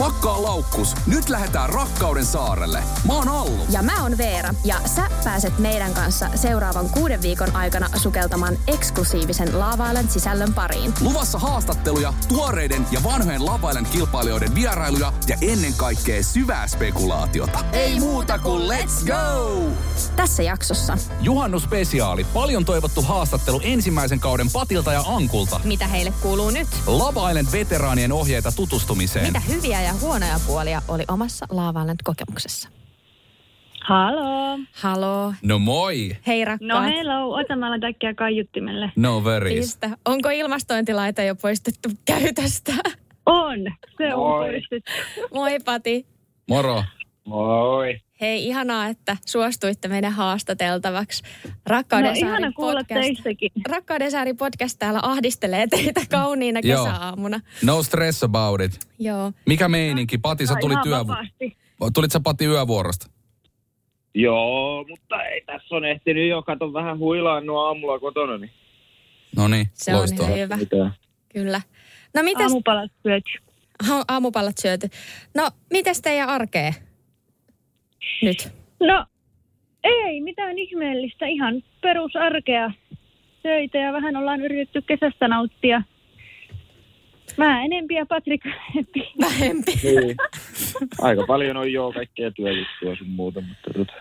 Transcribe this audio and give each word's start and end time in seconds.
Pakkaa 0.00 0.42
laukkus, 0.42 0.94
nyt 1.06 1.28
lähdetään 1.28 1.70
Rakkauden 1.70 2.26
saarelle. 2.26 2.82
Mä 3.06 3.12
oon 3.12 3.28
Allu. 3.28 3.66
Ja 3.70 3.82
mä 3.82 4.02
oon 4.02 4.18
Veera, 4.18 4.54
ja 4.64 4.76
sä 4.96 5.02
pääset 5.24 5.58
meidän 5.58 5.94
kanssa 5.94 6.28
seuraavan 6.34 6.90
kuuden 6.90 7.22
viikon 7.22 7.56
aikana 7.56 7.88
sukeltamaan 7.96 8.58
eksklusiivisen 8.66 9.58
Laavailen 9.58 10.10
sisällön 10.10 10.54
pariin. 10.54 10.94
Luvassa 11.00 11.38
haastatteluja, 11.38 12.12
tuoreiden 12.28 12.86
ja 12.90 13.02
vanhojen 13.04 13.46
Lavailen 13.46 13.86
kilpailijoiden 13.86 14.54
vierailuja 14.54 15.12
ja 15.26 15.36
ennen 15.40 15.74
kaikkea 15.74 16.22
syvää 16.22 16.66
spekulaatiota. 16.68 17.64
Ei 17.72 18.00
muuta 18.00 18.38
kuin 18.38 18.62
let's 18.62 19.06
go! 19.06 19.60
Tässä 20.16 20.42
jaksossa. 20.42 20.98
Juhannusspesiaali. 21.20 22.24
Paljon 22.24 22.64
toivottu 22.64 23.02
haastattelu 23.02 23.60
ensimmäisen 23.64 24.20
kauden 24.20 24.50
Patilta 24.50 24.92
ja 24.92 25.04
Ankulta. 25.06 25.60
Mitä 25.64 25.86
heille 25.86 26.12
kuuluu 26.22 26.50
nyt? 26.50 26.68
Lava 26.86 27.30
Island 27.30 27.52
veteraanien 27.52 28.12
ohjeita 28.12 28.52
tutustumiseen. 28.52 29.26
Mitä 29.26 29.40
hyviä 29.40 29.82
ja 29.82 29.89
huonoja 29.94 30.36
puolia 30.46 30.82
oli 30.88 31.04
omassa 31.08 31.46
Laavailen 31.50 31.96
kokemuksessa? 32.04 32.68
Halo. 33.84 34.58
Halo. 34.72 35.34
No 35.42 35.58
moi! 35.58 36.16
Hei 36.26 36.44
rakkaat. 36.44 36.68
No 36.68 36.82
hello, 36.82 37.34
ota 37.34 37.56
mä 37.56 37.66
alan 37.66 37.84
äkkiä 37.84 38.14
kaiuttimelle. 38.14 38.92
No 38.96 39.24
veris. 39.24 39.54
Pistä. 39.54 39.90
Onko 40.04 40.30
ilmastointilaite 40.30 41.26
jo 41.26 41.34
poistettu 41.34 41.88
käytöstä? 42.04 42.72
On, 43.26 43.58
se 43.98 44.14
on 44.14 44.20
Moi. 44.20 44.50
poistettu. 44.50 44.90
Moi 45.34 45.58
Pati. 45.64 46.06
Moro. 46.48 46.84
Moi. 47.24 48.00
Hei, 48.20 48.46
ihanaa, 48.46 48.86
että 48.86 49.16
suostuitte 49.26 49.88
meidän 49.88 50.12
haastateltavaksi. 50.12 51.22
Rakkauden 51.66 52.10
No 52.10 52.16
ihana 52.28 52.52
kuulla 52.52 52.80
podcast. 52.80 53.00
teistäkin. 53.00 53.50
Rakkauden 53.68 54.10
saari 54.10 54.34
podcast 54.34 54.78
täällä 54.78 55.00
ahdistelee 55.02 55.66
teitä 55.66 56.00
kauniina 56.10 56.60
kesäaamuna. 56.62 57.40
No 57.64 57.82
stress 57.82 58.22
about 58.24 58.60
it. 58.60 58.80
Joo. 58.98 59.32
Mikä 59.46 59.68
meininki? 59.68 60.18
Pati, 60.18 60.46
sä 60.46 60.54
tulit, 60.60 60.72
ihan 60.72 60.88
yö... 60.88 60.98
vapaasti. 60.98 61.56
tulit 61.94 62.12
sä 62.12 62.20
Pati 62.20 62.44
yövuorosta? 62.44 63.06
Joo, 64.14 64.84
mutta 64.88 65.22
ei 65.22 65.40
tässä 65.46 65.74
on 65.74 65.84
ehtinyt 65.84 66.28
jo, 66.28 66.42
kato 66.42 66.72
vähän 66.72 66.98
huilaannut 66.98 67.56
aamulla 67.56 67.98
kotona, 67.98 68.38
niin 68.38 68.50
No 69.36 69.48
niin, 69.48 69.66
Se 69.72 69.92
on 69.92 69.98
loistavaa. 69.98 70.36
hyvä. 70.36 70.56
mitä. 70.56 70.90
Kyllä. 71.28 71.60
No 72.14 72.22
mites 72.22 72.42
Aamupalat 72.42 72.90
syöty. 73.02 73.30
Ha- 73.88 74.04
aamupalat 74.08 74.58
syöty? 74.58 74.88
No, 75.34 75.50
mites 75.70 76.00
teidän 76.02 76.28
arkee 76.28 76.74
nyt? 78.22 78.52
No, 78.80 79.06
ei 79.84 80.20
mitään 80.20 80.58
ihmeellistä. 80.58 81.26
Ihan 81.26 81.62
perusarkea 81.80 82.70
töitä 83.42 83.78
ja 83.78 83.92
vähän 83.92 84.16
ollaan 84.16 84.40
yritetty 84.40 84.82
kesästä 84.82 85.28
nauttia. 85.28 85.82
Mä 87.36 87.64
enempi 87.64 87.94
ja 87.94 88.06
Patrik 88.06 88.44
vähempi. 88.44 89.12
Vähempi. 89.20 89.72
Niin. 89.82 90.16
Aika 91.00 91.26
paljon 91.26 91.56
on 91.56 91.72
jo 91.72 91.92
kaikkea 91.92 92.30
työjuttua 92.30 92.96
sun 92.98 93.08
muuta, 93.08 93.40
mutta 93.40 93.70
tota. 93.78 93.92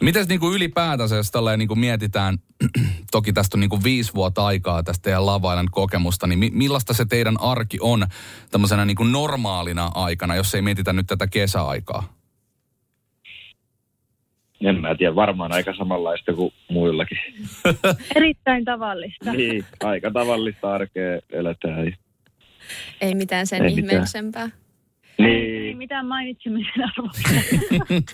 Mites 0.00 0.28
niinku 0.28 0.52
ylipäätänsä, 0.52 1.16
jos 1.16 1.30
tälleen 1.30 1.58
niinku 1.58 1.74
mietitään, 1.74 2.38
toki 3.12 3.32
tästä 3.32 3.56
on 3.56 3.60
niinku 3.60 3.82
viisi 3.84 4.14
vuotta 4.14 4.46
aikaa 4.46 4.82
tästä 4.82 5.02
teidän 5.02 5.26
lavailan 5.26 5.68
kokemusta, 5.70 6.26
niin 6.26 6.38
mi- 6.38 6.50
millaista 6.50 6.94
se 6.94 7.04
teidän 7.04 7.40
arki 7.40 7.78
on 7.80 8.06
tämmöisenä 8.50 8.84
niinku 8.84 9.04
normaalina 9.04 9.90
aikana, 9.94 10.34
jos 10.34 10.54
ei 10.54 10.62
mietitä 10.62 10.92
nyt 10.92 11.06
tätä 11.06 11.26
kesäaikaa? 11.26 12.15
En 14.60 14.80
mä 14.80 14.94
tiedä, 14.94 15.14
varmaan 15.14 15.52
aika 15.52 15.74
samanlaista 15.76 16.32
kuin 16.34 16.52
muillakin. 16.70 17.18
Erittäin 18.16 18.64
tavallista. 18.64 19.32
Niin, 19.32 19.64
aika 19.84 20.10
tavallista 20.10 20.74
arkea 20.74 21.20
eletään. 21.30 21.96
Ei 23.00 23.14
mitään 23.14 23.46
sen 23.46 23.62
Ei 23.64 23.70
mitään. 23.70 23.84
ihmeellisempää. 23.86 24.48
Ei 25.18 25.26
Niin, 25.26 25.76
mitään 25.76 26.06
mainitsemisen 26.06 26.72
arvoista. 26.96 27.30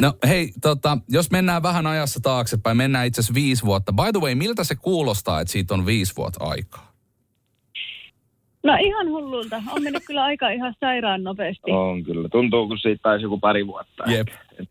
No 0.00 0.14
hei, 0.28 0.48
tota, 0.62 0.98
jos 1.08 1.30
mennään 1.30 1.62
vähän 1.62 1.86
ajassa 1.86 2.20
taaksepäin, 2.20 2.76
mennään 2.76 3.06
itse 3.06 3.20
asiassa 3.20 3.34
viisi 3.34 3.64
vuotta. 3.64 3.92
By 3.92 4.02
the 4.12 4.20
way, 4.20 4.34
miltä 4.34 4.64
se 4.64 4.74
kuulostaa, 4.74 5.40
että 5.40 5.52
siitä 5.52 5.74
on 5.74 5.86
viisi 5.86 6.16
vuotta 6.16 6.44
aikaa? 6.44 6.92
No 8.64 8.76
ihan 8.80 9.08
hullulta. 9.08 9.62
On 9.70 9.82
mennyt 9.82 10.02
kyllä 10.06 10.24
aika 10.24 10.50
ihan 10.50 10.74
sairaan 10.80 11.22
nopeasti. 11.22 11.70
on 11.70 12.04
kyllä. 12.04 12.28
Tuntuu, 12.28 12.68
kun 12.68 12.78
siitä 12.78 13.00
taisi 13.02 13.22
joku 13.22 13.38
pari 13.38 13.66
vuotta. 13.66 14.04
Jep. 14.06 14.28
Et- 14.58 14.68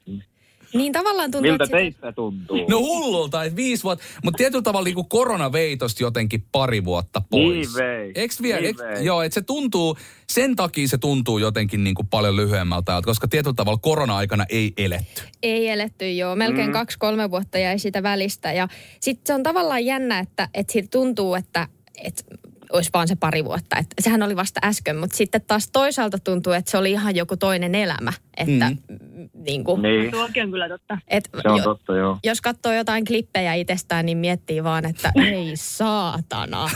Niin 0.74 0.92
tavallaan 0.94 1.32
tuntuu, 1.32 1.52
Miltä 1.52 1.64
että 1.64 1.78
teistä 1.78 2.12
tuntuu? 2.12 2.58
No 2.70 2.80
hullulta, 2.80 3.44
että 3.44 3.56
viisi 3.56 3.84
vuotta. 3.84 4.06
Mutta 4.24 4.38
tietyllä 4.38 4.62
tavalla 4.62 4.86
niin 4.86 5.10
korona 5.10 5.52
vei 5.52 5.78
jotenkin 6.00 6.46
pari 6.52 6.86
vuotta 6.86 7.22
pois. 7.30 7.76
Niin 7.76 7.76
vei. 7.76 8.12
Eks 8.16 8.42
vielä, 8.42 8.62
Niin 8.62 8.70
eks, 8.70 8.82
vei. 8.82 9.06
joo, 9.06 9.22
että 9.22 9.34
se 9.34 9.42
tuntuu, 9.42 9.98
sen 10.30 10.56
takia 10.56 10.88
se 10.88 10.98
tuntuu 10.98 11.38
jotenkin 11.38 11.84
niin 11.84 11.96
kuin 11.96 12.08
paljon 12.08 12.36
lyhyemmältä 12.36 13.02
koska 13.06 13.28
tietyllä 13.28 13.54
tavalla 13.54 13.80
korona-aikana 13.82 14.46
ei 14.50 14.74
eletty. 14.78 15.22
ei 15.44 15.70
eletty 15.70 16.12
joo. 16.12 16.36
Melkein 16.36 16.68
mm. 16.68 16.74
kaksi-kolme 16.74 17.32
vuotta 17.32 17.58
jäi 17.58 17.80
sitä 17.80 18.04
välistä. 18.04 18.54
Ja 18.54 18.68
sitten 19.00 19.28
se 19.28 19.34
on 19.34 19.44
tavallaan 19.44 19.86
jännä, 19.86 20.20
että, 20.20 20.50
että 20.54 20.74
siitä 20.74 20.90
tuntuu, 20.92 21.36
että, 21.36 21.68
että 22.04 22.24
olisi 22.74 22.90
vaan 22.94 23.08
se 23.08 23.16
pari 23.16 23.46
vuotta. 23.46 23.78
Että 23.78 23.96
sehän 24.02 24.24
oli 24.24 24.36
vasta 24.36 24.60
äsken, 24.64 24.98
mutta 24.98 25.18
sitten 25.18 25.42
taas 25.48 25.70
toisaalta 25.72 26.20
tuntuu, 26.20 26.54
että 26.54 26.72
se 26.72 26.78
oli 26.78 26.92
ihan 26.92 27.16
joku 27.16 27.38
toinen 27.38 27.76
elämä. 27.76 28.14
Että 28.38 28.70
Mm. 28.70 28.78
mm. 28.90 29.30
niin 29.34 29.64
kuin, 29.64 29.82
Niin, 29.82 30.12
Tuokin 30.12 30.44
on 30.44 30.52
kyllä 30.52 30.70
totta. 30.70 30.98
et, 31.08 31.30
se 31.42 31.50
on 31.50 31.58
jo, 31.58 31.64
totta, 31.64 31.96
joo. 31.96 32.18
jos 32.24 32.42
katsoo 32.42 32.74
jotain 32.74 33.06
klippejä 33.06 33.54
itsestään, 33.54 34.06
niin 34.06 34.18
miettii 34.18 34.64
vaan, 34.64 34.86
että 34.86 35.12
ei 35.32 35.52
saatana. 35.56 36.70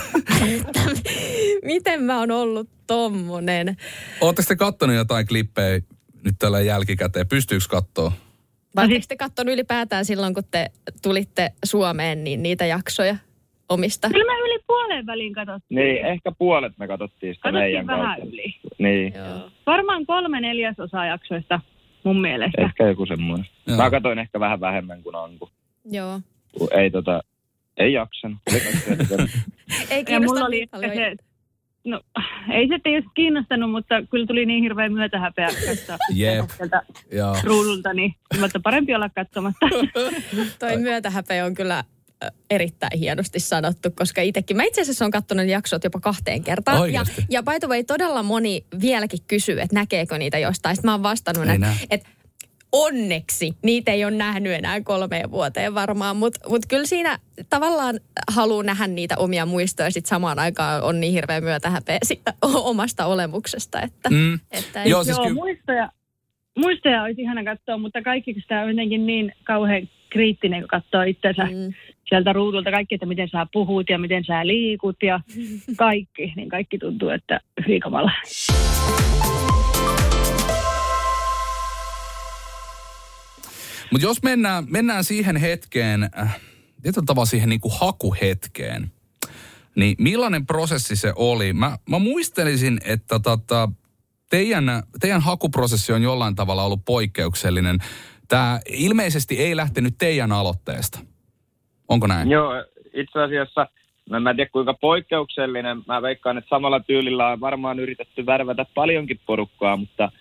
että 0.57 0.81
miten 1.63 2.03
mä 2.03 2.19
oon 2.19 2.31
ollut 2.31 2.69
tommonen. 2.88 3.78
Oletteko 4.22 4.47
te 4.47 4.56
kattonut 4.56 4.96
jotain 4.96 5.28
klippejä 5.28 5.81
nyt 6.24 6.36
tällä 6.40 6.62
jälkikäteen? 6.62 7.28
Pystyykö 7.28 7.66
katsoa? 7.69 8.12
Vai 8.75 8.86
oletteko 8.86 9.06
te 9.07 9.16
kattonut 9.16 9.53
ylipäätään 9.53 10.06
silloin, 10.06 10.34
kun 10.34 10.44
te 10.52 10.72
tulitte 11.02 11.52
Suomeen, 11.66 12.24
niin 12.24 12.44
niitä 12.44 12.66
jaksoja 12.66 13.16
omista? 13.70 14.10
Kyllä 14.10 14.34
me 14.34 14.40
yli 14.40 14.60
puolen 14.68 15.06
väliin 15.06 15.34
katsottiin. 15.34 15.76
Niin, 15.76 16.06
ehkä 16.06 16.32
puolet 16.38 16.74
me 16.78 16.88
katsottiin 16.88 17.36
sitä 17.36 17.44
Katsottiin 17.44 17.64
meidän 17.72 17.88
vähän 17.88 18.06
kautta. 18.20 18.34
yli. 18.34 18.56
Niin, 18.78 19.14
Joo. 19.14 19.50
Varmaan 19.66 20.06
kolme 20.06 20.42
neljäsosaa 20.42 21.06
jaksoista 21.06 21.60
mun 22.04 22.22
mielestä. 22.22 22.62
ehkä 22.62 22.88
joku 22.88 23.06
semmoinen. 23.06 23.46
Joo. 23.68 23.78
Mä 23.78 23.90
katsoin 23.90 24.20
ehkä 24.20 24.40
vähän 24.40 24.60
vähemmän 24.60 25.04
kuin 25.04 25.16
Anku. 25.16 25.50
Joo. 25.92 26.20
Kun 26.58 26.68
Ei 26.72 26.92
tota, 26.92 27.22
ei 27.78 27.94
jaksanut. 27.94 28.38
Ei. 28.54 28.62
Ei 29.90 30.04
Ja 30.10 30.20
mulla 30.20 30.46
oli 30.46 30.56
niin 30.56 30.70
paljon. 30.70 30.94
se, 30.96 31.16
no 31.86 32.02
ei 32.54 32.68
se 32.68 32.80
tietysti 32.84 33.12
kiinnostanut, 33.16 33.72
mutta 33.72 34.02
kyllä 34.12 34.26
tuli 34.28 34.46
niin 34.46 34.64
hirveä 34.64 34.90
myötähäpeä 34.90 35.48
katsoa 35.68 35.98
Jep. 36.14 36.46
ruudulta, 37.44 37.94
niin 37.94 38.14
mutta 38.42 38.60
parempi 38.64 38.96
olla 38.96 39.10
katsomatta. 39.10 39.66
Toi 40.60 40.78
myötähäpeä 40.78 41.46
on 41.46 41.54
kyllä 41.56 41.84
erittäin 42.50 43.00
hienosti 43.00 43.40
sanottu, 43.40 43.92
koska 43.92 44.22
itsekin, 44.22 44.58
mä 44.58 44.64
itse 44.64 44.82
asiassa 44.82 45.06
olen 45.06 45.12
katsonut 45.12 45.48
jaksot 45.48 45.84
jopa 45.84 46.00
kahteen 46.00 46.44
kertaan. 46.44 46.78
Ja, 46.78 46.82
Oikeasti? 46.82 47.26
ja 47.30 47.44
by 47.44 47.60
the 47.60 47.68
way, 47.68 47.84
todella 47.84 48.24
moni 48.24 48.66
vieläkin 48.82 49.20
kysyy, 49.28 49.62
että 49.62 49.76
näkeekö 49.76 50.18
niitä 50.18 50.38
jostain. 50.38 50.76
Sitten 50.76 50.88
mä 50.88 50.94
oon 50.94 51.04
vastannut, 51.04 51.50
että, 51.50 51.74
että 51.90 52.10
onneksi 52.72 53.54
niitä 53.64 53.92
ei 53.92 54.06
ole 54.06 54.16
nähnyt 54.16 54.54
enää 54.54 54.82
kolmeen 54.82 55.32
vuoteen 55.32 55.76
varmaan, 55.76 56.18
mutta 56.18 56.50
mut 56.50 56.66
kyllä 56.66 56.86
siinä 56.86 57.20
tavallaan 57.50 58.00
haluaa 58.32 58.64
nähdä 58.64 58.88
niitä 58.88 59.16
omia 59.18 59.46
muistoja, 59.46 59.92
sitten 59.92 60.10
samaan 60.10 60.40
aikaan 60.40 60.84
on 60.84 61.00
niin 61.00 61.14
hirveä 61.14 61.42
myötähäpeä 61.42 61.98
siitä 62.04 62.34
omasta 62.42 63.06
olemuksesta, 63.06 63.82
että, 63.82 64.10
Mm. 64.10 64.40
että 64.52 64.84
ei, 64.84 64.90
Joo, 64.90 65.04
siis 65.04 65.18
Joo, 65.18 65.24
kyllä, 65.28 65.36
muistoja, 65.36 65.90
muistoja 66.58 67.04
olisi 67.04 67.22
ihana 67.22 67.44
katsoa, 67.44 67.78
mutta 67.78 68.02
kaikki 68.02 68.34
sitä 68.34 68.62
on 68.62 68.70
jotenkin 68.70 69.06
niin 69.06 69.32
kauhean 69.44 69.90
kriittinen, 70.09 70.62
kun 70.62 70.68
katsoo 70.68 71.01
itsensä 71.01 71.44
Mm. 71.44 71.73
sieltä 72.09 72.34
ruudulta. 72.34 72.72
Kaikki, 72.72 72.95
että 72.95 73.06
miten 73.06 73.29
sä 73.29 73.47
puhut 73.53 73.90
ja 73.90 73.97
miten 73.97 74.25
sä 74.25 74.47
liikut 74.47 75.03
ja 75.03 75.19
kaikki, 75.78 76.34
niin 76.35 76.50
kaikki 76.50 76.78
tuntuu, 76.78 77.09
että 77.09 77.40
hiikamalla. 77.68 78.12
Mutta 83.92 84.07
jos 84.07 84.24
mennään, 84.24 84.65
mennään 84.69 85.04
siihen 85.04 85.36
hetkeen, 85.36 86.10
äh, 86.19 86.39
tietyllä 86.81 87.06
tavalla 87.06 87.25
siihen 87.25 87.50
niin 87.50 87.62
kuin 87.62 87.74
hakuhetkeen, 87.80 88.92
niin 89.75 89.95
millainen 90.00 90.45
prosessi 90.45 90.95
se 90.95 91.13
oli? 91.15 91.53
Mä, 91.53 91.77
mä 91.89 92.00
muistelisin, 92.00 92.80
että 92.86 93.19
tota, 93.19 93.69
teidän, 94.30 94.83
teidän 95.00 95.21
hakuprosessi 95.21 95.94
on 95.94 96.03
jollain 96.03 96.36
tavalla 96.36 96.63
ollut 96.63 96.86
poikkeuksellinen. 96.86 97.80
Tämä 98.27 98.59
ilmeisesti 98.69 99.39
ei 99.39 99.56
lähtenyt 99.56 99.94
teidän 99.97 100.31
aloitteesta. 100.31 101.00
Onko 101.88 102.07
näin? 102.07 102.31
Joo, 102.31 102.53
itse 102.94 103.19
asiassa, 103.19 103.68
mä, 104.09 104.29
en 104.29 104.35
tiedä 104.35 104.50
kuinka 104.50 104.74
poikkeuksellinen, 104.74 105.83
mä 105.88 106.01
veikkaan, 106.01 106.38
että 106.38 106.50
samalla 106.50 106.79
tyylillä 106.79 107.27
on 107.27 107.39
varmaan 107.39 107.79
yritetty 107.79 108.25
värvätä 108.25 108.65
paljonkin 108.75 109.19
porukkaa, 109.25 109.77
mutta 109.77 110.12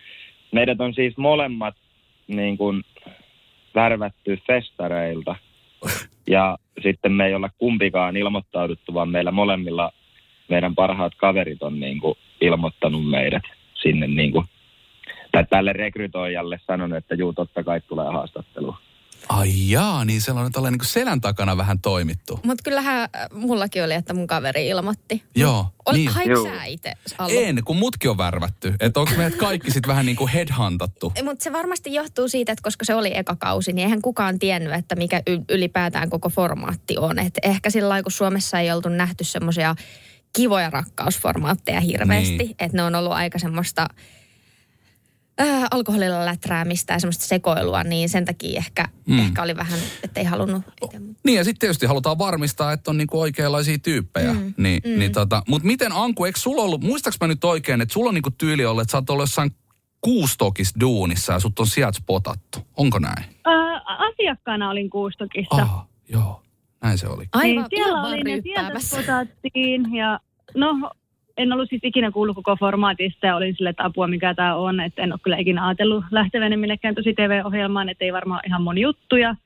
meidät 0.53 0.81
on 0.81 0.95
siis 0.95 1.17
molemmat 1.17 1.75
niin 2.29 2.59
kuin, 2.59 2.85
värvätty 3.75 4.39
festareilta. 4.47 5.37
Ja 6.27 6.59
sitten 6.83 7.13
me 7.13 7.27
ei 7.27 7.35
olla 7.35 7.51
kumpikaan 7.59 8.17
ilmoittauduttu, 8.17 8.95
vaan 8.95 9.09
meillä 9.09 9.31
molemmilla 9.31 9.93
meidän 10.49 10.75
parhaat 10.75 11.13
kaverit 11.17 11.63
on 11.63 11.81
niin 11.81 12.01
kuin, 12.01 12.19
ilmoittanut 12.41 13.11
meidät. 13.11 13.43
sinne 13.75 14.07
niin 14.07 14.33
kuin, 14.33 14.47
tai 15.37 15.45
tälle 15.51 15.73
rekrytoijalle 15.73 16.61
sanonut, 16.67 16.99
että 16.99 17.15
juu, 17.15 17.33
totta 17.33 17.65
kai 17.65 17.81
tulee 17.81 18.07
haastattelu. 18.13 18.75
Ai 19.29 19.71
jaa, 19.71 20.05
niin 20.05 20.21
sellainen 20.21 20.53
tällainen 20.53 20.73
niin 20.73 20.79
kuin 20.79 20.89
selän 20.89 21.21
takana 21.21 21.57
vähän 21.57 21.79
toimittu. 21.79 22.41
Mutta 22.45 22.63
kyllähän 22.65 23.01
äh, 23.01 23.09
mullakin 23.33 23.85
oli, 23.85 23.95
että 23.95 24.15
mun 24.15 24.27
kaveri 24.27 24.69
ilmoitti. 24.69 25.23
Joo, 25.35 25.67
Ol, 25.87 25.93
niin. 25.95 26.09
Haik 26.11 26.29
Joo. 26.29 26.45
sä 26.45 26.65
itse? 26.65 26.93
En, 27.29 27.65
kun 27.65 27.77
mutkin 27.77 28.11
on 28.11 28.19
värvätty. 28.19 28.75
Että 28.81 29.01
onko 29.01 29.13
meidät 29.17 29.35
kaikki 29.39 29.71
sitten 29.71 29.89
vähän 29.89 30.07
niin 30.07 30.17
kuin 30.17 30.29
headhuntattu? 30.29 31.13
Mutta 31.25 31.45
se 31.45 31.53
varmasti 31.53 31.95
johtuu 31.95 32.29
siitä, 32.29 32.53
että 32.53 32.63
koska 32.63 32.85
se 32.85 32.95
oli 32.95 33.17
eka 33.17 33.37
kausi, 33.37 33.73
niin 33.73 33.85
eihän 33.85 34.03
kukaan 34.03 34.39
tiennyt, 34.39 34.73
että 34.73 34.97
mikä 34.97 35.23
ylipäätään 35.49 36.11
koko 36.11 36.29
formaatti 36.29 36.99
on. 36.99 37.19
Et 37.19 37.39
ehkä 37.43 37.71
sillä 37.71 37.89
lailla, 37.89 38.03
kun 38.03 38.13
Suomessa 38.13 38.61
ei 38.61 38.73
oltu 38.73 38.89
nähty 38.89 39.25
semmoisia 39.25 39.75
kivoja 40.37 40.71
rakkausformaatteja 40.71 41.81
hirveästi, 41.81 42.37
Niin. 42.37 42.55
että 42.59 42.77
ne 42.77 42.83
on 42.83 42.95
ollut 42.95 43.13
aika 43.13 43.39
semmoista 43.39 43.87
äh, 45.41 45.65
alkoholilla 45.71 46.25
läträämistä 46.25 46.93
ja 46.93 46.99
semmoista 47.01 47.25
sekoilua, 47.25 47.85
niin 47.85 48.09
sen 48.09 48.25
takia 48.25 48.59
ehkä, 48.59 48.89
Mm. 49.07 49.19
ehkä 49.19 49.43
oli 49.43 49.57
vähän, 49.57 49.79
että 50.05 50.21
ei 50.21 50.27
halunnut 50.27 50.63
itse. 50.85 51.01
Niin 51.25 51.37
ja 51.37 51.45
sitten 51.45 51.59
tietysti 51.59 51.87
halutaan 51.87 52.19
varmistaa, 52.19 52.73
että 52.73 52.91
on 52.91 52.99
niinku 52.99 53.21
oikeanlaisia 53.21 53.79
tyyppejä. 53.79 54.33
Mm, 54.33 54.55
niin, 54.57 54.83
mm. 54.85 54.99
Niin 54.99 55.13
tota, 55.13 55.43
Mutta 55.49 55.67
miten 55.67 55.93
Anku, 55.93 56.25
eikö 56.25 56.39
sulla 56.39 56.63
ollut, 56.63 56.83
muistaaks 56.85 57.17
mä 57.21 57.27
nyt 57.27 57.45
oikein, 57.45 57.81
että 57.81 57.93
sulla 57.93 58.09
on 58.09 58.15
niinku 58.15 58.31
tyyli 58.31 58.65
ollut, 58.67 58.83
että 58.83 58.93
sä 58.93 58.99
oot 58.99 59.11
ollut 59.11 59.23
jossain 59.23 59.51
kuustokis 60.01 60.73
duunissa 60.81 61.33
ja 61.33 61.41
sut 61.41 61.59
on 61.59 61.67
sieltä 61.67 61.97
spotattu. 61.99 62.59
Onko 62.77 62.99
näin? 62.99 63.25
Ää, 63.45 63.81
asiakkaana 64.09 64.71
olin 64.71 64.91
Kuustokissa. 64.91 65.57
Ah, 65.57 65.87
joo. 66.09 66.43
Näin 66.83 66.99
se 66.99 67.07
oli. 67.09 67.25
Aivan, 67.33 67.55
niin 67.55 67.67
siellä 67.71 68.03
olin 68.03 68.29
ja 68.29 68.43
sieltä 68.43 68.81
spotattiin 68.81 69.95
ja 69.95 70.21
no 70.55 70.91
en 71.37 71.53
ollut 71.53 71.69
siis 71.69 71.85
ikinä 71.85 72.11
kuullut 72.11 72.37
koko 72.37 72.57
formaatista 72.57 73.27
ja 73.27 73.37
olin 73.37 73.55
sille, 73.55 73.71
että 73.71 73.85
apua 73.85 74.07
mikä 74.07 74.35
tämä 74.35 74.55
on, 74.55 74.81
että 74.81 75.03
en 75.03 75.13
ole 75.13 75.21
kyllä 75.23 75.37
ikinä 75.37 75.67
ajatellut 75.67 76.05
lähteväni 76.11 76.57
minnekään 76.57 76.95
tosi 76.95 77.15
TV-ohjelmaan, 77.15 77.89
että 77.89 78.05
ei 78.05 78.13
varmaan 78.13 78.41
ihan 78.47 78.63
moni 78.63 78.81
juttuja. 78.81 79.37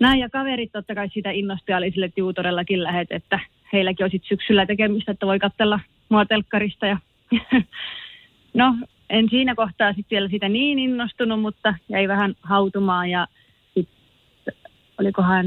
Näin 0.00 0.20
ja 0.20 0.28
kaverit 0.30 0.72
totta 0.72 0.94
kai 0.94 1.08
sitä 1.08 1.30
innostui 1.30 1.72
ja 1.72 1.76
oli 1.76 1.90
sille, 1.90 2.06
että 2.06 2.20
juu 2.20 2.32
todellakin 2.32 2.82
lähet, 2.82 3.12
että 3.12 3.40
heilläkin 3.72 4.04
on 4.04 4.10
sit 4.10 4.24
syksyllä 4.24 4.66
tekemistä, 4.66 5.12
että 5.12 5.26
voi 5.26 5.38
katsella 5.38 5.80
mua 6.08 6.24
telkkarista 6.24 6.86
ja 6.86 6.98
no 8.54 8.74
en 9.10 9.26
siinä 9.30 9.54
kohtaa 9.54 9.92
sitten 9.92 10.16
vielä 10.16 10.28
sitä 10.28 10.48
niin 10.48 10.78
innostunut, 10.78 11.40
mutta 11.40 11.74
jäi 11.88 12.08
vähän 12.08 12.34
hautumaan 12.42 13.10
ja 13.10 13.26
sitten 13.74 14.54
olikohan 15.00 15.46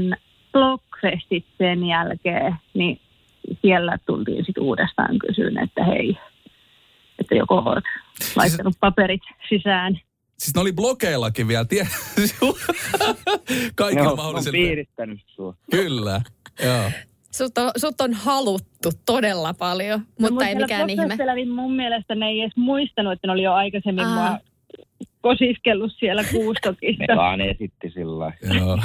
Blockfestit 0.52 1.44
sen 1.58 1.86
jälkeen, 1.86 2.54
niin 2.74 3.00
siellä 3.62 3.98
tultiin 4.06 4.44
sitten 4.44 4.62
uudestaan 4.62 5.18
kysyyn, 5.18 5.58
että 5.58 5.84
hei, 5.84 6.18
että 7.18 7.34
joko 7.34 7.54
olet 7.54 7.84
laittanut 8.36 8.74
paperit 8.80 9.22
sisään. 9.48 10.00
Siis 10.38 10.54
ne 10.54 10.60
oli 10.60 10.72
blokeillakin 10.72 11.48
vielä, 11.48 11.64
tie... 11.64 11.82
Kaikilla 13.74 14.04
Joo, 14.04 14.28
on 14.28 14.42
piirittänyt 14.52 15.20
sua. 15.26 15.54
Kyllä, 15.70 16.20
joo. 16.64 16.90
Sut 17.36 17.58
on, 17.58 17.70
sut 17.76 18.00
on 18.00 18.12
haluttu 18.14 18.90
todella 19.06 19.54
paljon, 19.54 20.00
mutta 20.20 20.48
ei 20.48 20.54
mikään 20.54 20.90
ihme. 20.90 21.16
Niin 21.34 21.50
mun 21.50 21.72
mielestä 21.72 22.14
ne 22.14 22.26
ei 22.26 22.40
edes 22.40 22.56
muistanut, 22.56 23.12
että 23.12 23.26
ne 23.26 23.32
oli 23.32 23.42
jo 23.42 23.52
aikaisemmin 23.52 24.04
Aa. 24.06 24.14
mua 24.30 24.38
kosiskellut 25.20 25.92
siellä 25.98 26.22
Ne 26.22 26.28
kuustokissa. 26.32 27.16
vaan 27.16 27.40
esitti 27.40 27.90
sillä 27.90 28.32
joo. 28.54 28.78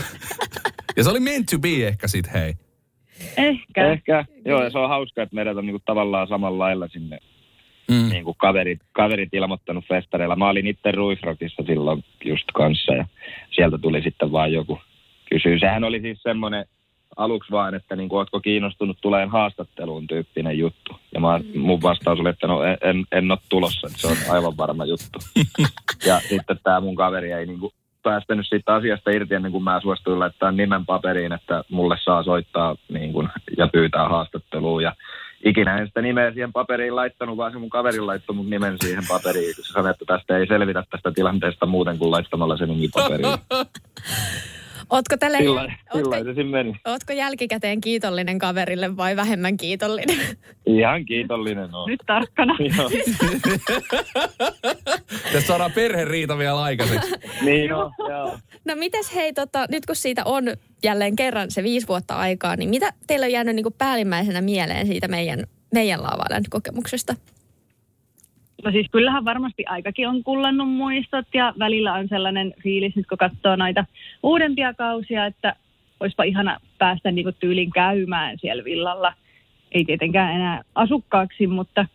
Ja 0.98 1.04
se 1.04 1.10
oli 1.10 1.20
meant 1.20 1.46
to 1.52 1.60
be 1.60 1.88
ehkä 1.88 2.08
sit, 2.08 2.34
hei. 2.34 2.54
Ehkä. 3.38 3.92
Ehkä, 3.92 4.26
joo, 4.46 4.64
ja 4.64 4.70
se 4.70 4.78
on 4.78 4.90
hauska, 4.90 5.22
että 5.22 5.36
meidät 5.36 5.58
on 5.58 5.66
niinku 5.66 5.82
tavallaan 5.86 6.28
samalla 6.28 6.64
lailla 6.64 6.88
sinne 6.88 7.20
Mm. 7.92 8.10
niinku 8.10 8.34
kaverit, 8.34 8.80
kaverit 8.92 9.34
ilmoittanut 9.34 9.86
festareilla. 9.88 10.36
Mä 10.36 10.50
olin 10.50 10.68
itse 10.68 10.92
Ruisrockissa 10.92 11.64
silloin 11.68 12.04
just 12.26 12.46
kanssa 12.54 12.94
ja 12.94 13.06
sieltä 13.52 13.78
tuli 13.78 14.02
sitten 14.02 14.32
vaan 14.32 14.54
joku 14.54 14.80
kysyy. 15.30 15.60
Sehän 15.60 15.84
oli 15.84 16.02
siis 16.02 16.24
semmoinen 16.24 16.66
aluksi 17.18 17.52
vaan, 17.52 17.76
että 17.76 17.96
niinku, 17.96 18.18
ootko 18.18 18.40
kiinnostunut 18.40 18.98
tuleen 19.02 19.30
haastatteluun 19.30 20.08
tyyppinen 20.08 20.58
juttu. 20.58 20.96
Ja 21.14 21.20
mä, 21.20 21.40
mun 21.56 21.82
vastaus 21.82 22.20
oli, 22.20 22.30
että 22.30 22.48
no 22.48 22.64
en, 22.64 22.78
en, 22.82 23.06
en 23.12 23.32
ole 23.32 23.40
tulossa, 23.50 23.88
että 23.88 24.02
se 24.02 24.08
on 24.08 24.36
aivan 24.36 24.58
varma 24.58 24.86
juttu. 24.86 25.20
ja 26.08 26.20
sitten 26.20 26.60
tämä 26.64 26.80
mun 26.80 26.96
kaveri 26.96 27.32
ei 27.32 27.46
niinku 27.46 27.74
päästänyt 28.04 28.46
siitä 28.50 28.74
asiasta 28.74 29.12
irti 29.12 29.36
ennen 29.36 29.52
kuin 29.52 29.64
mä 29.64 29.82
suostuin 29.82 30.20
laittaa 30.20 30.52
nimen 30.52 30.86
paperiin, 30.86 31.34
että 31.34 31.64
mulle 31.70 31.98
saa 32.04 32.24
soittaa 32.24 32.76
niin 32.90 33.14
kuin, 33.14 33.30
ja 33.58 33.68
pyytää 33.68 34.10
haastatteluun. 34.10 34.84
Ja 34.84 34.96
ikinä 35.46 35.78
en 35.78 35.88
sitä 35.88 36.02
nimeä 36.02 36.32
siihen 36.32 36.54
paperiin 36.54 36.96
laittanut, 36.96 37.38
vaan 37.38 37.52
se 37.52 37.58
mun 37.58 37.70
kaveri 37.70 38.00
laittoi 38.00 38.36
mun 38.36 38.50
nimen 38.50 38.78
siihen 38.82 39.04
paperiin, 39.08 39.56
kun 39.56 39.66
se 39.66 39.74
sanoi, 39.74 39.92
että 39.92 40.06
tästä 40.06 40.38
ei 40.38 40.48
selvitä 40.48 40.84
tästä 40.92 41.12
tilanteesta 41.12 41.66
muuten 41.66 41.98
kuin 41.98 42.12
laittamalla 42.12 42.58
sen 42.58 42.70
nimi 42.70 42.90
paperiin. 42.94 43.38
Ootko, 44.94 45.18
tälle, 45.18 45.38
Sillä 45.38 45.62
ootko, 45.94 46.16
sillä 46.18 46.34
se 46.34 46.44
meni. 46.44 46.76
ootko 46.86 47.14
jälkikäteen 47.14 47.82
kiitollinen 47.82 48.40
kaverille 48.40 48.98
vai 48.98 49.16
vähemmän 49.16 49.58
kiitollinen? 49.58 50.18
Ihan 50.66 51.06
kiitollinen 51.06 51.76
on. 51.76 51.90
Nyt 51.90 52.00
tarkkana. 52.06 52.56
Joo. 52.78 52.90
Tässä 55.34 55.48
saadaan 55.48 55.72
perheriita 55.72 56.38
vielä 56.38 56.62
aikaiseksi. 56.64 57.12
niin 57.46 57.74
on, 57.74 57.92
joo. 58.10 58.38
No 58.66 58.76
mites 58.76 59.16
hei, 59.16 59.34
tota, 59.34 59.66
nyt 59.72 59.86
kun 59.86 59.96
siitä 59.96 60.22
on 60.26 60.44
jälleen 60.84 61.16
kerran 61.16 61.52
se 61.52 61.64
viisi 61.64 61.88
vuotta 61.88 62.16
aikaa, 62.16 62.56
niin 62.56 62.70
mitä 62.70 62.94
teillä 63.08 63.24
on 63.26 63.32
jäänyt 63.32 63.56
niin 63.56 63.64
kuin 63.64 63.76
päällimmäisenä 63.78 64.42
mieleen 64.42 64.88
siitä 64.88 65.08
meidän, 65.08 65.44
meidän 65.74 66.04
laavaalan 66.04 66.44
kokemuksesta? 66.50 67.16
No 68.64 68.72
siis 68.72 68.88
kyllähän 68.92 69.26
varmasti 69.26 69.66
aikakin 69.66 70.08
on 70.08 70.24
kullannut 70.24 70.70
muistot 70.70 71.26
ja 71.34 71.54
välillä 71.60 71.94
on 71.94 72.08
sellainen 72.08 72.54
fiilis, 72.64 72.96
nyt 72.96 73.08
kun 73.08 73.18
katsoo 73.18 73.56
noita 73.56 73.86
uudempia 74.24 74.74
kausia, 74.74 75.26
että 75.26 75.56
olisipa 76.00 76.24
ihana 76.24 76.58
päästä 76.78 77.12
niinku 77.12 77.32
tyylin 77.32 77.72
käymään 77.72 78.38
siellä 78.40 78.64
villalla. 78.64 79.14
Ei 79.72 79.86
tietenkään 79.86 80.36
enää 80.36 80.62
asukkaaksi, 80.76 81.48
mutta 81.48 81.86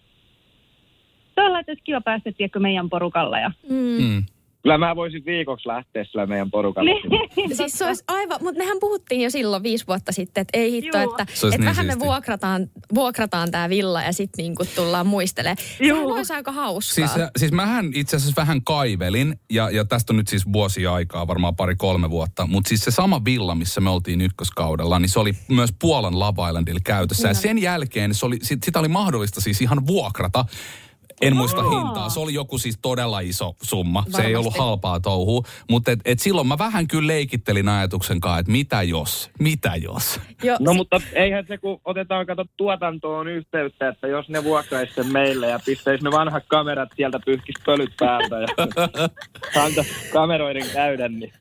tuolla 1.35 1.61
että 1.61 1.73
olisi 1.73 1.83
kiva 1.85 2.01
päästä 2.01 2.33
tiedätkö, 2.33 2.59
meidän 2.59 2.91
porukalla. 2.91 3.39
Ja... 3.39 3.51
Mm. 3.69 4.03
Mm. 4.03 4.25
Kyllä 4.69 4.87
mä 4.87 4.97
voisin 4.97 5.25
viikoksi 5.25 5.69
lähteä 5.69 6.05
sillä 6.05 6.27
meidän 6.27 6.51
porukalla. 6.51 6.91
sinne. 7.03 7.55
Siis 7.55 7.79
se 7.79 7.87
olisi 7.87 8.05
aivan, 8.09 8.39
mutta 8.43 8.59
mehän 8.59 8.77
puhuttiin 8.81 9.21
jo 9.21 9.31
silloin 9.31 9.63
viisi 9.63 9.87
vuotta 9.87 10.13
sitten, 10.13 10.43
että 10.43 10.59
ei 10.59 10.73
hitto, 10.73 10.99
Juu. 10.99 11.11
että, 11.11 11.23
että 11.23 11.49
niin 11.49 11.65
vähän 11.65 11.87
me 11.87 11.93
siistiä. 11.93 12.07
vuokrataan, 12.07 12.67
vuokrataan 12.95 13.51
tämä 13.51 13.69
villa 13.69 14.03
ja 14.03 14.13
sitten 14.13 14.43
niinku 14.43 14.65
tullaan 14.77 15.07
muistelemaan. 15.07 15.57
Sehän 15.79 15.89
Juu. 15.89 16.13
olisi 16.13 16.33
aika 16.33 16.53
hauskaa. 16.53 17.07
Siis, 17.07 17.29
siis 17.37 17.53
mähän 17.53 17.91
itse 17.95 18.17
asiassa 18.17 18.41
vähän 18.41 18.65
kaivelin, 18.65 19.41
ja, 19.51 19.71
ja 19.71 19.85
tästä 19.85 20.13
on 20.13 20.17
nyt 20.17 20.29
siis 20.29 20.53
vuosia 20.53 20.95
aikaa, 20.95 21.27
varmaan 21.27 21.57
pari-kolme 21.57 22.11
vuotta, 22.11 22.47
mutta 22.47 22.69
siis 22.69 22.85
se 22.85 22.91
sama 22.91 23.25
villa, 23.25 23.55
missä 23.55 23.81
me 23.81 23.91
oltiin 23.91 24.21
ykköskaudella, 24.21 24.99
niin 24.99 25.09
se 25.09 25.21
oli 25.21 25.33
myös 25.49 25.71
Puolan 25.81 26.19
Love 26.19 26.49
Islandilla 26.49 26.81
käytössä. 26.85 27.29
Ja 27.29 27.35
sen 27.35 27.59
jälkeen 27.59 28.15
se 28.15 28.27
oli, 28.27 28.39
sit, 28.43 28.63
sitä 28.63 28.79
oli 28.79 28.89
mahdollista 28.89 29.41
siis 29.41 29.61
ihan 29.63 29.87
vuokrata. 29.87 30.45
En 31.23 31.37
muista 31.37 31.61
Aa. 31.61 31.71
hintaa. 31.71 32.09
Se 32.09 32.21
oli 32.21 32.35
joku 32.35 32.59
siis 32.59 32.79
todella 32.83 33.21
iso 33.21 33.55
summa. 33.63 34.03
Se 34.03 34.09
ei 34.11 34.15
Varmasti. 34.17 34.37
ollut 34.37 34.57
halpaa 34.59 35.01
touhua. 35.01 35.43
Mutta 35.71 35.91
et, 35.91 36.01
et 36.05 36.19
silloin 36.19 36.47
mä 36.47 36.59
vähän 36.59 36.89
kyllä 36.89 37.07
leikittelin 37.07 37.69
ajatuksen 37.69 38.21
kanssa, 38.21 38.39
että 38.39 38.53
mitä 38.53 38.83
jos? 38.83 39.31
Mitä 39.39 39.73
jos? 39.77 40.21
jo, 40.43 40.57
No 40.61 40.75
mutta 40.75 41.01
eihän 41.13 41.45
se, 41.49 41.59
kun 41.59 41.81
otetaan 41.85 42.27
kato 42.27 42.45
tuotantoon 42.57 43.29
yhteyttä, 43.29 43.89
että 43.89 44.07
jos 44.07 44.29
ne 44.29 44.45
vuokraisi 44.45 44.95
sen 44.95 45.13
meille 45.13 45.47
ja 45.49 45.61
pistäisi 45.67 46.05
ne 46.05 46.11
vanhat 46.11 46.45
kamerat 46.49 46.89
sieltä 46.97 47.21
pyyhkis 47.27 47.55
pölyt 47.67 47.91
päältä 47.99 48.37
ja 48.41 48.49
anta 49.65 49.85
kameroiden 50.13 50.71
käydä, 50.73 51.09
niin 51.09 51.33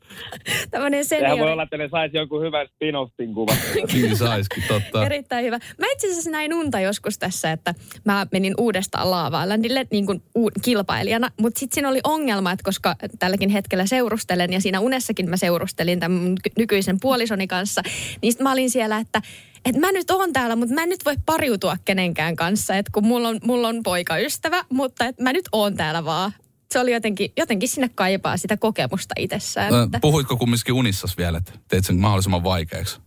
tämmöinen 0.71 1.05
sehän 1.05 1.21
voi 1.23 1.29
seniori. 1.29 1.51
olla, 1.51 1.63
että 1.63 1.77
ne 1.77 1.89
saisi 1.91 2.17
jonkun 2.17 2.41
hyvän 2.41 2.67
spin-offin 2.67 3.33
kuvan. 3.33 3.57
Niin 3.93 4.17
saiskin, 4.17 4.63
totta. 4.67 5.05
Erittäin 5.05 5.45
hyvä. 5.45 5.59
Mä 5.79 5.87
itse 5.93 6.07
asiassa 6.11 6.31
näin 6.31 6.53
unta 6.53 6.79
joskus 6.79 7.17
tässä, 7.17 7.51
että 7.51 7.73
mä 8.05 8.27
menin 8.31 8.53
uudestaan 8.57 9.11
Laava 9.11 9.49
Islandille 9.67 9.87
niin 9.91 10.05
kuin 10.05 10.23
kilpailijana, 10.61 11.31
mutta 11.41 11.59
sitten 11.59 11.75
siinä 11.75 11.89
oli 11.89 11.99
ongelma, 12.03 12.51
että 12.51 12.63
koska 12.63 12.95
tälläkin 13.19 13.49
hetkellä 13.49 13.85
seurustelen 13.85 14.53
ja 14.53 14.61
siinä 14.61 14.79
unessakin 14.79 15.29
mä 15.29 15.37
seurustelin 15.37 15.99
tämän 15.99 16.35
nykyisen 16.57 16.97
puolisoni 17.01 17.47
kanssa, 17.47 17.81
niin 18.21 18.33
sit 18.33 18.41
mä 18.41 18.51
olin 18.51 18.69
siellä, 18.69 18.97
että 18.97 19.21
että 19.65 19.81
mä 19.81 19.91
nyt 19.91 20.11
oon 20.11 20.33
täällä, 20.33 20.55
mutta 20.55 20.75
mä 20.75 20.83
en 20.83 20.89
nyt 20.89 21.05
voi 21.05 21.15
pariutua 21.25 21.77
kenenkään 21.85 22.35
kanssa, 22.35 22.75
että 22.75 22.91
kun 22.93 23.07
mulla 23.07 23.27
on, 23.27 23.39
mulla 23.43 23.67
on 23.67 23.83
poikaystävä, 23.83 24.63
mutta 24.69 25.05
että 25.05 25.23
mä 25.23 25.33
nyt 25.33 25.49
oon 25.51 25.75
täällä 25.75 26.05
vaan. 26.05 26.31
Se 26.71 26.79
oli 26.79 26.91
jotenkin, 26.93 27.31
jotenkin 27.37 27.69
sinne 27.69 27.89
kaipaa 27.95 28.37
sitä 28.37 28.57
kokemusta 28.57 29.15
itsessään. 29.17 29.73
Ö, 29.73 29.83
Että, 29.83 29.99
Puhuitko 29.99 30.37
kumminkin 30.37 30.73
unissas 30.73 31.17
vielä, 31.17 31.37
että 31.37 31.51
teit 31.67 31.85
sen 31.85 31.97
mahdollisimman 31.97 32.43
vaikeaksi? 32.43 32.99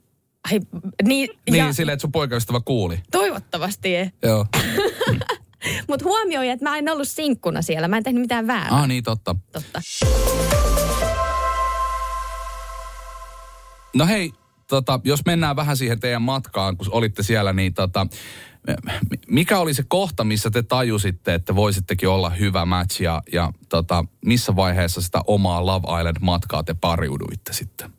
ai, 0.52 0.60
niin, 1.04 1.28
Niin, 1.50 1.58
ja 1.58 1.72
silleen, 1.72 1.94
että 1.94 2.00
sun 2.00 2.12
poikaystävä 2.12 2.60
kuuli. 2.64 2.98
toivottavasti 3.10 3.96
ei. 3.96 4.10
Joo. 4.22 4.46
Mutta 5.88 6.04
huomioi, 6.04 6.48
että 6.48 6.70
mä 6.70 6.78
en 6.78 6.88
ollut 6.88 7.08
sinkkuna 7.08 7.62
siellä. 7.62 7.88
Mä 7.88 7.96
en 7.96 8.02
tehnyt 8.02 8.20
mitään 8.20 8.46
väärää. 8.46 8.78
Ah 8.78 8.88
niin, 8.88 9.04
totta. 9.04 9.36
Totta. 9.52 9.80
No 13.94 14.06
hei, 14.06 14.32
tota, 14.68 15.00
jos 15.04 15.20
mennään 15.26 15.56
vähän 15.56 15.76
siihen 15.76 16.00
teidän 16.00 16.22
matkaan, 16.22 16.76
kun 16.76 16.86
olitte 16.90 17.22
siellä, 17.22 17.52
niin 17.52 17.74
tota, 17.74 18.06
mikä 19.28 19.58
oli 19.58 19.74
se 19.74 19.82
kohta, 19.88 20.24
missä 20.24 20.50
te 20.50 20.62
tajusitte, 20.62 21.34
että 21.34 21.54
voisittekin 21.54 22.08
olla 22.08 22.30
hyvä 22.30 22.64
match 22.64 23.02
ja, 23.02 23.22
ja 23.32 23.52
tota, 23.68 24.04
missä 24.24 24.56
vaiheessa 24.56 25.00
sitä 25.00 25.20
omaa 25.26 25.66
Love 25.66 26.00
Island-matkaa 26.00 26.62
te 26.62 26.74
pariuduitte 26.80 27.52
sitten? 27.52 27.90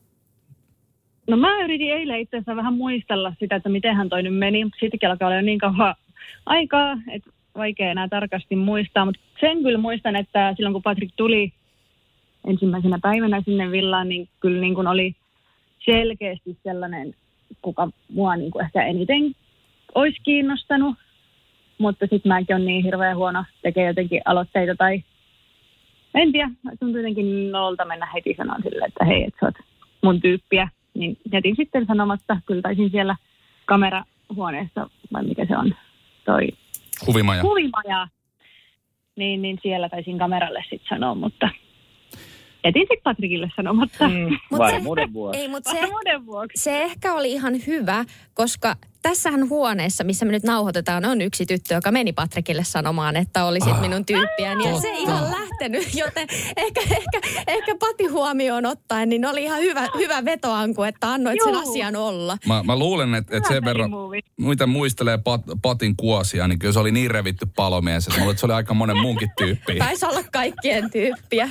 No 1.27 1.37
mä 1.37 1.63
yritin 1.63 1.91
eilen 1.91 2.19
itse 2.19 2.37
asiassa 2.37 2.55
vähän 2.55 2.73
muistella 2.73 3.33
sitä, 3.39 3.55
että 3.55 3.69
miten 3.69 3.95
hän 3.95 4.09
toi 4.09 4.23
nyt 4.23 4.37
meni. 4.37 4.63
Sittenkin 4.79 5.09
alkaa 5.09 5.27
olla 5.27 5.41
niin 5.41 5.59
kauan 5.59 5.95
aikaa, 6.45 6.97
että 7.11 7.29
vaikea 7.55 7.91
enää 7.91 8.07
tarkasti 8.07 8.55
muistaa. 8.55 9.05
Mutta 9.05 9.21
sen 9.39 9.63
kyllä 9.63 9.77
muistan, 9.77 10.15
että 10.15 10.53
silloin 10.55 10.73
kun 10.73 10.83
Patrick 10.83 11.13
tuli 11.15 11.53
ensimmäisenä 12.47 12.99
päivänä 13.01 13.41
sinne 13.45 13.71
villaan, 13.71 14.09
niin 14.09 14.29
kyllä 14.39 14.61
niin 14.61 14.75
kuin 14.75 14.87
oli 14.87 15.15
selkeästi 15.85 16.57
sellainen, 16.63 17.13
kuka 17.61 17.89
mua 18.09 18.35
niin 18.35 18.51
kuin 18.51 18.65
ehkä 18.65 18.85
eniten 18.85 19.35
olisi 19.95 20.17
kiinnostanut. 20.23 20.95
Mutta 21.77 22.05
sitten 22.09 22.29
mäkin 22.29 22.55
on 22.55 22.65
niin 22.65 22.83
hirveän 22.83 23.17
huono 23.17 23.45
tekee 23.61 23.87
jotenkin 23.87 24.21
aloitteita 24.25 24.75
tai 24.75 25.03
en 26.15 26.31
tiedä, 26.31 26.49
tuntuu 26.79 26.97
jotenkin 26.97 27.51
nolta 27.51 27.85
mennä 27.85 28.07
heti 28.13 28.33
sanoa 28.37 28.57
sille, 28.63 28.85
että 28.85 29.05
hei, 29.05 29.23
että 29.23 29.37
sä 29.39 29.45
oot 29.45 29.55
mun 30.01 30.21
tyyppiä. 30.21 30.69
Niin 30.93 31.17
jätin 31.31 31.55
sitten 31.55 31.85
sanomatta, 31.85 32.37
kyllä 32.45 32.61
taisin 32.61 32.89
siellä 32.89 33.15
kamerahuoneessa, 33.65 34.89
vai 35.13 35.23
mikä 35.23 35.45
se 35.45 35.57
on, 35.57 35.75
toi 36.25 36.47
Huvimaja. 37.07 37.43
huvimaja. 37.43 38.07
Niin, 39.15 39.41
niin 39.41 39.59
siellä 39.61 39.89
taisin 39.89 40.17
kameralle 40.17 40.63
sitten 40.69 40.89
sanoa, 40.89 41.15
mutta 41.15 41.49
jätin 42.63 42.81
sitten 42.81 43.03
Patrikille 43.03 43.51
sanomatta. 43.55 44.09
Mm. 44.09 44.37
Mut 44.51 44.95
se, 44.97 45.13
vuoksi. 45.13 45.39
ei, 45.39 45.47
mutta 45.47 45.71
se, 45.71 45.79
se 46.55 46.83
ehkä 46.83 47.13
oli 47.13 47.31
ihan 47.31 47.53
hyvä, 47.67 48.05
koska 48.33 48.75
tässähän 49.01 49.49
huoneessa, 49.49 50.03
missä 50.03 50.25
me 50.25 50.31
nyt 50.31 50.43
nauhoitetaan, 50.43 51.05
on 51.05 51.21
yksi 51.21 51.45
tyttö, 51.45 51.73
joka 51.73 51.91
meni 51.91 52.13
Patrikille 52.13 52.63
sanomaan, 52.63 53.15
että 53.15 53.45
olisit 53.45 53.73
Ah. 53.73 53.81
minun 53.81 54.05
tyyppiäni. 54.05 54.69
Ja 54.69 54.81
se 54.81 54.87
ei 54.87 55.03
ihan 55.03 55.23
lähtenyt, 55.31 55.95
joten 55.95 56.27
ehkä, 56.57 56.81
ehkä, 56.81 57.21
ehkä 57.47 57.75
Pati 57.79 58.05
huomioon 58.05 58.65
ottaen, 58.65 59.09
niin 59.09 59.25
oli 59.25 59.43
ihan 59.43 59.59
hyvä, 59.59 59.87
hyvä 59.97 60.25
vetoanku, 60.25 60.83
että 60.83 61.11
annoit 61.11 61.39
sen 61.43 61.53
Juu. 61.53 61.69
asian 61.71 61.95
olla. 61.95 62.37
Mä, 62.47 62.63
mä 62.63 62.75
luulen, 62.79 63.15
että, 63.15 63.37
että 63.37 63.49
sen 63.49 63.65
verran, 63.65 63.91
mitä 64.37 64.67
muistelee 64.67 65.17
Pat, 65.17 65.41
Patin 65.61 65.95
kuosia, 65.95 66.47
niin 66.47 66.59
kyllä 66.59 66.73
se 66.73 66.79
oli 66.79 66.91
niin 66.91 67.11
revitty 67.11 67.45
palomies, 67.55 68.07
että 68.07 68.21
että 68.21 68.39
se 68.39 68.45
oli 68.45 68.53
aika 68.53 68.73
monen 68.73 68.97
muunkin 68.97 69.29
tyyppi. 69.37 69.75
Taisi 69.79 70.05
olla 70.05 70.23
kaikkien 70.31 70.91
tyyppiä. 70.91 71.49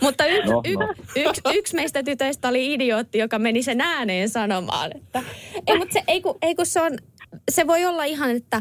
Mutta 0.00 0.26
y- 0.26 0.44
No, 0.46 0.62
y- 0.64 0.74
no. 0.74 0.88
yksi, 1.16 1.40
yksi 1.54 1.74
meistä 1.74 2.02
tytöistä 2.02 2.48
oli 2.48 2.72
idiootti, 2.74 3.18
joka 3.18 3.38
meni 3.38 3.62
sen 3.62 3.80
ääneen 3.80 4.28
sanomaan. 4.28 4.96
Että, 4.96 5.22
ei, 5.66 5.78
mutta 5.78 5.92
se, 5.92 6.02
ei, 6.08 6.20
kun, 6.20 6.38
ei 6.42 6.54
kun 6.54 6.66
se 6.66 6.80
on, 6.80 6.98
se 7.50 7.66
voi 7.66 7.84
olla 7.84 8.04
ihan, 8.04 8.30
että, 8.30 8.60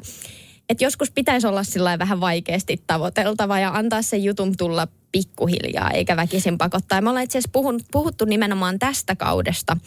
että 0.69 0.83
joskus 0.83 1.11
pitäisi 1.11 1.47
olla 1.47 1.63
sillä 1.63 1.99
vähän 1.99 2.19
vaikeasti 2.19 2.83
tavoiteltava 2.87 3.59
ja 3.59 3.69
antaa 3.73 4.01
sen 4.01 4.23
jutun 4.23 4.57
tulla 4.57 4.87
pikkuhiljaa, 5.11 5.91
eikä 5.91 6.15
väkisin 6.15 6.57
pakottaa. 6.57 6.97
Ja 6.97 7.01
me 7.01 7.09
ollaan 7.09 7.23
itse 7.23 7.37
asiassa 7.37 7.49
puhun, 7.53 7.79
puhuttu 7.91 8.25
nimenomaan 8.25 8.79
tästä 8.79 9.15
kaudesta, 9.15 9.77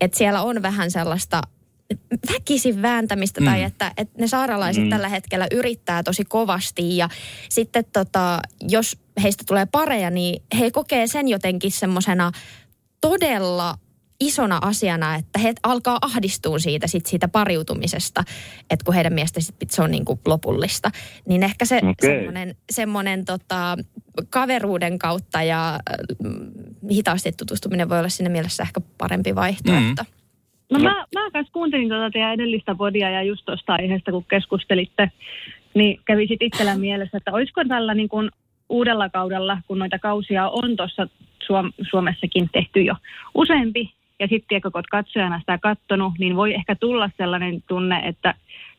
että 0.00 0.18
siellä 0.18 0.42
on 0.42 0.62
vähän 0.62 0.90
sellaista 0.90 1.42
väkisin 2.32 2.82
vääntämistä 2.82 3.40
mm. 3.40 3.44
tai 3.44 3.62
että, 3.62 3.92
että 3.96 4.20
ne 4.20 4.26
saaralaiset 4.28 4.84
mm. 4.84 4.90
Tällä 4.90 5.08
hetkellä 5.08 5.46
yrittää 5.50 6.02
tosi 6.02 6.24
kovasti 6.24 6.96
ja 6.96 7.08
sitten 7.48 7.84
tota, 7.92 8.40
jos 8.68 8.98
heistä 9.22 9.44
tulee 9.46 9.66
pareja, 9.66 10.10
niin 10.10 10.42
he 10.58 10.70
kokee 10.70 11.06
sen 11.06 11.28
jotenkin 11.28 11.72
semmoisena 11.72 12.32
todella 13.00 13.78
isona 14.20 14.58
asiana, 14.62 15.14
että 15.14 15.38
he 15.38 15.54
alkaa 15.62 15.98
ahdistua 16.00 16.58
siitä, 16.58 16.86
sit 16.86 17.06
siitä 17.06 17.28
pariutumisesta, 17.28 18.24
että 18.70 18.84
kun 18.84 18.94
heidän 18.94 19.12
mielestä 19.12 19.40
sit 19.40 19.70
se 19.70 19.82
on 19.82 19.90
niin 19.90 20.04
kuin 20.04 20.20
lopullista. 20.26 20.90
Niin 21.28 21.42
ehkä 21.42 21.64
se 21.64 21.76
Okei. 21.76 21.94
semmoinen, 22.16 22.56
semmoinen 22.72 23.24
tota, 23.24 23.78
kaveruuden 24.30 24.98
kautta 24.98 25.42
ja 25.42 25.80
mm, 26.22 26.50
hitaasti 26.90 27.32
tutustuminen 27.32 27.88
voi 27.88 27.98
olla 27.98 28.08
siinä 28.08 28.30
mielessä 28.30 28.62
ehkä 28.62 28.80
parempi 28.98 29.34
vaihtoehto. 29.34 30.02
Mm. 30.02 30.21
No 30.72 30.78
mä, 30.78 31.04
mä 31.14 31.30
kanssa 31.32 31.52
kuuntelin 31.52 31.88
tuota 31.88 32.10
teidän 32.10 32.32
edellistä 32.32 32.74
podia 32.74 33.10
ja 33.10 33.22
just 33.22 33.44
tuosta 33.44 33.72
aiheesta, 33.72 34.10
kun 34.10 34.24
keskustelitte, 34.24 35.10
niin 35.74 36.00
kävi 36.04 36.26
sitten 36.26 36.46
itsellä 36.46 36.76
mielessä, 36.76 37.16
että 37.16 37.32
olisiko 37.32 37.64
tällä 37.64 37.94
niin 37.94 38.08
kuin 38.08 38.30
uudella 38.68 39.08
kaudella, 39.08 39.58
kun 39.66 39.78
noita 39.78 39.98
kausia 39.98 40.48
on 40.48 40.76
tuossa 40.76 41.08
Suom- 41.46 41.72
Suomessakin 41.90 42.48
tehty 42.52 42.82
jo 42.82 42.94
useampi, 43.34 43.92
ja 44.20 44.26
sitten 44.28 44.62
kun 44.62 44.70
olet 44.74 44.86
katsojana 44.90 45.40
sitä 45.40 45.58
kattonut, 45.58 46.12
niin 46.18 46.36
voi 46.36 46.54
ehkä 46.54 46.74
tulla 46.76 47.10
sellainen 47.16 47.62
tunne, 47.68 48.02
että 48.04 48.34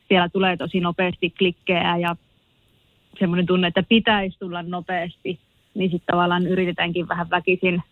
siellä 0.08 0.28
tulee 0.28 0.56
tosi 0.56 0.80
nopeasti 0.80 1.30
klikkejä 1.30 1.96
ja 1.96 2.16
semmoinen 3.18 3.46
tunne, 3.46 3.68
että 3.68 3.82
pitäisi 3.82 4.38
tulla 4.38 4.62
nopeasti, 4.62 5.38
niin 5.74 5.90
sitten 5.90 6.12
tavallaan 6.12 6.46
yritetäänkin 6.46 7.08
vähän 7.08 7.30
väkisin 7.30 7.82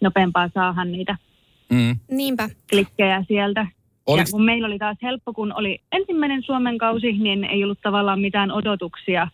nopeampaa 0.00 0.50
saada 0.54 0.84
niitä 0.84 1.16
Mm. 1.70 1.98
Niinpä. 2.10 2.50
klikkejä 2.70 3.24
sieltä. 3.28 3.66
Oliks, 4.06 4.28
Ja 4.28 4.32
kun 4.32 4.44
meillä 4.44 4.66
oli 4.66 4.78
taas 4.78 4.96
helppo, 5.02 5.32
kun 5.32 5.52
oli 5.52 5.82
ensimmäinen 5.92 6.42
Suomen 6.42 6.78
kausi, 6.78 7.12
niin 7.12 7.44
ei 7.44 7.64
ollut 7.64 7.80
tavallaan 7.82 8.20
mitään 8.20 8.52
odotuksia. 8.52 9.28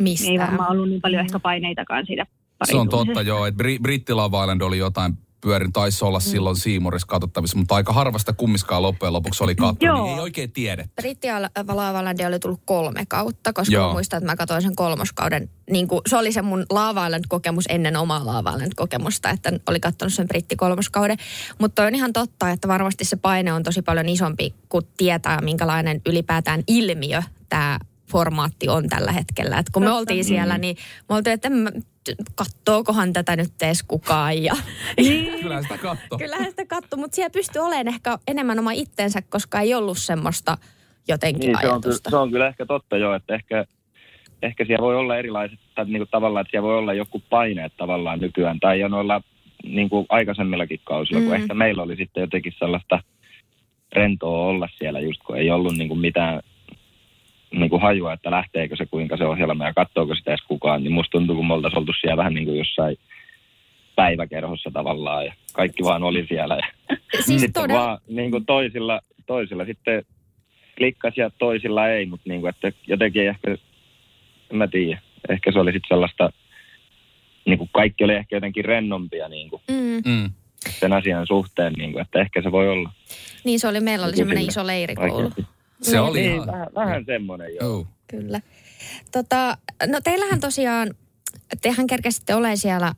Mistä? 0.00 0.30
Ei 0.30 0.38
varmaan 0.38 0.70
ollut 0.70 0.88
niin 0.88 1.00
paljon 1.00 1.20
ehkä 1.20 1.38
paineitakaan 1.38 2.06
siitä 2.06 2.26
se 2.64 2.76
on 2.76 2.88
totta 2.88 3.22
joo, 3.22 3.46
että 3.46 3.64
Bri- 3.64 3.82
Britti 3.82 4.12
Love 4.14 4.36
Island 4.42 4.60
oli 4.60 4.78
jotain 4.78 5.18
pyörin, 5.40 5.72
taisi 5.72 6.04
olla 6.04 6.18
Mm. 6.18 6.22
silloin 6.22 6.56
Siimurissa 6.56 7.06
katsottavissa, 7.06 7.58
mutta 7.58 7.74
aika 7.74 7.92
harvasta 7.92 8.32
kummiskaan 8.32 8.82
loppujen 8.82 9.12
lopuksi 9.12 9.44
oli 9.44 9.54
katsonut, 9.54 10.04
niin 10.04 10.14
ei 10.14 10.20
oikein 10.20 10.52
tiedetty. 10.52 10.92
Britti 10.96 11.28
Laavalandi 11.72 12.24
oli 12.24 12.38
tullut 12.38 12.60
kolme 12.64 13.06
kautta, 13.08 13.52
koska 13.52 13.74
Joo. 13.74 13.86
mä 13.86 13.92
muistan, 13.92 14.18
että 14.18 14.32
mä 14.32 14.36
katsoin 14.36 14.62
sen 14.62 14.76
kolmoskauden. 14.76 15.50
Niin 15.70 15.88
kuin, 15.88 16.00
se 16.06 16.16
oli 16.16 16.32
se 16.32 16.42
mun 16.42 16.66
Lava 16.70 17.06
kokemus 17.28 17.64
ennen 17.68 17.96
omaa 17.96 18.26
Lava 18.26 18.54
kokemusta, 18.76 19.30
että 19.30 19.52
oli 19.68 19.80
katsonut 19.80 20.14
sen 20.14 20.28
Britti 20.28 20.56
kolmoskauden. 20.56 21.16
Mutta 21.58 21.84
on 21.84 21.94
ihan 21.94 22.12
totta, 22.12 22.50
että 22.50 22.68
varmasti 22.68 23.04
se 23.04 23.16
paine 23.16 23.52
on 23.52 23.62
tosi 23.62 23.82
paljon 23.82 24.08
isompi, 24.08 24.54
kun 24.68 24.82
tietää, 24.96 25.40
minkälainen 25.40 26.00
ylipäätään 26.06 26.62
ilmiö 26.66 27.22
tämä 27.48 27.78
formaatti 28.10 28.68
on 28.68 28.88
tällä 28.88 29.12
hetkellä. 29.12 29.58
Et 29.58 29.70
kun 29.72 29.82
me 29.82 29.90
oltiin 29.90 30.24
siellä, 30.24 30.58
niin 30.58 30.76
me 31.08 31.14
oltiin, 31.14 31.34
että 31.34 31.50
kattookohan 32.34 33.12
tätä 33.12 33.36
nyt 33.36 33.62
edes 33.62 33.82
kukaan. 33.82 34.42
Ja, 34.42 34.54
Niin, 34.96 35.40
Kyllähän 35.42 35.62
sitä 35.62 35.78
katto. 35.78 36.18
Kyllähän 36.18 36.50
sitä 36.50 36.66
katsoi, 36.66 36.98
mutta 36.98 37.14
siellä 37.14 37.30
pystyi 37.30 37.62
olemaan 37.62 37.88
ehkä 37.88 38.18
enemmän 38.26 38.58
oma 38.58 38.72
itsensä, 38.72 39.22
koska 39.22 39.60
ei 39.60 39.74
ollut 39.74 39.98
semmoista 39.98 40.58
jotenkin 41.08 41.52
Niin, 41.52 41.60
se 41.60 41.68
on, 41.68 41.82
se 42.10 42.16
on 42.16 42.30
kyllä 42.30 42.48
ehkä 42.48 42.66
totta 42.66 42.96
joo, 42.96 43.14
että 43.14 43.34
ehkä, 43.34 43.64
ehkä 44.42 44.64
siellä 44.64 44.84
voi 44.84 44.96
olla 44.96 45.16
erilaiset, 45.16 45.58
tai 45.74 45.84
niin 45.84 45.98
kuin 45.98 46.08
tavallaan, 46.10 46.40
että 46.40 46.50
siellä 46.50 46.68
voi 46.68 46.78
olla 46.78 46.94
joku 46.94 47.22
paineet 47.30 47.72
tavallaan 47.76 48.20
nykyään, 48.20 48.60
tai 48.60 48.80
jo 48.80 48.88
noilla 48.88 49.22
niin 49.64 49.90
kuin 49.90 50.06
aikaisemmillakin 50.08 50.80
kausilla, 50.84 51.20
mm. 51.20 51.26
kun 51.26 51.36
ehkä 51.36 51.54
meillä 51.54 51.82
oli 51.82 51.96
sitten 51.96 52.20
jotenkin 52.20 52.52
sellaista 52.58 53.02
rentoa 53.92 54.46
olla 54.46 54.68
siellä 54.78 55.00
just, 55.00 55.22
kun 55.22 55.38
ei 55.38 55.50
ollut 55.50 55.76
niin 55.76 55.88
kuin 55.88 56.00
mitään 56.00 56.42
niin 57.50 57.70
kuin 57.70 57.82
hajua, 57.82 58.12
että 58.12 58.30
lähteekö 58.30 58.76
se 58.76 58.86
kuinka 58.86 59.16
se 59.16 59.24
ohjelma 59.24 59.66
ja 59.66 59.74
katsoako 59.74 60.14
sitä 60.14 60.30
edes 60.30 60.44
kukaan, 60.48 60.82
niin 60.84 60.92
musta 60.92 61.10
tuntuu, 61.10 61.36
kun 61.36 61.46
me 61.46 61.54
oltaisiin 61.54 61.78
oltu 61.78 61.92
siellä 62.00 62.16
vähän 62.16 62.34
niin 62.34 62.44
kuin 62.44 62.58
jossain 62.58 62.96
päiväkerhossa 63.96 64.70
tavallaan 64.72 65.24
ja 65.26 65.32
kaikki 65.52 65.82
vaan 65.84 66.02
oli 66.02 66.26
siellä. 66.28 66.56
Ja 66.56 66.96
Siis 67.26 67.40
sitten 67.40 67.62
todella, 67.62 67.80
vaan 67.80 67.98
niin 68.08 68.30
kuin 68.30 68.46
toisilla, 68.46 69.00
toisilla 69.26 69.64
sitten 69.64 70.04
klikkas 70.76 71.16
ja 71.16 71.30
toisilla 71.38 71.88
ei, 71.88 72.06
mutta 72.06 72.28
niin 72.28 72.40
kuin, 72.40 72.50
että 72.50 72.72
jotenkin 72.86 73.28
ehkä, 73.28 73.50
en 74.50 74.56
mä 74.56 74.68
tiedä, 74.68 75.00
ehkä 75.28 75.52
se 75.52 75.58
oli 75.58 75.72
sitten 75.72 75.88
sellaista, 75.88 76.30
niin 77.44 77.58
kuin 77.58 77.70
kaikki 77.72 78.04
oli 78.04 78.14
ehkä 78.14 78.36
jotenkin 78.36 78.64
rennompia 78.64 79.28
niin 79.28 79.50
kuin 79.50 79.62
mm, 79.70 80.02
Mm. 80.12 80.30
sen 80.70 80.92
asian 80.92 81.26
suhteen, 81.26 81.72
niin 81.72 81.92
kuin, 81.92 82.02
että 82.02 82.20
ehkä 82.20 82.42
se 82.42 82.52
voi 82.52 82.68
olla. 82.68 82.92
niin 83.44 83.60
se 83.60 83.68
oli, 83.68 83.80
meillä 83.80 84.06
oli 84.06 84.16
semmoinen 84.16 84.44
iso 84.48 84.66
leirikoulu. 84.66 85.16
Oikeasti. 85.16 85.57
Se 85.82 86.00
oli 86.00 86.20
Niin, 86.20 86.34
ihan... 86.34 86.46
vähän, 86.46 86.66
vähän 86.74 87.04
semmoinen 87.06 87.48
joo. 87.60 87.76
Oh. 87.78 87.86
Kyllä. 88.06 88.40
Tota, 89.12 89.56
no 89.86 90.00
teillähän 90.04 90.40
tosiaan, 90.40 90.94
tehän 91.62 91.86
kerkesitte 91.86 92.34
ole 92.34 92.56
siellä 92.56 92.92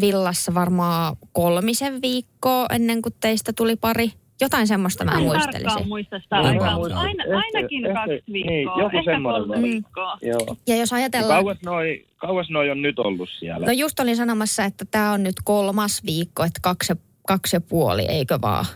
villassa 0.00 0.54
varmaan 0.54 1.16
kolmisen 1.32 2.02
viikkoa 2.02 2.66
ennen 2.72 3.02
kuin 3.02 3.14
teistä 3.20 3.52
tuli 3.52 3.76
pari. 3.76 4.10
Jotain 4.40 4.66
semmoista 4.66 5.04
mä 5.04 5.20
muistelisin. 5.20 5.88
muista 5.88 6.18
sitä 6.18 6.36
aikaa, 6.36 6.78
mutta 6.78 6.98
aina, 6.98 7.24
ainakin 7.36 7.86
ehkä- 7.86 7.98
kaksi 8.00 8.22
niin, 8.26 8.46
viikkoa, 8.46 8.82
joku 8.82 8.96
ehkä 8.98 9.20
kolme 9.22 9.62
viikkoa. 9.62 10.18
Joo. 10.22 10.56
Ja 10.66 10.76
jos 10.76 10.90
Ja 10.90 10.96
ajatellaan, 10.96 11.44
Kauas 11.44 11.58
noi, 11.64 12.06
kauas 12.16 12.50
noi 12.50 12.70
on 12.70 12.82
nyt 12.82 12.98
ollut 12.98 13.28
siellä. 13.38 13.66
no 13.66 13.72
just 13.72 14.00
olin 14.00 14.16
sanomassa, 14.16 14.64
että 14.64 14.84
tämä 14.90 15.12
on 15.12 15.22
nyt 15.22 15.34
kolmas 15.44 16.02
viikko, 16.06 16.44
että 16.44 16.60
kaksi, 16.62 16.92
kaksi 17.26 17.56
ja 17.56 17.60
puoli, 17.60 18.02
eikö 18.08 18.38
vaan? 18.42 18.66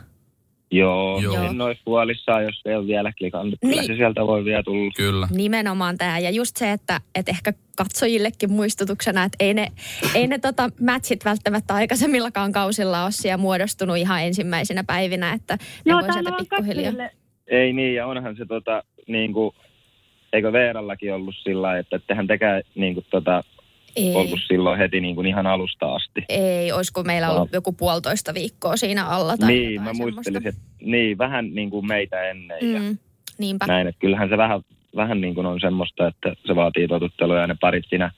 Joo, 0.70 1.20
Joo. 1.20 1.44
En 1.44 1.60
olisi 1.60 1.80
puolissaan, 1.84 2.44
jos 2.44 2.60
ei 2.64 2.74
ole 2.74 2.86
vielä 2.86 3.12
klikannut. 3.18 3.54
Kyllä 3.60 3.74
Niin. 3.74 3.86
se 3.86 3.96
sieltä 3.96 4.26
voi 4.26 4.44
vielä 4.44 4.62
tulla. 4.62 4.92
Kyllä. 4.96 5.28
Nimenomaan 5.30 5.98
tämä. 5.98 6.18
Ja 6.18 6.30
just 6.30 6.56
se, 6.56 6.72
että, 6.72 7.00
että 7.14 7.30
ehkä 7.30 7.52
katsojillekin 7.76 8.52
muistutuksena, 8.52 9.24
että 9.24 9.36
ei 9.40 9.54
ne, 9.54 9.66
ei 10.14 10.26
ne 10.26 10.38
tota 10.38 10.70
matchit 10.80 11.24
välttämättä 11.24 11.74
aikaisemmillakaan 11.74 12.52
kausilla 12.52 13.02
ole 13.02 13.12
siellä 13.12 13.36
muodostunut 13.36 13.96
ihan 13.96 14.22
ensimmäisenä 14.22 14.84
päivinä, 14.86 15.32
että 15.32 15.54
ne 15.54 15.90
Joo, 15.90 16.00
voi 16.00 16.12
sieltä 16.12 16.32
pikkuhiljaa. 16.38 16.92
ei 17.46 17.72
niin, 17.72 17.94
ja 17.94 18.06
onhan 18.06 18.36
se 18.36 18.46
tota, 18.46 18.82
niin 19.06 19.32
kuin, 19.32 19.54
eikö 20.32 20.52
Veerallakin 20.52 21.14
ollut 21.14 21.34
sillä 21.42 21.78
että 21.78 21.96
ettehän 21.96 22.26
tekää 22.26 22.60
niin 22.74 22.94
kuin, 22.94 23.06
tota, 23.10 23.44
Ei. 23.96 24.14
ollut 24.14 24.40
silloin 24.48 24.78
heti 24.78 25.00
niin 25.00 25.14
kuin 25.14 25.26
ihan 25.26 25.46
alusta 25.46 25.94
asti. 25.94 26.24
Ei, 26.28 26.72
olisiko 26.72 27.02
meillä 27.02 27.30
ollut 27.30 27.52
joku 27.52 27.72
puolitoista 27.72 28.34
viikkoa 28.34 28.76
siinä 28.76 29.06
alla 29.06 29.36
tai 29.36 29.48
niin, 29.48 29.82
mä 29.82 29.92
muistelin, 29.92 30.46
että 30.46 30.60
niin, 30.82 31.18
vähän 31.18 31.54
niin 31.54 31.70
kuin 31.70 31.86
meitä 31.86 32.22
ennen 32.22 32.72
ja 32.72 32.80
Mm, 32.80 32.98
niinpä. 33.38 33.66
näin, 33.66 33.86
että 33.86 34.00
kyllähän 34.00 34.28
se 34.28 34.36
vähän, 34.36 34.60
vähän 34.96 35.20
niin 35.20 35.34
kuin 35.34 35.46
on 35.46 35.60
semmoista, 35.60 36.06
että 36.06 36.32
se 36.46 36.56
vaatii 36.56 36.88
totuttelua 36.88 37.38
ja 37.38 37.46
ne 37.46 37.56
parit 37.60 37.84
siinä 37.88 38.10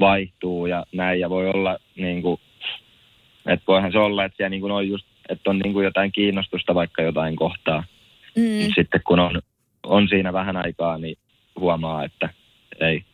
vaihtuu 0.00 0.66
ja 0.66 0.86
näin 0.92 1.20
ja 1.20 1.30
voi 1.30 1.48
olla 1.50 1.78
niin 1.96 2.22
kuin, 2.22 2.40
että 3.46 3.64
voihan 3.66 3.92
se 3.92 3.98
olla, 3.98 4.24
että 4.24 4.36
siellä 4.36 4.50
niin 4.50 4.60
kuin 4.60 4.72
on 4.72 4.88
just, 4.88 5.06
että 5.28 5.50
on 5.50 5.58
niin 5.58 5.72
kuin 5.72 5.84
jotain 5.84 6.12
kiinnostusta 6.12 6.74
vaikka 6.74 7.02
jotain 7.02 7.36
kohtaa. 7.36 7.84
Mm. 8.36 8.72
Sitten 8.74 9.00
kun 9.06 9.18
on, 9.20 9.42
on 9.82 10.08
siinä 10.08 10.32
vähän 10.32 10.56
aikaa, 10.56 10.98
niin 10.98 11.18
huomaa, 11.60 12.04
että 12.04 12.28
ei, 12.80 13.04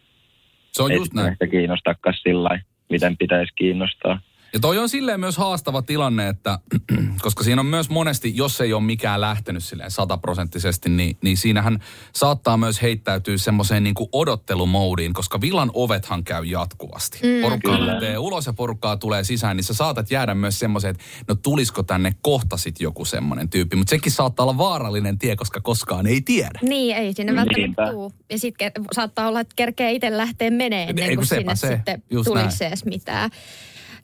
Se 0.73 0.83
on 0.83 0.91
ei 0.91 0.97
just 0.97 1.13
näin. 1.13 1.33
ehkä 1.33 1.47
kiinnostakaan 1.47 2.15
sillä 2.23 2.61
miten 2.91 3.17
pitäisi 3.17 3.53
kiinnostaa. 3.55 4.21
Ja 4.53 4.61
toi 4.61 4.79
on 4.79 4.89
silleen 4.89 5.21
myös 5.21 5.37
haastava 5.37 5.83
tilanne, 5.83 6.29
että 6.29 6.59
koska 7.23 7.45
siinä 7.45 7.61
on 7.61 7.67
myös 7.67 7.91
monesti, 7.91 8.37
jos 8.37 8.61
ei 8.61 8.73
ole 8.73 8.83
mikään 8.83 9.21
lähtenyt 9.21 9.65
silleen 9.65 9.91
sataprosenttisesti, 9.91 10.89
niin, 10.89 11.17
niin 11.23 11.37
siinähän 11.37 11.79
saattaa 12.15 12.57
myös 12.57 12.83
heittäytyä 12.83 13.37
semmoiseen 13.37 13.85
niin 13.85 13.95
kuin 13.95 14.09
odottelumoodiin, 14.13 15.13
koska 15.13 15.41
villan 15.41 15.71
ovethan 15.75 16.25
käy 16.25 16.45
jatkuvasti. 16.45 17.19
Mm, 17.23 17.43
porukkaa 17.43 17.77
kyllä. 17.77 17.93
lähtee 17.93 18.19
ulos 18.19 18.47
ja 18.47 18.53
porukkaa 18.53 18.97
tulee 18.97 19.25
sisään, 19.25 19.57
niin 19.57 19.65
sä 19.65 19.75
saatat 19.75 20.11
jäädä 20.11 20.35
myös 20.35 20.59
semmoiseen, 20.59 20.91
että 20.91 21.05
no 21.29 21.35
tulisiko 21.35 21.83
tänne 21.83 22.15
kohta 22.23 22.57
sit 22.57 22.81
joku 22.81 23.05
semmoinen 23.05 23.49
tyyppi. 23.49 23.77
Mutta 23.77 23.91
sekin 23.91 24.13
saattaa 24.13 24.45
olla 24.45 24.59
vaarallinen 24.59 25.19
tie, 25.19 25.37
koska 25.37 25.61
koskaan 25.61 26.07
ei 26.07 26.21
tiedä. 26.21 26.59
Niin, 26.63 26.97
ei 26.97 27.15
sinne 27.15 27.35
välttämättä 27.35 27.93
tuu. 27.93 28.13
Ja 28.31 28.39
sitten 28.39 28.73
saattaa 28.93 29.29
olla, 29.29 29.41
että 29.41 29.53
kerkee 29.57 29.93
itse 29.93 30.17
lähteä 30.17 30.51
menee 30.51 30.89
ennen 30.89 31.09
kun 31.09 31.17
kuin 31.17 31.27
sinne 31.27 31.57
se. 31.57 31.69
sitten 31.69 32.03
tulisi 32.25 32.65
edes 32.65 32.85
mitään. 32.85 33.31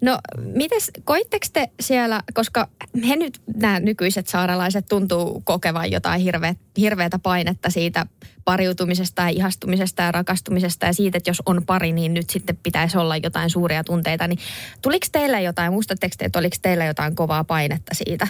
No, 0.00 0.18
mites, 0.54 0.90
koitteko 1.04 1.46
te 1.52 1.68
siellä, 1.80 2.22
koska 2.34 2.68
he 3.08 3.16
nyt, 3.16 3.40
nämä 3.56 3.80
nykyiset 3.80 4.26
saaralaiset 4.26 4.86
tuntuu 4.88 5.42
kokevan 5.44 5.90
jotain 5.90 6.20
hirveä, 6.20 6.54
hirveätä 6.76 7.18
painetta 7.18 7.70
siitä 7.70 8.06
pariutumisesta 8.44 9.22
ja 9.22 9.28
ihastumisesta 9.28 10.02
ja 10.02 10.12
rakastumisesta 10.12 10.86
ja 10.86 10.92
siitä, 10.92 11.18
että 11.18 11.30
jos 11.30 11.42
on 11.46 11.62
pari, 11.66 11.92
niin 11.92 12.14
nyt 12.14 12.30
sitten 12.30 12.58
pitäisi 12.62 12.98
olla 12.98 13.16
jotain 13.16 13.50
suuria 13.50 13.84
tunteita. 13.84 14.28
Niin 14.28 14.38
tuliko 14.82 15.06
teille 15.12 15.42
jotain, 15.42 15.72
muistatteko 15.72 16.14
te, 16.18 16.24
että 16.24 16.38
oliko 16.38 16.56
teillä 16.62 16.84
jotain 16.84 17.14
kovaa 17.16 17.44
painetta 17.44 17.94
siitä 17.94 18.26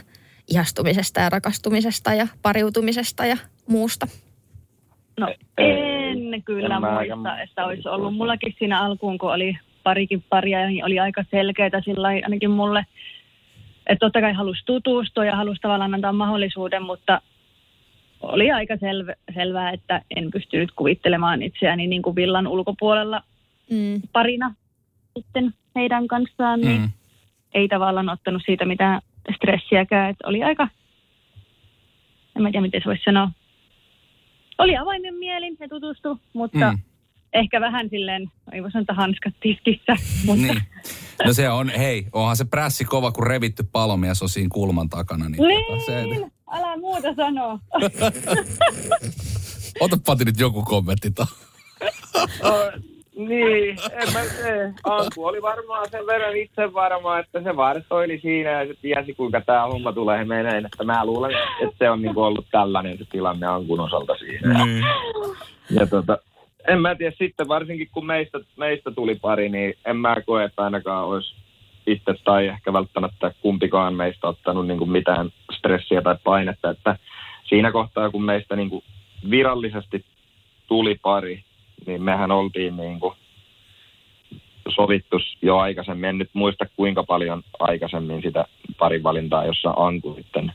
ihastumisesta 0.50 1.20
ja 1.20 1.30
rakastumisesta 1.30 2.14
ja 2.14 2.28
pariutumisesta 2.42 3.26
ja 3.26 3.36
muusta? 3.66 4.06
No 5.20 5.34
en 5.58 6.42
kyllä 6.44 6.74
En 6.74 6.80
mä 6.80 6.90
muista, 6.90 7.30
aika- 7.30 7.42
että 7.42 7.64
olisi 7.64 7.88
ollut. 7.88 8.14
Mullakin 8.14 8.54
siinä 8.58 8.80
alkuun, 8.84 9.18
kun 9.18 9.32
oli 9.32 9.58
parikin 9.88 10.24
paria, 10.28 10.66
niin 10.66 10.84
oli 10.84 10.98
aika 11.00 11.24
selkeää 11.30 11.80
sillä 11.84 12.08
ainakin 12.08 12.50
mulle, 12.50 12.86
että 13.86 14.06
totta 14.06 14.20
kai 14.20 14.32
halusi 14.32 14.62
tutustua 14.66 15.24
ja 15.24 15.36
halusi 15.36 15.60
tavallaan 15.60 15.94
antaa 15.94 16.12
mahdollisuuden, 16.12 16.82
mutta 16.82 17.20
oli 18.22 18.50
aika 18.50 18.76
selvä, 18.76 19.14
selvää, 19.34 19.70
että 19.70 20.02
en 20.16 20.30
pystynyt 20.30 20.70
kuvittelemaan 20.76 21.42
itseäni 21.42 21.86
niin 21.86 22.02
kuin 22.02 22.16
villan 22.16 22.46
ulkopuolella 22.46 23.22
Mm. 23.70 24.02
parina 24.12 24.54
sitten 25.18 25.54
heidän 25.76 26.06
kanssaan, 26.08 26.60
niin 26.60 26.80
Mm. 26.80 26.90
ei 27.54 27.68
tavallaan 27.68 28.08
ottanut 28.08 28.42
siitä 28.46 28.64
mitään 28.64 29.00
stressiäkään, 29.36 30.10
että 30.10 30.28
oli 30.28 30.42
aika, 30.42 30.68
en 32.36 32.42
mä 32.42 32.50
tiedä 32.50 32.60
miten 32.66 32.80
se 32.80 32.86
voisi 32.88 33.02
sanoa, 33.04 33.30
oli 34.58 34.76
avaimen 34.76 35.14
mielin, 35.14 35.56
he 35.60 35.68
tutustu, 35.68 36.18
mutta 36.32 36.72
Mm. 36.72 36.78
Mm. 37.34 37.40
ehkä 37.40 37.60
vähän 37.60 37.88
silleen, 37.90 38.30
ei 38.52 38.62
voi 38.62 38.70
sanoa, 38.70 38.82
että 38.82 38.94
hanskat 38.94 39.34
tiskissä, 39.40 39.96
mutta 40.26 40.42
Niin. 40.42 40.62
No 41.26 41.32
se 41.32 41.50
on, 41.50 41.68
hei, 41.68 42.06
onhan 42.12 42.36
se 42.36 42.44
prässi 42.44 42.84
kova, 42.84 43.12
kun 43.12 43.26
revitty 43.26 43.62
palomies 43.72 44.22
on 44.22 44.28
siinä 44.28 44.48
kulman 44.52 44.88
takana. 44.88 45.28
Niin, 45.28 45.42
niin, 45.42 45.64
tota, 45.64 45.84
se, 45.86 46.30
älä 46.52 46.76
muuta 46.76 47.14
sanoa. 47.14 47.58
ota 49.80 49.96
Pati 50.06 50.24
nyt 50.24 50.40
joku 50.40 50.62
kommentti 50.62 51.10
tuohon. 51.10 51.34
No, 52.42 52.70
niin, 53.16 53.78
en 53.92 54.12
mä 54.12 54.24
se. 54.24 54.72
Anku 54.84 55.26
oli 55.26 55.42
varmaan 55.42 55.86
sen 55.90 56.06
verran 56.06 56.36
itse 56.36 56.72
varma, 56.72 57.18
että 57.18 57.42
se 57.42 57.56
vartoili 57.56 58.18
siinä 58.20 58.50
ja 58.50 58.66
se 58.66 58.74
tiesi 58.82 59.14
kuinka 59.14 59.40
tämä 59.40 59.66
homma 59.66 59.92
tulee 59.92 60.24
meneen. 60.24 60.66
Että 60.66 60.84
mä 60.84 61.06
luulen, 61.06 61.30
että 61.62 61.76
se 61.78 61.90
on 61.90 62.02
niinku 62.02 62.22
ollut 62.22 62.46
tällainen 62.50 62.98
se 62.98 63.04
tilanne 63.04 63.46
Ankun 63.46 63.80
osalta 63.80 64.14
siinä. 64.18 64.64
Niin. 64.64 64.84
Ja 65.70 65.86
tota, 65.86 66.18
en 66.68 66.80
mä 66.80 66.94
tiedä 66.94 67.16
sitten, 67.18 67.48
varsinkin 67.48 67.88
kun 67.92 68.06
meistä, 68.06 68.40
meistä 68.56 68.90
tuli 68.90 69.14
pari, 69.14 69.48
niin 69.48 69.74
en 69.84 69.96
mä 69.96 70.16
koe, 70.26 70.44
että 70.44 70.62
ainakaan 70.62 71.04
olisi 71.04 71.34
itse 71.86 72.14
tai 72.24 72.46
ehkä 72.46 72.72
välttämättä 72.72 73.32
kumpikaan 73.40 73.94
meistä 73.94 74.28
ottanut 74.28 74.66
niin 74.66 74.78
kuin 74.78 74.90
mitään 74.90 75.30
stressiä 75.58 76.02
tai 76.02 76.16
painetta. 76.24 76.70
Että 76.70 76.98
siinä 77.44 77.72
kohtaa, 77.72 78.10
kun 78.10 78.24
meistä 78.24 78.56
niin 78.56 78.70
kuin 78.70 78.84
virallisesti 79.30 80.04
tuli 80.66 80.98
pari, 81.02 81.44
niin 81.86 82.02
mehän 82.02 82.30
oltiin 82.30 82.76
niin 82.76 83.00
kuin 83.00 83.14
sovittu 84.68 85.16
jo 85.42 85.58
aikaisemmin. 85.58 86.08
En 86.08 86.18
nyt 86.18 86.30
muista 86.32 86.66
kuinka 86.76 87.04
paljon 87.04 87.42
aikaisemmin 87.58 88.22
sitä 88.22 88.44
parivalintaa, 88.78 89.46
jossa 89.46 89.74
Anku 89.76 90.14
sitten 90.14 90.52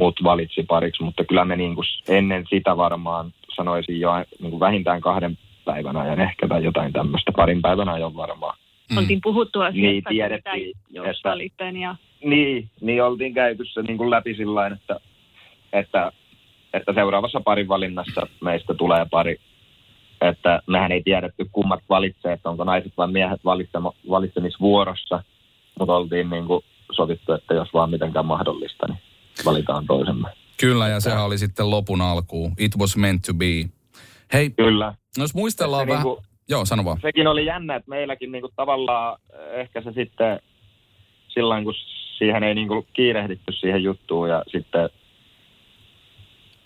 mut 0.00 0.24
valitsi 0.24 0.62
pariksi, 0.62 1.02
mutta 1.02 1.24
kyllä 1.24 1.44
me 1.44 1.56
niin 1.56 1.74
kuin 1.74 1.84
ennen 2.08 2.44
sitä 2.50 2.76
varmaan 2.76 3.32
sanoisin 3.56 4.00
jo 4.00 4.10
niin 4.40 4.50
kuin 4.50 4.60
vähintään 4.60 5.00
kahden 5.00 5.38
päivän 5.64 5.96
ajan 5.96 6.20
ehkä 6.20 6.48
tai 6.48 6.64
jotain 6.64 6.92
tämmöistä, 6.92 7.32
parin 7.36 7.62
päivän 7.62 7.88
ajan 7.88 8.16
varmaan. 8.16 8.58
Mm. 8.90 8.98
Oltiin 8.98 9.20
puhuttu 9.22 9.60
asiasta, 9.60 9.80
Niin, 9.80 9.98
että 9.98 10.10
tiedettiin, 10.10 10.72
mitä 10.88 11.08
jos 11.08 11.16
että- 11.16 11.64
ja 11.64 11.96
Niin, 12.24 12.70
niin 12.80 13.02
oltiin 13.02 13.34
käyty 13.34 13.64
se 13.64 13.82
niin 13.82 13.98
kuin 13.98 14.10
läpi 14.10 14.34
sillä 14.34 14.66
että, 14.66 15.00
että, 15.72 16.12
että 16.74 16.92
seuraavassa 16.92 17.40
parin 17.40 17.68
valinnassa 17.68 18.26
meistä 18.40 18.74
tulee 18.74 19.06
pari. 19.10 19.36
Että 20.20 20.62
mehän 20.66 20.92
ei 20.92 21.02
tiedetty 21.02 21.46
kummat 21.52 21.80
valitsee, 21.88 22.32
että 22.32 22.50
onko 22.50 22.64
naiset 22.64 22.92
vai 22.96 23.08
miehet 23.08 23.44
valitsema, 23.44 23.92
valitsemisvuorossa, 24.10 25.22
mutta 25.78 25.96
oltiin 25.96 26.30
niin 26.30 26.46
kuin 26.46 26.64
sovittu, 26.92 27.32
että 27.32 27.54
jos 27.54 27.74
vaan 27.74 27.90
mitenkään 27.90 28.26
mahdollista, 28.26 28.86
niin 28.88 28.98
valitaan 29.44 29.86
toisemme. 29.86 30.28
Kyllä, 30.60 30.88
ja 30.88 31.00
sehän 31.00 31.24
oli 31.24 31.38
sitten 31.38 31.70
lopun 31.70 32.00
alkuun. 32.02 32.52
It 32.58 32.72
was 32.78 32.96
meant 32.96 33.22
to 33.22 33.34
be. 33.34 33.46
Hei, 34.32 34.50
Kyllä. 34.50 34.86
no 35.18 35.24
jos 35.24 35.34
muistellaan 35.34 35.86
vähän... 35.88 36.04
niinku- 36.04 36.22
Joo, 36.48 36.64
sano 36.64 36.84
vaan. 36.84 36.98
sekin 37.02 37.26
oli 37.26 37.46
jännä, 37.46 37.76
että 37.76 37.88
meilläkin 37.90 38.32
niinku 38.32 38.50
tavallaan 38.56 39.18
eh, 39.32 39.60
ehkä 39.60 39.80
se 39.82 39.92
sitten 39.92 40.40
silloin, 41.28 41.64
kun 41.64 41.74
siihen 42.18 42.42
ei 42.42 42.54
niinku 42.54 42.86
kiirehditty 42.92 43.52
siihen 43.52 43.82
juttuun 43.82 44.28
ja 44.28 44.42
sitten 44.52 44.90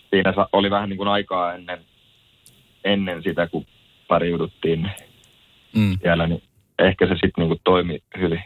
siinä 0.09 0.33
sa- 0.35 0.49
oli 0.51 0.69
vähän 0.71 0.89
niin 0.89 0.97
kuin 0.97 1.07
aikaa 1.09 1.53
ennen, 1.53 1.79
ennen 2.83 3.23
sitä, 3.23 3.47
kun 3.47 3.65
pariuduttiin 4.07 4.89
Mm. 5.75 5.97
siellä, 6.01 6.27
niin 6.27 6.43
ehkä 6.79 7.05
se 7.07 7.11
sitten 7.13 7.31
niinku 7.37 7.61
toimi 7.63 7.99
hyvin. 8.17 8.43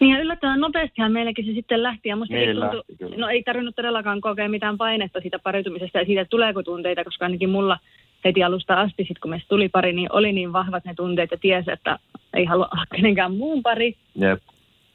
Niin 0.00 0.14
ja 0.14 0.20
yllättävän 0.20 0.60
nopeastihan 0.60 1.12
meilläkin 1.12 1.46
se 1.46 1.52
sitten 1.52 1.82
lähti. 1.82 2.08
Ja 2.08 2.16
musta 2.16 2.34
tuntui, 2.34 2.60
lähti, 2.60 2.96
kyllä. 2.98 3.16
no 3.16 3.28
ei 3.28 3.42
tarvinnut 3.42 3.76
todellakaan 3.76 4.20
kokea 4.20 4.48
mitään 4.48 4.78
painetta 4.78 5.20
siitä 5.20 5.38
pariutumisesta 5.38 5.98
ja 5.98 6.04
siitä, 6.04 6.24
tuleeko 6.24 6.62
tunteita, 6.62 7.04
koska 7.04 7.24
ainakin 7.24 7.50
mulla 7.50 7.78
heti 8.24 8.44
alusta 8.44 8.80
asti, 8.80 9.04
sit 9.04 9.18
kun 9.18 9.30
meistä 9.30 9.48
tuli 9.48 9.68
pari, 9.68 9.92
niin 9.92 10.12
oli 10.12 10.32
niin 10.32 10.52
vahvat 10.52 10.84
ne 10.84 10.94
tunteet 10.94 11.30
ja 11.30 11.36
tiesi, 11.40 11.70
että 11.70 11.98
ei 12.34 12.44
halua 12.44 12.68
olla 12.72 12.86
kenenkään 12.96 13.34
muun 13.34 13.62
pari. 13.62 13.96
Jep. 14.14 14.42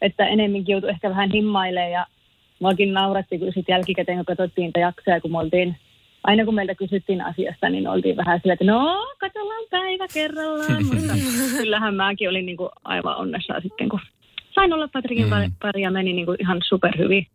Että 0.02 0.28
enemminkin 0.28 0.74
joutui 0.74 0.90
ehkä 0.90 1.10
vähän 1.10 1.32
himmailemaan 1.32 1.92
ja 1.92 2.06
muakin 2.60 2.94
nauratti 2.94 3.40
kyllä 3.40 3.52
sitten 3.52 3.74
jälkikäteen, 3.74 4.18
kun 4.18 4.26
katsottiin 4.26 4.66
niitä 4.66 4.80
jaksoja, 4.80 5.22
kun 5.22 5.32
me 5.32 5.38
oltiin 5.38 5.76
aina 6.24 6.46
kun 6.46 6.56
meiltä 6.56 6.76
kysyttiin 6.76 7.22
asiasta, 7.22 7.70
niin 7.70 7.88
oltiin 7.88 8.18
vähän 8.18 8.40
sillä, 8.40 8.54
että 8.54 8.66
no, 8.66 9.06
katsellaan 9.20 9.64
päivä 9.70 10.06
kerrallaan. 10.14 10.86
Mutta 10.86 11.14
kyllähän 11.58 11.96
mäkin 11.96 12.30
olin 12.30 12.46
niin 12.46 12.58
kuin 12.58 12.70
aivan 12.84 13.18
onnessa 13.18 13.54
sitten, 13.62 13.90
kun 13.90 14.00
sain 14.56 14.74
olla 14.74 14.88
Patrikin 14.94 15.26
Mm. 15.26 15.52
pari 15.62 15.82
ja 15.82 15.92
meni 15.92 16.14
niin 16.14 16.26
kuin 16.26 16.38
ihan 16.40 16.62
superhyvin. 16.68 17.28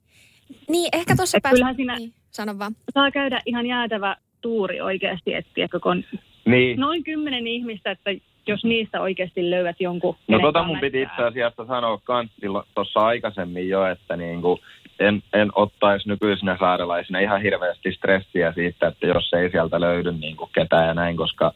Niin, 0.69 0.89
ehkä 0.93 1.17
tuossa 1.17 1.37
Et 1.39 1.43
päästä... 1.43 1.55
kyllähän 1.57 1.77
siinä- 1.77 1.97
Niin, 1.97 2.13
sano 2.31 2.59
vaan. 2.59 2.73
Saa 2.95 3.11
käydä 3.11 3.41
ihan 3.47 3.67
jäätävä 3.67 4.17
tuuri 4.41 4.81
oikeasti, 4.81 5.35
että 5.35 5.79
kun 5.83 5.93
on 5.93 6.05
Niin. 6.45 6.81
noin 6.81 7.05
kymmenen 7.05 7.47
ihmistä, 7.47 7.91
että 7.91 8.11
jos 8.47 8.65
niistä 8.65 9.01
oikeasti 9.01 9.51
löydät 9.51 9.77
jonkun. 9.81 10.17
No 10.29 10.39
tota 10.39 10.63
mun 10.63 10.79
piti 10.81 11.03
itse 11.03 11.23
asiassa 11.23 11.67
sanoa 11.67 12.01
kans 12.05 12.31
tuossa 12.75 13.01
aikaisemmin 13.01 13.69
jo, 13.69 13.87
että 13.87 14.17
niinku 14.17 14.61
en, 14.99 15.23
en 15.33 15.49
ottaisi 15.55 16.09
nykyisinä 16.09 16.57
saarelaisina 16.61 17.19
ihan 17.19 17.43
hirveästi 17.43 17.93
stressiä 17.93 18.53
siitä, 18.53 18.87
että 18.89 19.07
jos 19.07 19.33
ei 19.33 19.51
sieltä 19.51 19.81
löydy 19.81 20.13
niinku 20.13 20.47
ketään 20.55 20.87
ja 20.89 20.95
näin, 20.95 21.17
koska 21.17 21.53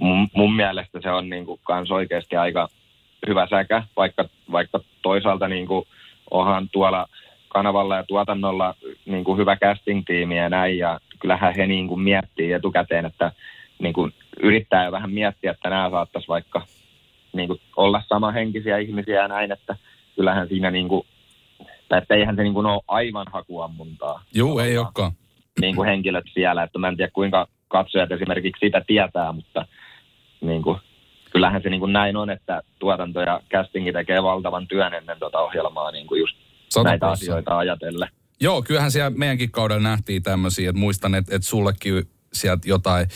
mun, 0.00 0.28
mun 0.34 0.56
mielestä 0.56 1.00
se 1.02 1.10
on 1.10 1.30
niinku 1.30 1.60
kans 1.64 1.90
oikeasti 1.90 2.36
aika 2.36 2.68
hyvä 3.28 3.46
säkä, 3.50 3.82
vaikka, 3.96 4.28
vaikka 4.52 4.80
toisaalta 5.02 5.48
niinku 5.48 5.86
onhan 6.30 6.68
tuolla 6.72 7.06
kanavalla 7.48 7.96
ja 7.96 8.04
tuotannolla 8.04 8.74
niin 9.06 9.24
kuin 9.24 9.38
hyvä 9.38 9.56
casting-tiimi 9.56 10.36
ja 10.36 10.48
näin, 10.48 10.78
ja 10.78 11.00
kyllähän 11.18 11.54
he 11.56 11.66
niin 11.66 11.88
kuin 11.88 12.00
miettii 12.00 12.52
etukäteen, 12.52 13.06
että 13.06 13.32
niin 13.78 13.92
kuin 13.92 14.12
yrittää 14.42 14.84
jo 14.84 14.92
vähän 14.92 15.10
miettiä, 15.10 15.50
että 15.50 15.70
nämä 15.70 15.90
saattaisi 15.90 16.28
vaikka 16.28 16.62
niin 17.32 17.48
kuin 17.48 17.60
olla 17.76 18.02
samahenkisiä 18.08 18.78
ihmisiä 18.78 19.22
ja 19.22 19.28
näin, 19.28 19.52
että 19.52 19.76
kyllähän 20.16 20.48
siinä 20.48 20.70
niin 20.70 20.88
kuin, 20.88 21.06
tai 21.88 21.98
että 21.98 22.14
eihän 22.14 22.36
se 22.36 22.42
niin 22.42 22.54
kuin 22.54 22.66
ole 22.66 22.82
aivan 22.88 23.26
hakuammuntaa. 23.32 24.22
Joo, 24.34 24.60
ei 24.60 24.78
olekaan. 24.78 25.12
Niin 25.60 25.76
kuin 25.76 25.88
henkilöt 25.88 26.24
siellä, 26.34 26.62
että 26.62 26.78
mä 26.78 26.88
en 26.88 26.96
tiedä 26.96 27.10
kuinka 27.14 27.46
katsojat 27.68 28.12
esimerkiksi 28.12 28.66
sitä 28.66 28.82
tietää, 28.86 29.32
mutta 29.32 29.66
niin 30.40 30.62
kuin, 30.62 30.78
kyllähän 31.36 31.62
se 31.62 31.70
niin 31.70 31.80
kuin 31.80 31.92
näin 31.92 32.16
on, 32.16 32.30
että 32.30 32.62
tuotanto 32.78 33.20
ja 33.20 33.40
castingi 33.50 33.92
tekee 33.92 34.22
valtavan 34.22 34.68
työn 34.68 34.94
ennen 34.94 35.18
tuota 35.18 35.38
ohjelmaa 35.38 35.90
niin 35.90 36.06
kuin 36.06 36.20
just 36.20 36.36
näitä 36.84 37.08
asioita 37.08 37.58
ajatellen. 37.58 38.08
Joo, 38.40 38.62
kyllähän 38.62 38.90
siellä 38.90 39.10
meidänkin 39.10 39.50
kaudella 39.50 39.82
nähtiin 39.82 40.22
tämmöisiä, 40.22 40.70
että 40.70 40.80
muistan, 40.80 41.14
että, 41.14 41.36
että 41.36 41.48
sullekin 41.48 42.08
sieltä 42.32 42.68
jotain, 42.68 43.08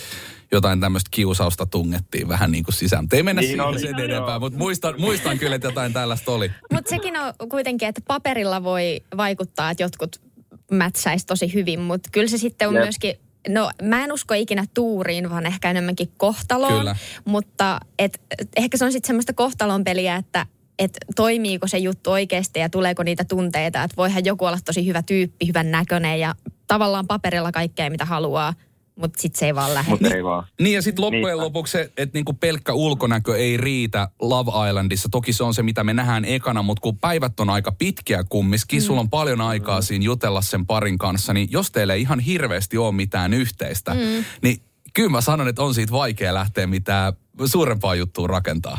jotain 0.52 0.80
tämmöistä 0.80 1.09
kiusausta 1.11 1.66
tungettiin 1.66 2.28
vähän 2.28 2.52
niin 2.52 2.64
kuin 2.64 2.74
sisään. 2.74 3.04
Mutta 3.04 3.16
ei 3.16 3.22
mennä 3.22 3.40
niin 3.40 3.50
siihen 3.50 3.80
sen 3.80 4.11
enempää, 4.11 4.38
mutta 4.38 4.59
muistan, 4.59 4.94
muistan 4.98 5.38
kyllä, 5.38 5.56
että 5.56 5.68
jotain 5.68 5.92
tällaista 5.92 6.33
oli. 6.33 6.50
Mutta 6.72 6.90
sekin 6.90 7.16
on 7.16 7.48
kuitenkin, 7.48 7.88
että 7.88 8.00
paperilla 8.09 8.62
voi 8.62 9.00
vaikuttaa, 9.16 9.70
että 9.70 9.83
jotkut 9.83 10.20
mätsäisi 10.70 11.26
tosi 11.26 11.54
hyvin, 11.54 11.80
mutta 11.80 12.09
kyllä 12.12 12.28
se 12.28 12.38
sitten 12.38 12.68
on 12.68 12.74
Jep. 12.74 12.83
myöskin 12.83 13.14
No 13.48 13.70
mä 13.83 14.05
en 14.05 14.12
usko 14.12 14.35
ikinä 14.35 14.64
tuuriin, 14.74 15.31
vaan 15.31 15.46
ehkä 15.46 15.70
enemmänkin 15.70 16.12
kohtaloon. 16.16 16.79
Kyllä. 16.79 16.96
Mutta 17.24 17.81
et, 17.98 18.20
ehkä 18.57 18.76
se 18.76 18.85
on 18.85 18.92
sitten 18.92 19.07
semmoista 19.07 19.33
kohtalon 19.33 19.85
peliä, 19.85 20.16
että 20.16 20.46
et 20.79 20.98
toimiiko 21.16 21.66
se 21.66 21.79
juttu 21.79 22.11
oikeasti 22.11 22.59
ja 22.59 22.68
tuleeko 22.68 23.03
niitä 23.03 23.24
tunteita. 23.24 23.83
Että 23.83 23.96
voihan 23.96 24.24
joku 24.24 24.44
olla 24.44 24.59
tosi 24.64 24.87
hyvä 24.87 25.03
tyyppi, 25.03 25.46
hyvän 25.46 25.70
näköinen 25.70 26.20
ja 26.20 26.35
tavallaan 26.66 27.07
paperilla 27.07 27.53
kaikkea 27.53 27.90
mitä 27.90 28.05
haluaa– 28.05 28.55
mutta 28.96 29.20
sitten 29.20 29.38
se 29.38 29.46
ei 29.46 29.55
vaan 29.55 29.74
lähde. 29.74 29.90
Mutta 29.90 30.14
ei 30.14 30.24
vaan. 30.24 30.44
Niin 30.61 30.74
ja 30.74 30.83
sitten 30.83 31.05
loppujen 31.05 31.24
niin. 31.24 31.44
lopuksi 31.44 31.72
se, 31.72 31.92
että 31.96 32.18
niinku 32.18 32.33
pelkkä 32.33 32.72
ulkonäkö 32.72 33.37
ei 33.37 33.57
riitä 33.57 34.09
Love 34.20 34.68
Islandissa. 34.68 35.09
Toki 35.09 35.33
se 35.33 35.44
on 35.44 35.55
se, 35.55 35.62
mitä 35.62 35.85
me 35.85 35.94
nähdään 35.94 36.24
ekana, 36.24 36.62
mutta 36.62 36.81
kun 36.81 36.98
päivät 36.98 37.40
on 37.40 37.50
aika 37.50 37.72
pitkiä 37.72 38.24
kumminkin, 38.29 38.79
mm. 38.79 38.81
sulla 38.81 39.00
on 39.00 39.11
paljon 39.11 39.40
aikaa 39.40 39.81
mm. 39.81 39.83
siinä 39.83 40.05
jutella 40.05 40.40
sen 40.40 40.66
parin 40.66 40.98
kanssa, 40.98 41.33
niin 41.33 41.48
jos 41.50 41.70
teille 41.70 41.94
ei 41.94 42.00
ihan 42.00 42.20
hirveästi 42.20 42.79
ole 42.79 42.92
mitään 42.92 43.35
yhteistä, 43.35 43.94
mm. 43.94 44.24
niin 44.42 44.62
kyllä 44.94 45.09
mä 45.09 45.20
sanon, 45.20 45.48
että 45.48 45.62
on 45.62 45.74
siitä 45.74 45.92
vaikea 45.92 46.35
lähteä 46.35 46.66
mitään 46.66 47.12
suurempaa 47.44 47.94
juttua 47.94 48.26
rakentaa. 48.26 48.79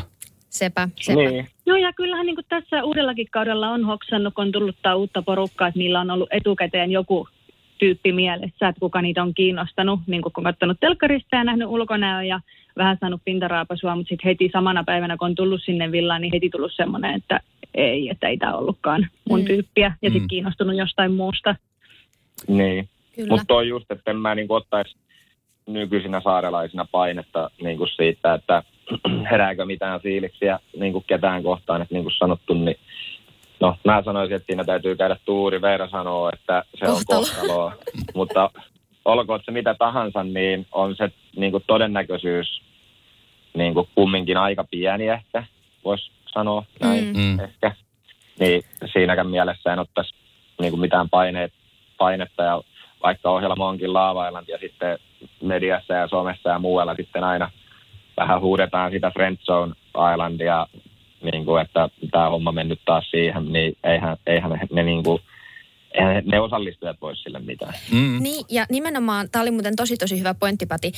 Sepä, 0.50 0.88
sepä. 1.00 1.20
Niin. 1.20 1.48
Joo, 1.66 1.76
ja 1.76 1.92
kyllähän 1.92 2.26
niin 2.26 2.36
tässä 2.48 2.84
uudellakin 2.84 3.28
kaudella 3.30 3.70
on 3.70 3.84
hoksannut, 3.84 4.34
kun 4.34 4.44
on 4.44 4.52
tullut 4.52 4.76
uutta 4.96 5.22
porukkaa, 5.22 5.68
että 5.68 5.78
niillä 5.78 6.00
on 6.00 6.10
ollut 6.10 6.28
etukäteen 6.32 6.90
joku 6.90 7.28
tyyppi 7.82 8.12
mielessä, 8.12 8.68
että 8.68 8.80
kuka 8.80 9.02
niitä 9.02 9.22
on 9.22 9.34
kiinnostanut, 9.34 10.00
niin 10.06 10.22
kun 10.22 10.32
on 10.36 10.44
katsonut 10.44 10.80
telkkarista 10.80 11.36
ja 11.36 11.44
nähnyt 11.44 11.68
ulkonäön 11.68 12.28
ja 12.28 12.40
vähän 12.76 12.96
saanut 13.00 13.20
pintaraapasua, 13.24 13.96
mutta 13.96 14.08
sitten 14.08 14.28
heti 14.28 14.50
samana 14.52 14.84
päivänä, 14.84 15.16
kun 15.16 15.26
on 15.26 15.34
tullut 15.34 15.62
sinne 15.64 15.92
villaan, 15.92 16.20
niin 16.20 16.32
heti 16.32 16.50
tullut 16.50 16.72
semmoinen, 16.76 17.14
että 17.14 17.40
ei, 17.74 18.08
että 18.08 18.28
ei 18.28 18.36
tämä 18.36 18.54
ollutkaan 18.54 19.06
mun 19.28 19.40
mm. 19.40 19.46
tyyppiä 19.46 19.94
ja 20.02 20.10
sitten 20.10 20.22
mm. 20.22 20.28
kiinnostunut 20.28 20.76
jostain 20.76 21.12
muusta. 21.12 21.56
Niin, 22.48 22.88
mutta 23.28 23.54
on 23.54 23.68
just, 23.68 23.90
että 23.90 24.10
en 24.10 24.16
mä 24.16 24.34
niin 24.34 24.46
ottaisi 24.48 24.96
nykyisinä 25.66 26.20
saarelaisina 26.20 26.86
painetta 26.92 27.50
niin 27.62 27.78
kuin 27.78 27.90
siitä, 27.96 28.34
että 28.34 28.62
herääkö 29.30 29.64
mitään 29.64 30.00
fiiliksiä 30.00 30.58
niin 30.78 30.92
kuin 30.92 31.04
ketään 31.06 31.42
kohtaan, 31.42 31.82
että 31.82 31.94
niin 31.94 32.04
kuin 32.04 32.14
sanottu, 32.18 32.54
niin 32.54 32.76
No, 33.62 33.76
mä 33.84 34.02
sanoisin, 34.04 34.36
että 34.36 34.46
siinä 34.46 34.64
täytyy 34.64 34.96
käydä 34.96 35.16
tuuri. 35.24 35.62
Veera 35.62 35.88
sanoo, 35.88 36.30
että 36.32 36.64
se 36.74 36.86
Kohtalo. 36.86 37.20
on 37.20 37.26
kohtaloa. 37.26 37.72
Mutta 38.14 38.50
olkoon 39.04 39.40
se 39.44 39.50
mitä 39.50 39.74
tahansa, 39.74 40.24
niin 40.24 40.66
on 40.72 40.96
se 40.96 41.10
niin 41.36 41.52
kuin 41.52 41.64
todennäköisyys 41.66 42.62
niin 43.54 43.74
kuin 43.74 43.88
kumminkin 43.94 44.36
aika 44.36 44.64
pieni 44.70 45.08
ehkä, 45.08 45.44
voisi 45.84 46.10
sanoa 46.32 46.64
näin 46.80 47.04
mm. 47.04 47.20
mm. 47.20 47.40
ehkä. 47.40 47.74
Niin 48.40 48.62
siinäkään 48.92 49.30
mielessä 49.30 49.72
en 49.72 49.78
ottaisi 49.78 50.14
niin 50.60 50.72
kuin 50.72 50.80
mitään 50.80 51.10
paineet, 51.10 51.52
painetta 51.98 52.42
ja 52.42 52.62
vaikka 53.02 53.30
ohjelma 53.30 53.68
onkin 53.68 53.92
Laava 53.92 54.42
ja 54.48 54.58
sitten 54.60 54.98
mediassa 55.42 55.94
ja 55.94 56.08
somessa 56.08 56.50
ja 56.50 56.58
muualla 56.58 56.94
sitten 56.94 57.24
aina 57.24 57.50
vähän 58.16 58.40
huudetaan 58.40 58.90
sitä 58.92 59.10
Friendzone 59.10 59.74
Islandia 60.12 60.66
niin 61.22 61.44
kuin, 61.44 61.62
että 61.62 61.88
tämä 62.10 62.30
homma 62.30 62.52
mennyt 62.52 62.80
taas 62.84 63.10
siihen, 63.10 63.52
niin 63.52 63.76
eihän, 63.84 64.16
eihän 64.26 64.50
ne, 64.50 64.58
ne 64.72 64.82
niin 64.82 65.02
kuin, 65.02 65.22
eihän 65.94 66.22
ne 66.26 66.40
osallistujat 66.40 66.96
voi 67.00 67.16
sille 67.16 67.38
mitään. 67.38 67.74
Mm. 67.92 68.22
Niin, 68.22 68.44
ja 68.50 68.66
nimenomaan, 68.70 69.28
tämä 69.32 69.42
oli 69.42 69.50
muuten 69.50 69.76
tosi 69.76 69.96
tosi 69.96 70.18
hyvä 70.18 70.34
pointti, 70.34 70.66
Pati. 70.66 70.92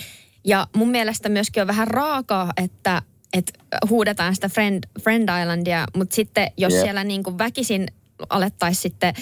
Ja 0.45 0.67
mun 0.77 0.89
mielestä 0.89 1.29
myöskin 1.29 1.61
on 1.61 1.67
vähän 1.67 1.89
raakaa, 1.89 2.53
että, 2.65 3.03
että 3.33 3.53
huudetaan 3.91 4.35
sitä 4.35 4.49
Friend, 4.49 4.85
Friend 5.03 5.29
Islandia, 5.43 5.87
mutta 5.97 6.15
sitten 6.15 6.51
jos 6.57 6.73
yeah. 6.73 6.85
siellä 6.85 7.05
niin 7.05 7.23
kuin 7.23 7.39
väkisin 7.39 7.87
alettaisiin 8.29 8.83
sitten 8.83 9.15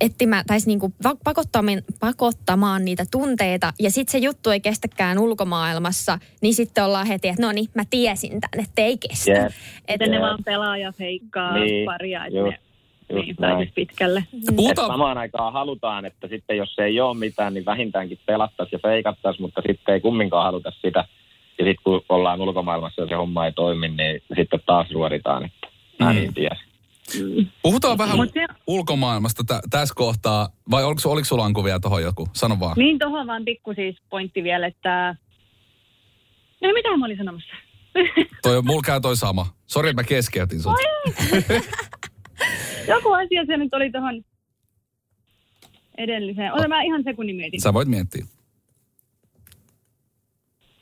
etsimään, 0.00 0.44
tai 0.46 0.58
niin 0.66 0.78
kuin 0.80 0.94
pakottamaan, 1.24 1.82
pakottamaan 2.00 2.84
niitä 2.84 3.04
tunteita, 3.10 3.72
ja 3.80 3.90
sitten 3.90 4.12
se 4.12 4.18
juttu 4.18 4.50
ei 4.50 4.60
kestäkään 4.60 5.18
ulkomaailmassa, 5.18 6.18
niin 6.42 6.54
sitten 6.54 6.84
ollaan 6.84 7.06
heti, 7.06 7.28
että 7.28 7.42
no 7.42 7.52
niin, 7.52 7.68
mä 7.74 7.82
tiesin 7.90 8.40
tämän, 8.40 8.64
että 8.64 8.82
ei 8.82 8.98
kestä. 8.98 9.30
Yeah. 9.32 9.52
Että 9.88 10.04
yeah. 10.04 10.20
ne 10.20 10.20
vaan 10.20 10.44
pelaa 10.44 10.76
ja 10.76 10.92
feikkaa 10.92 11.58
niin, 11.58 11.84
paria, 11.84 12.26
että 12.26 12.38
just, 12.38 12.56
ne 13.08 13.18
just 13.18 13.40
niin, 13.58 13.72
pitkälle. 13.74 14.24
Puhutaan... 14.56 14.88
Samaan 14.88 15.18
aikaan 15.18 15.52
halutaan, 15.52 16.04
että 16.04 16.28
sitten 16.28 16.56
jos 16.56 16.78
ei 16.78 17.00
ole 17.00 17.16
mitään, 17.16 17.54
niin 17.54 17.64
vähintäänkin 17.64 18.18
pelattaisiin 18.26 18.78
ja 18.82 18.88
feikattaisiin, 18.88 19.42
mutta 19.42 19.62
sitten 19.66 19.94
ei 19.94 20.00
kumminkaan 20.00 20.44
haluta 20.44 20.72
sitä. 20.82 21.04
Ja 21.58 21.64
sitten 21.64 21.84
kun 21.84 22.04
ollaan 22.08 22.40
ulkomaailmassa 22.40 23.02
ja 23.02 23.08
se 23.08 23.14
homma 23.14 23.46
ei 23.46 23.52
toimi, 23.52 23.88
niin 23.88 24.22
sitten 24.36 24.60
taas 24.66 24.90
ruoditaan, 24.90 25.44
että 25.44 25.68
mä 25.98 26.12
mm. 26.12 26.18
niin 26.18 26.34
tiesin. 26.34 26.67
Puhutaan 27.62 27.98
vähän 27.98 28.18
se... 28.32 28.46
ulkomaailmasta 28.66 29.44
t- 29.44 29.70
tässä 29.70 29.94
kohtaa, 29.96 30.48
vai 30.70 30.84
oliko, 30.84 31.00
oliko 31.04 31.24
sulla 31.24 31.44
Anku 31.44 31.64
vielä 31.64 31.80
tuohon 31.80 32.02
joku? 32.02 32.28
Sano 32.32 32.60
vaan. 32.60 32.74
Niin, 32.78 32.98
tuohon 32.98 33.26
vaan 33.26 33.44
pikku 33.44 33.74
siis 33.74 33.96
pointti 34.10 34.42
vielä, 34.42 34.66
että... 34.66 35.16
No 36.62 36.68
mitä 36.72 36.96
mä 36.96 37.04
olin 37.04 37.16
sanomassa? 37.16 37.54
toi, 38.42 38.62
mulla 38.62 38.82
käy 38.84 39.00
toi 39.00 39.16
sama. 39.16 39.46
Sori, 39.66 39.88
että 39.88 40.02
mä 40.02 40.06
keskeytin 40.06 40.60
sut. 40.60 40.72
joku 42.94 43.12
asia 43.12 43.44
se 43.46 43.56
nyt 43.56 43.74
oli 43.74 43.90
tuohon 43.90 44.24
edelliseen. 45.98 46.52
Ota 46.52 46.68
mä 46.68 46.82
ihan 46.82 47.02
sekunnin 47.04 47.36
mietin. 47.36 47.60
Sä 47.60 47.72
voit 47.74 47.88
miettiä. 47.88 48.24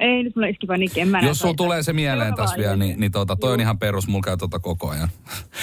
Ei, 0.00 0.22
nyt 0.22 0.37
mulla 0.37 0.48
iski 0.48 0.66
panikki, 0.66 1.00
en 1.00 1.09
mä 1.09 1.20
Jos 1.20 1.38
sulla 1.38 1.54
tulee 1.54 1.82
se 1.82 1.92
mieleen 1.92 2.35
tässä 2.35 2.56
vielä, 2.56 2.76
niin, 2.76 3.00
niin 3.00 3.12
tota, 3.12 3.37
toi 3.37 3.48
Juu. 3.48 3.54
on 3.54 3.61
ihan 3.61 3.78
perus, 3.78 4.09
mulla 4.09 4.22
käy 4.22 4.37
tota 4.37 4.59
koko 4.59 4.90
ajan. 4.90 5.09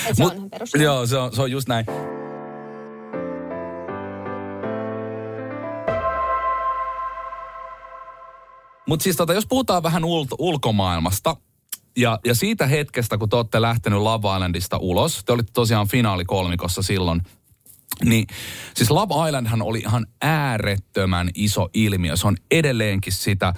Et 0.09 0.15
se 0.17 0.23
on 0.23 0.35
ihan 0.35 0.49
perus. 0.49 0.73
Joo, 0.73 1.05
se 1.05 1.17
on, 1.17 1.35
se 1.35 1.41
on 1.41 1.51
just 1.51 1.67
näin. 1.67 1.85
Mutta 8.87 9.03
siis 9.03 9.15
tota, 9.15 9.33
jos 9.33 9.45
puhutaan 9.47 9.83
vähän 9.83 10.03
ul- 10.03 10.35
ulkomaailmasta, 10.39 11.35
ja, 11.97 12.19
ja 12.25 12.35
siitä 12.35 12.67
hetkestä, 12.67 13.17
kun 13.17 13.29
te 13.29 13.35
olette 13.35 13.61
lähtenyt 13.61 13.99
Love 13.99 14.35
Islandista 14.35 14.77
ulos, 14.77 15.23
te 15.25 15.33
olitte 15.33 15.51
tosiaan 15.53 15.87
finaalikolmikossa 15.87 16.81
silloin, 16.81 17.21
niin 18.05 18.27
siis 18.75 18.91
Love 18.91 19.27
Islandhan 19.27 19.61
oli 19.61 19.79
ihan 19.79 20.07
äärettömän 20.21 21.29
iso 21.35 21.69
ilmiö. 21.73 22.15
Se 22.15 22.27
on 22.27 22.37
edelleenkin 22.51 23.13
sitä 23.13 23.53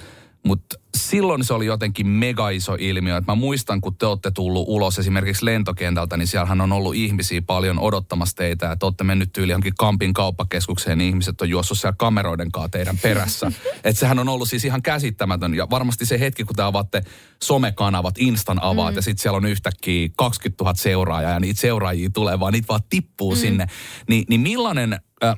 mutta 0.45 0.75
silloin 0.97 1.43
se 1.43 1.53
oli 1.53 1.65
jotenkin 1.65 2.07
mega 2.07 2.49
iso 2.49 2.77
ilmiö. 2.79 3.17
Et 3.17 3.27
mä 3.27 3.35
muistan, 3.35 3.81
kun 3.81 3.95
te 3.95 4.05
olette 4.05 4.31
tullut 4.31 4.65
ulos 4.67 4.99
esimerkiksi 4.99 5.45
lentokentältä, 5.45 6.17
niin 6.17 6.27
siellähän 6.27 6.61
on 6.61 6.71
ollut 6.71 6.95
ihmisiä 6.95 7.41
paljon 7.41 7.79
odottamassa 7.79 8.35
teitä. 8.35 8.71
Että 8.71 8.85
olette 8.85 9.03
mennyt 9.03 9.33
tyyli 9.33 9.51
johonkin 9.51 9.73
Kampin 9.77 10.13
kauppakeskukseen, 10.13 10.97
niin 10.97 11.09
ihmiset 11.09 11.41
on 11.41 11.49
juossut 11.49 11.79
siellä 11.79 11.95
kameroiden 11.97 12.51
kanssa 12.51 12.69
teidän 12.69 12.97
perässä. 12.97 13.51
Että 13.83 13.99
sehän 13.99 14.19
on 14.19 14.29
ollut 14.29 14.49
siis 14.49 14.65
ihan 14.65 14.81
käsittämätön. 14.81 15.53
Ja 15.53 15.67
varmasti 15.69 16.05
se 16.05 16.19
hetki, 16.19 16.43
kun 16.43 16.55
te 16.55 16.63
avaatte 16.63 17.03
somekanavat, 17.43 18.15
Instan 18.17 18.63
avaat, 18.63 18.93
mm. 18.93 18.95
ja 18.95 19.01
sitten 19.01 19.21
siellä 19.21 19.37
on 19.37 19.45
yhtäkkiä 19.45 20.09
20 20.17 20.63
000 20.63 20.75
seuraajaa, 20.75 21.31
ja 21.31 21.39
niitä 21.39 21.61
seuraajia 21.61 22.09
tulee, 22.09 22.39
vaan 22.39 22.53
niitä 22.53 22.67
vaan 22.67 22.81
tippuu 22.89 23.31
mm. 23.31 23.37
sinne. 23.37 23.67
Ni, 24.09 24.25
niin 24.29 24.41
millainen, 24.41 24.99
äh, 25.23 25.35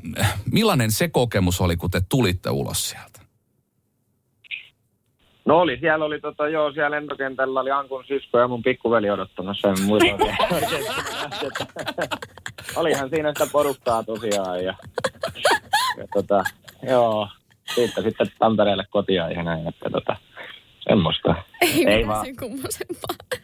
millainen 0.52 0.92
se 0.92 1.10
kokemus 1.10 1.62
oli, 1.62 1.78
kun 1.78 1.92
te 1.92 2.02
tulitte 2.10 2.50
ulos 2.50 2.90
sieltä? 2.90 3.27
No 5.48 5.60
oli, 5.60 5.78
siellä 5.80 6.06
oli 6.06 6.20
tota, 6.20 6.50
joo, 6.50 6.72
siellä 6.72 6.96
lentokentällä 6.96 7.60
oli 7.60 7.72
Ankun 7.72 8.04
sisko 8.08 8.40
ja 8.40 8.48
mun 8.48 8.64
pikkuveli 8.64 9.10
odottamassa. 9.10 9.68
Olihan 12.76 13.10
siinä 13.10 13.30
sitä 13.30 13.52
porukkaa 13.52 14.04
tosiaan 14.04 14.64
ja, 14.64 14.74
ja 15.98 16.08
tota, 16.14 16.44
joo, 16.90 17.28
siitä 17.76 18.02
sitten 18.02 18.28
Tampereelle 18.40 18.86
kotia 18.90 19.30
ja 19.30 19.44
näin, 19.44 19.68
että 19.68 19.90
tota, 19.90 20.16
semmoista. 20.80 21.36
Ei, 21.62 21.88
ei 21.88 22.08
vaan, 22.08 22.26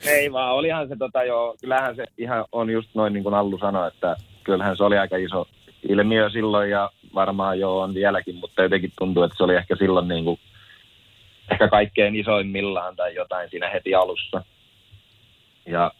ei 0.06 0.32
vaan, 0.32 0.54
olihan 0.54 0.88
se 0.88 0.96
tota 0.96 1.24
joo, 1.24 1.56
kyllähän 1.62 1.96
se 1.96 2.06
ihan 2.18 2.46
on 2.52 2.70
just 2.70 2.90
noin 2.94 3.14
niin 3.14 3.24
kuin 3.24 3.36
Allu 3.36 3.58
sanoi, 3.58 3.88
että 3.88 4.16
kyllähän 4.44 4.78
se 4.78 4.84
oli 4.84 4.98
aika 4.98 5.18
iso, 5.18 5.48
ilmiö 5.90 6.30
silloin 6.30 6.70
ja 6.70 6.92
varmaan 7.16 7.60
jo 7.60 7.80
on 7.80 7.94
vieläkin, 7.94 8.36
mutta 8.36 8.64
jotenkin 8.64 8.92
tuntuu, 9.00 9.24
että 9.24 9.38
se 9.38 9.44
oli 9.44 9.56
ehkä 9.56 9.76
silloin 9.76 10.08
niin 10.08 10.24
kuin, 10.24 10.40
ehkä 11.52 11.68
kaikkein 11.68 12.16
isoimmillaan 12.16 12.96
tai 12.96 13.16
jotain 13.16 13.50
siinä 13.50 13.70
heti 13.70 13.96
alussa. 13.96 14.44
Ja 15.66 15.92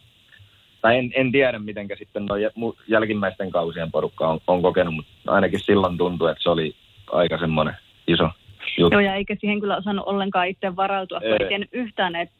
tai 0.80 0.98
en, 0.98 1.12
en 1.14 1.32
tiedä, 1.32 1.58
miten 1.58 1.88
sitten 1.98 2.26
nuo 2.26 2.74
jälkimmäisten 2.88 3.50
kausien 3.50 3.90
porukka 3.90 4.28
on, 4.28 4.40
on 4.46 4.62
kokenut, 4.62 4.94
mutta 4.94 5.12
ainakin 5.26 5.60
silloin 5.60 5.98
tuntui, 5.98 6.30
että 6.30 6.42
se 6.42 6.50
oli 6.50 6.74
aika 7.12 7.38
semmoinen 7.38 7.74
iso 8.06 8.30
juttu. 8.78 8.94
Joo, 8.94 9.00
ja 9.00 9.14
eikä 9.14 9.36
siihen 9.40 9.60
kyllä 9.60 9.76
osannut 9.76 10.06
ollenkaan 10.06 10.48
itse 10.48 10.76
varautua, 10.76 11.20
kun 11.20 11.42
ei 11.42 11.48
tiennyt 11.48 11.68
yhtään, 11.72 12.16
että 12.16 12.34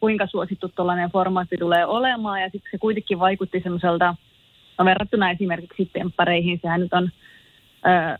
kuinka 0.00 0.26
suosittu 0.26 0.68
tuollainen 0.68 1.10
formaatti 1.10 1.56
tulee 1.56 1.86
olemaan, 1.86 2.40
ja 2.40 2.50
sitten 2.50 2.70
se 2.70 2.78
kuitenkin 2.78 3.18
vaikutti 3.18 3.60
semmoiselta, 3.60 4.14
no 4.78 4.84
verrattuna 4.84 5.30
esimerkiksi 5.30 5.90
temppareihin, 5.92 6.58
sehän 6.62 6.80
nyt 6.80 6.92
on 6.92 7.10
ö, 7.86 8.18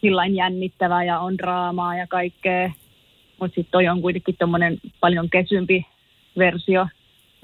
sillain 0.00 0.34
jännittävää 0.34 1.04
ja 1.04 1.18
on 1.20 1.38
draamaa 1.38 1.96
ja 1.96 2.06
kaikkea, 2.06 2.70
mutta 3.40 3.54
sitten 3.54 3.72
toi 3.72 3.88
on 3.88 4.02
kuitenkin 4.02 4.36
tuommoinen 4.38 4.78
paljon 5.00 5.30
kesympi 5.30 5.86
versio, 6.38 6.86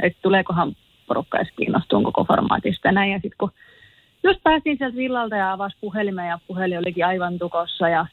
että 0.02 0.18
tuleekohan 0.22 0.76
porukka 1.06 1.38
edes 1.38 1.52
kiinnostuu 1.56 2.02
koko 2.02 2.24
formaatista 2.24 2.92
näin. 2.92 3.12
Ja 3.12 3.18
sitten 3.18 3.38
kun 3.38 3.50
just 4.24 4.40
päästiin 4.42 4.78
sieltä 4.78 4.96
villalta 4.96 5.36
ja 5.36 5.52
avasi 5.52 5.76
puhelimen 5.80 6.28
ja 6.28 6.38
puhelin 6.46 6.78
olikin 6.78 7.06
aivan 7.06 7.38
tukossa 7.38 7.88
ja 7.88 8.06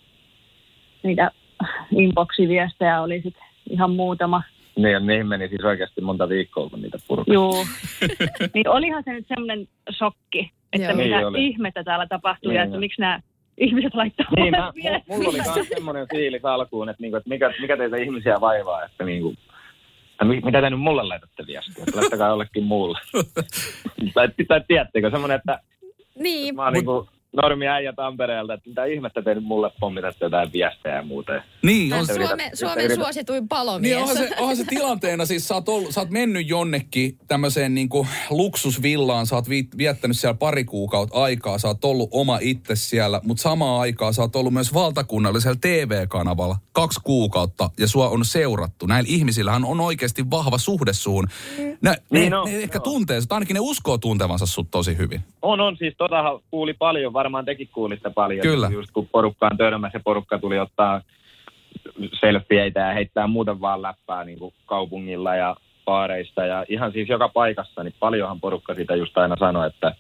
niitä 1.04 1.32
inboxiviestejä 1.92 3.02
oli 3.02 3.22
sitten 3.22 3.44
ihan 3.70 3.92
muutama. 3.92 4.44
Niin, 4.76 4.92
ja 4.92 5.00
niihin 5.00 5.28
meni 5.28 5.48
siis 5.48 5.64
oikeasti 5.64 6.02
monta 6.02 6.30
viikkoa, 6.30 6.70
kun 6.70 6.82
niitä 6.82 6.98
purkasi. 7.08 7.34
Joo. 7.34 7.66
niin 8.54 8.70
olihan 8.70 9.04
se 9.04 9.12
nyt 9.14 9.28
semmoinen 9.28 9.68
shokki, 9.92 10.52
että 10.74 10.88
Joo. 10.88 10.98
mitä 10.98 11.32
niin 11.32 11.52
ihmettä 11.52 11.84
täällä 11.84 12.08
tapahtuu 12.08 12.50
niin, 12.50 12.58
ja 12.58 12.64
että 12.64 12.78
miksi 12.78 13.02
nämä 13.02 13.20
ihmiset 13.62 13.94
laittaa 13.94 14.26
niin, 14.36 14.52
mä, 14.52 14.72
mulla 15.08 15.30
oli 15.30 15.38
myös 15.56 15.70
semmoinen 15.70 16.08
fiilis 16.12 16.46
alkuun, 16.46 16.90
että, 16.90 17.02
niinku, 17.02 17.18
että 17.18 17.30
mikä, 17.30 17.54
mikä 17.62 17.78
teitä 17.78 17.98
ihmisiä 17.98 18.42
vaivaa, 18.42 18.86
että 18.86 19.06
niinku, 19.06 19.34
että 20.12 20.46
mitä 20.46 20.62
te 20.62 20.70
nyt 20.70 20.80
mulle 20.80 21.04
laitatte 21.04 21.48
viestiä, 21.48 21.84
että 21.88 22.00
laittakaa 22.00 22.30
jollekin 22.30 22.64
muulle. 22.64 23.00
tai, 24.14 24.28
tai 24.48 24.62
tiedättekö, 24.68 25.10
semmoinen, 25.10 25.38
että 25.38 25.60
niin, 26.20 26.56
mä 26.56 26.64
oon 26.64 26.74
mut... 26.74 26.78
niinku 26.78 27.21
normi 27.34 27.68
äijä 27.68 27.94
Tampereelta, 27.94 28.54
että 28.54 28.70
mitä 28.70 28.86
ihmettä 28.86 29.22
te 29.22 29.36
nyt 29.36 29.44
mulle 29.44 29.72
pommitatte 29.80 30.26
jotain 30.26 30.54
viestejä 30.54 30.96
ja 30.96 31.04
muuta. 31.04 31.32
Niin, 31.64 31.94
on 31.94 32.06
Suome, 32.06 32.26
Suomen, 32.26 32.58
Suomen 32.58 32.86
yrität... 32.86 33.04
suosituin 33.04 33.48
palomies. 33.48 33.82
Niin 33.82 33.98
onhan 33.98 34.18
se, 34.18 34.30
onhan 34.40 34.58
se 34.58 34.66
tilanteena, 34.66 35.26
siis 35.26 35.48
sä 35.48 35.54
oot, 35.54 35.70
ollut, 35.70 35.92
sä 35.92 36.00
oot 36.00 36.10
mennyt 36.10 36.50
jonnekin 36.50 37.18
tämmöiseen 37.28 37.76
niinku 37.76 38.08
luksusvillaan, 38.30 39.26
sä 39.26 39.36
oot 39.36 39.50
vi, 39.50 39.68
viettänyt 39.78 40.18
siellä 40.18 40.38
pari 40.38 40.64
kuukautta 40.64 41.24
aikaa, 41.24 41.58
sä 41.58 41.68
oot 41.68 41.86
ollut 41.86 42.10
oma 42.12 42.40
itse 42.42 42.76
siellä, 42.76 43.22
mutta 43.24 43.44
samaan 43.44 43.82
aikaan 43.82 44.14
sä 44.14 44.22
oot 44.22 44.36
ollut 44.36 44.54
myös 44.54 44.74
valtakunnallisella 44.74 45.58
TV-kanavalla 45.62 46.56
kaksi 46.72 47.00
kuukautta 47.04 47.70
ja 47.80 47.88
sua 47.88 48.10
on 48.10 48.26
seurattu. 48.26 48.86
Näillä 48.86 49.08
ihmisillähän 49.10 49.66
on 49.66 49.80
oikeasti 49.80 50.30
vahva 50.32 50.58
suhde 50.58 50.94
suun. 50.94 51.28
Mm. 51.58 51.78
Ne, 51.82 51.96
niin 52.10 52.24
ne, 52.24 52.30
no, 52.30 52.46
ne 52.46 52.58
ehkä 52.58 52.78
no. 52.78 52.84
tuntee, 52.84 53.20
ainakin 53.30 53.54
ne 53.54 53.60
uskoo 53.60 53.98
tuntevansa 53.98 54.46
sut 54.46 54.72
tosi 54.72 54.98
hyvin. 54.98 55.22
On, 55.42 55.60
on, 55.60 55.78
siis 55.78 55.94
totahan 55.98 56.40
kuuli 56.52 56.74
paljon 56.74 57.14
varmaan 57.22 57.46
tekin 57.46 57.70
kuulitte 57.74 58.10
paljon. 58.10 58.42
Kyllä. 58.42 58.70
Just 58.74 58.92
kun 58.92 59.08
porukkaan 59.08 59.58
törmäsi 59.58 59.98
ja 59.98 60.02
porukka 60.04 60.40
tuli 60.40 60.60
ottaa 60.60 61.02
selfieitä 62.20 62.80
ja 62.80 62.94
heittää 62.94 63.28
muuten 63.28 63.62
vaan 63.62 63.82
läppää 63.82 64.24
niin 64.24 64.40
kuin 64.40 64.54
kaupungilla 64.66 65.36
ja 65.36 65.56
baareista 65.86 66.46
ja 66.46 66.66
ihan 66.70 66.92
siis 66.92 67.10
joka 67.10 67.30
paikassa, 67.30 67.84
niin 67.84 67.94
paljonhan 68.00 68.40
porukka 68.40 68.76
sitä 68.76 68.96
just 68.96 69.18
aina 69.18 69.36
sanoi, 69.40 69.68
että, 69.68 69.96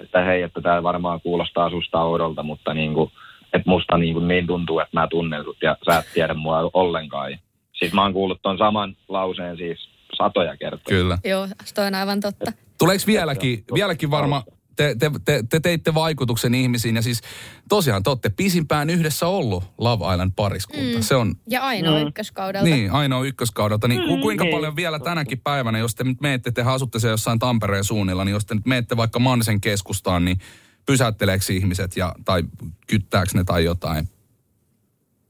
että 0.00 0.24
hei, 0.24 0.42
että 0.42 0.60
tämä 0.60 0.82
varmaan 0.82 1.20
kuulostaa 1.20 1.70
susta 1.70 2.02
oudolta, 2.02 2.42
mutta 2.42 2.74
niin 2.74 2.94
kuin, 2.94 3.10
että 3.52 3.70
musta 3.70 3.98
niin, 3.98 4.14
kuin 4.14 4.28
niin 4.28 4.46
tuntuu, 4.46 4.80
että 4.80 5.00
mä 5.00 5.06
tunnen 5.10 5.44
sut 5.44 5.56
ja 5.62 5.76
sä 5.90 5.98
et 5.98 6.06
tiedä 6.14 6.34
mua 6.34 6.70
ollenkaan. 6.72 7.38
Siis 7.72 7.92
mä 7.92 8.02
oon 8.02 8.12
kuullut 8.12 8.38
ton 8.42 8.58
saman 8.58 8.96
lauseen 9.08 9.56
siis 9.56 9.88
satoja 10.14 10.56
kertoja. 10.56 10.98
Kyllä. 10.98 11.18
Joo, 11.24 11.48
se 11.64 11.80
on 11.80 11.94
aivan 11.94 12.20
totta. 12.20 12.52
Tuleeko 12.78 13.04
vieläkin, 13.06 13.64
vieläkin 13.74 14.10
varma, 14.10 14.42
te, 14.76 14.96
te, 14.98 15.10
te, 15.24 15.42
te 15.50 15.60
teitte 15.60 15.94
vaikutuksen 15.94 16.54
ihmisiin 16.54 16.96
ja 16.96 17.02
siis 17.02 17.22
tosiaan 17.68 18.02
te 18.02 18.10
olette 18.10 18.30
pisimpään 18.36 18.90
yhdessä 18.90 19.26
ollut 19.26 19.64
Love 19.78 20.12
Island 20.12 20.32
pariskunta. 20.36 20.96
Mm. 20.96 21.02
Se 21.02 21.14
on... 21.14 21.34
Ja 21.48 21.62
ainoa 21.62 22.00
mm. 22.00 22.06
ykköskaudelta. 22.06 22.68
Niin, 22.68 22.90
ainoa 22.90 23.24
ykköskaudelta. 23.24 23.88
Niin 23.88 24.00
mm, 24.00 24.20
kuinka 24.20 24.44
niin. 24.44 24.54
paljon 24.54 24.76
vielä 24.76 24.98
tänäkin 24.98 25.40
päivänä, 25.44 25.78
jos 25.78 25.94
te 25.94 26.04
nyt 26.04 26.20
meette, 26.20 26.50
te 26.50 26.62
asutte 26.62 26.98
se 26.98 27.08
jossain 27.08 27.38
Tampereen 27.38 27.84
suunnilla, 27.84 28.24
niin 28.24 28.32
jos 28.32 28.46
te 28.46 28.54
nyt 28.54 28.66
meette 28.66 28.96
vaikka 28.96 29.18
Mansen 29.18 29.60
keskustaan, 29.60 30.24
niin 30.24 30.38
pysäytteleekö 30.86 31.44
ihmiset 31.52 31.96
ja, 31.96 32.14
tai 32.24 32.42
kyttääkö 32.86 33.30
ne 33.34 33.44
tai 33.44 33.64
jotain? 33.64 34.08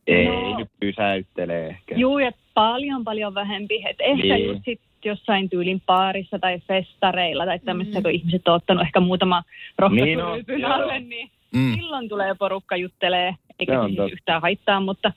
Ei 0.06 0.26
no. 0.26 0.58
nyt 0.58 0.68
pysäyttele 0.80 1.66
ehkä. 1.66 1.94
Juu, 1.94 2.18
ja 2.18 2.32
paljon 2.54 3.04
paljon 3.04 3.34
vähempi. 3.34 3.74
Et 3.90 3.96
ehkä 4.00 4.22
niin. 4.22 4.46
just 4.46 4.64
sit 4.64 4.80
jossain 5.06 5.50
tyylin 5.50 5.82
paarissa 5.86 6.38
tai 6.38 6.60
festareilla 6.68 7.46
tai 7.46 7.58
tämmöisessä, 7.58 8.00
mm. 8.00 8.02
kun 8.02 8.12
ihmiset 8.12 8.48
on 8.48 8.54
ottanut 8.54 8.82
ehkä 8.82 9.00
muutama 9.00 9.42
rohkaisurypyn 9.78 10.56
niin 10.56 10.66
alle, 10.66 11.00
niin 11.00 11.30
mm. 11.54 11.74
silloin 11.74 12.08
tulee 12.08 12.34
porukka 12.34 12.76
juttelee, 12.76 13.34
eikä 13.58 13.72
se 13.82 13.88
siis 13.88 14.12
yhtään 14.12 14.42
haittaa, 14.42 14.80
mutta 14.80 15.12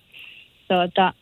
tuota, 0.68 1.14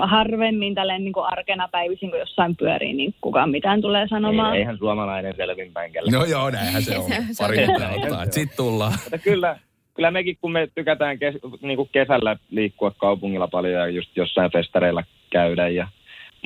harvemmin 0.00 0.74
tälleen 0.74 1.04
niin 1.04 1.12
kuin 1.12 1.26
arkena 1.26 1.68
päivisin, 1.68 2.10
kun 2.10 2.18
jossain 2.18 2.56
pyörii, 2.56 2.92
niin 2.92 3.14
kukaan 3.20 3.50
mitään 3.50 3.80
tulee 3.80 4.08
sanomaan. 4.08 4.54
Ei, 4.54 4.58
eihän 4.58 4.78
suomalainen 4.78 5.34
selvinpäin 5.36 5.92
kelle. 5.92 6.10
No 6.10 6.24
joo, 6.24 6.50
näinhän 6.50 6.82
se 6.82 6.98
on. 6.98 7.10
Pari 7.38 7.66
ottaa, 8.02 8.24
sitten 8.24 8.56
tullaan. 8.56 8.92
Mutta 9.04 9.18
kyllä, 9.18 9.58
kyllä 9.94 10.10
mekin, 10.10 10.38
kun 10.40 10.52
me 10.52 10.68
tykätään 10.74 11.18
kes, 11.18 11.34
niin 11.62 11.76
kuin 11.76 11.88
kesällä 11.92 12.36
liikkua 12.50 12.90
kaupungilla 12.90 13.48
paljon 13.48 13.80
ja 13.80 13.88
just 13.88 14.16
jossain 14.16 14.52
festareilla 14.52 15.04
käydä 15.30 15.68
ja 15.68 15.88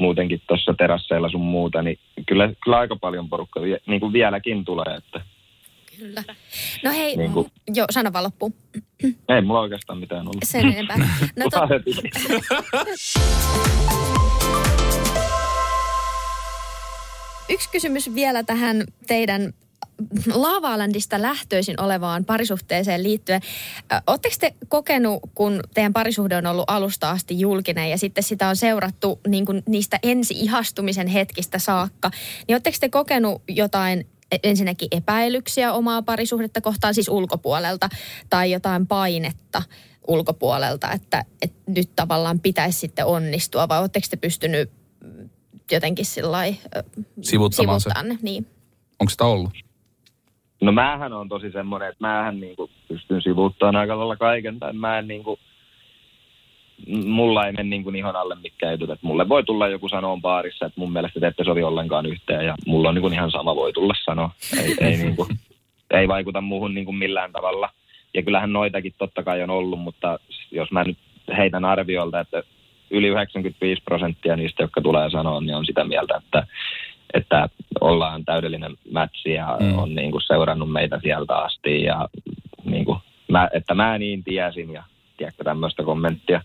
muutenkin 0.01 0.43
tuossa 0.49 0.75
terasseilla 0.79 1.31
sun 1.31 1.41
muuta, 1.41 1.83
niin 1.83 1.99
kyllä, 2.27 2.53
kyllä 2.65 2.79
aika 2.79 2.97
paljon 2.97 3.29
porukka 3.29 3.63
vie, 3.63 3.79
niin 3.87 4.01
kuin 4.01 4.13
vieläkin 4.13 4.65
tulee. 4.65 4.97
Että, 4.97 5.21
kyllä. 5.99 6.25
No 6.85 6.91
hei, 6.91 7.17
niin 7.17 7.33
kuin, 7.33 7.47
joo, 7.75 7.87
sano 7.91 8.13
vaan 8.13 8.25
loppuun. 8.25 8.55
Ei 9.29 9.43
mulla 9.43 9.61
oikeastaan 9.61 9.99
mitään 9.99 10.21
ollut. 10.21 10.45
Sen 10.45 10.67
enempää. 10.67 10.97
No 11.37 11.47
to... 11.51 11.61
Yksi 17.51 17.69
kysymys 17.73 18.15
vielä 18.15 18.43
tähän 18.43 18.85
teidän 19.07 19.53
Lavaalandista 20.35 21.23
lähtöisin 21.23 21.81
olevaan 21.81 22.25
parisuhteeseen 22.25 23.03
liittyen. 23.03 23.41
Oletteko 24.07 24.35
te 24.41 24.55
kokenut, 24.69 25.21
kun 25.35 25.61
teidän 25.75 25.93
parisuhde 25.93 26.37
on 26.37 26.47
ollut 26.47 26.65
alusta 26.67 27.11
asti 27.11 27.41
julkinen 27.41 27.91
ja 27.91 27.99
sitten 27.99 28.25
sitä 28.25 28.49
on 28.49 28.57
seurattu 28.57 29.21
niin 29.29 29.47
kuin 29.47 29.63
niistä 29.69 29.99
ensi-ihastumisen 30.03 31.07
hetkistä 31.07 31.59
saakka, 31.59 32.11
niin 32.49 32.55
oletteko 32.55 32.77
te 32.81 32.89
kokenut 32.89 33.43
jotain 33.49 34.07
e, 34.33 34.37
ensinnäkin 34.43 34.89
epäilyksiä 34.91 35.73
omaa 35.73 36.03
parisuhdetta 36.03 36.61
kohtaan, 36.61 36.95
siis 36.95 37.09
ulkopuolelta, 37.09 37.89
tai 38.31 38.51
jotain 38.51 38.87
painetta 38.87 39.63
ulkopuolelta, 40.09 40.93
että, 40.93 41.25
että 41.43 41.59
nyt 41.67 41.91
tavallaan 41.97 42.41
pitäisi 42.41 42.79
sitten 42.79 43.07
onnistua, 43.07 43.69
vai 43.69 43.81
oletteko 43.81 44.07
te 44.11 44.17
pystynyt 44.17 44.71
jotenkin 45.71 46.07
sillä 46.07 46.39
sivuttamaan 47.23 47.81
se? 47.81 47.91
Niin. 48.23 48.47
Onko 49.01 49.11
sitä 49.11 49.25
ollut? 49.25 49.70
No 50.61 50.73
määhän 50.73 51.13
on 51.13 51.29
tosi 51.29 51.53
semmoinen, 51.53 51.89
että 51.89 52.01
määhän 52.01 52.41
niin 52.41 52.57
kuin 52.57 52.71
pystyn 52.89 53.23
sivuuttamaan 53.23 53.77
aika 53.77 53.99
lailla 53.99 54.17
kaiken. 54.17 54.59
Tai 54.59 54.73
mä 54.73 54.99
en 54.99 55.09
niin 55.09 55.25
kuin, 55.25 55.41
mulla 57.05 57.47
ei 57.47 57.53
mene 57.53 57.69
niin 57.69 57.85
kuin 57.85 57.97
ihon 57.97 58.17
alle 58.17 58.35
mitkään 58.35 58.73
jutut. 58.73 58.91
Että 58.91 59.07
mulle 59.07 59.29
voi 59.29 59.45
tulla 59.45 59.69
joku 59.69 59.89
sanoon 59.89 60.23
baarissa, 60.23 60.67
että 60.67 60.81
mun 60.81 60.93
mielestä 60.93 61.21
te 61.21 61.27
ette 61.27 61.45
sovi 61.45 61.63
ollenkaan 61.63 62.07
yhteen. 62.07 62.47
Ja 62.47 62.55
mulla 62.67 62.89
on 62.89 62.95
niin 62.95 63.03
kuin 63.03 63.15
ihan 63.15 63.31
sama 63.31 63.57
voi 63.57 63.73
tulla 63.73 63.95
sanoa. 64.05 64.31
Ei, 64.63 64.75
ei, 64.81 64.97
niin 65.03 65.17
kuin, 65.17 65.29
ei 65.91 66.09
vaikuta 66.09 66.41
muuhun 66.41 66.75
niin 66.75 66.85
kuin 66.85 66.97
millään 66.97 67.33
tavalla. 67.33 67.71
Ja 68.15 68.23
kyllähän 68.23 68.53
noitakin 68.53 68.95
totta 68.99 69.23
kai 69.23 69.43
on 69.43 69.51
ollut, 69.51 69.81
mutta 69.81 70.19
jos 70.51 70.73
mä 70.73 70.85
nyt 70.85 70.99
heitän 71.37 71.65
arviolta, 71.65 72.21
että 72.21 72.43
yli 72.91 73.07
95 73.07 73.83
prosenttia 73.85 74.37
niistä, 74.37 74.63
jotka 74.63 74.81
tulee 74.81 75.11
sanoa, 75.11 75.41
niin 75.41 75.57
on 75.57 75.67
sitä 75.67 75.85
mieltä, 75.85 76.17
että 76.17 76.47
että 77.15 77.49
ollaan 77.81 78.25
täydellinen 78.25 78.77
mätsi 78.91 79.31
ja 79.31 79.57
mm. 79.61 79.79
on 79.79 79.95
niin 79.95 80.11
kuin 80.11 80.23
seurannut 80.23 80.73
meitä 80.73 81.01
sieltä 81.03 81.37
asti 81.37 81.83
ja 81.83 82.09
niin 82.65 82.85
kuin, 82.85 82.99
mä, 83.29 83.49
että 83.53 83.75
mä 83.75 83.99
niin 83.99 84.25
tiesin 84.25 84.73
ja 84.73 84.83
tiedätkö 85.17 85.45
tämmöistä 85.45 85.83
kommenttia. 85.83 86.43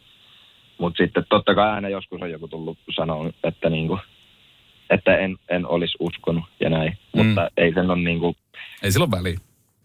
Mutta 0.77 1.03
sitten 1.03 1.25
totta 1.29 1.55
kai 1.55 1.69
aina 1.69 1.89
joskus 1.89 2.21
on 2.21 2.31
joku 2.31 2.47
tullut 2.47 2.77
sanoa, 2.95 3.29
että, 3.43 3.69
niin 3.69 3.87
kuin, 3.87 3.99
että 4.89 5.17
en, 5.17 5.37
en 5.49 5.67
olisi 5.67 5.97
uskonut 5.99 6.43
ja 6.59 6.69
näin, 6.69 6.97
mm. 7.13 7.25
mutta 7.25 7.51
ei 7.57 7.73
sen 7.73 7.91
ole 7.91 7.99
niin 7.99 8.19
kuin, 8.19 8.35
Ei 8.83 8.91
sillä 8.91 9.03
ole 9.03 9.19
väliä. 9.19 9.37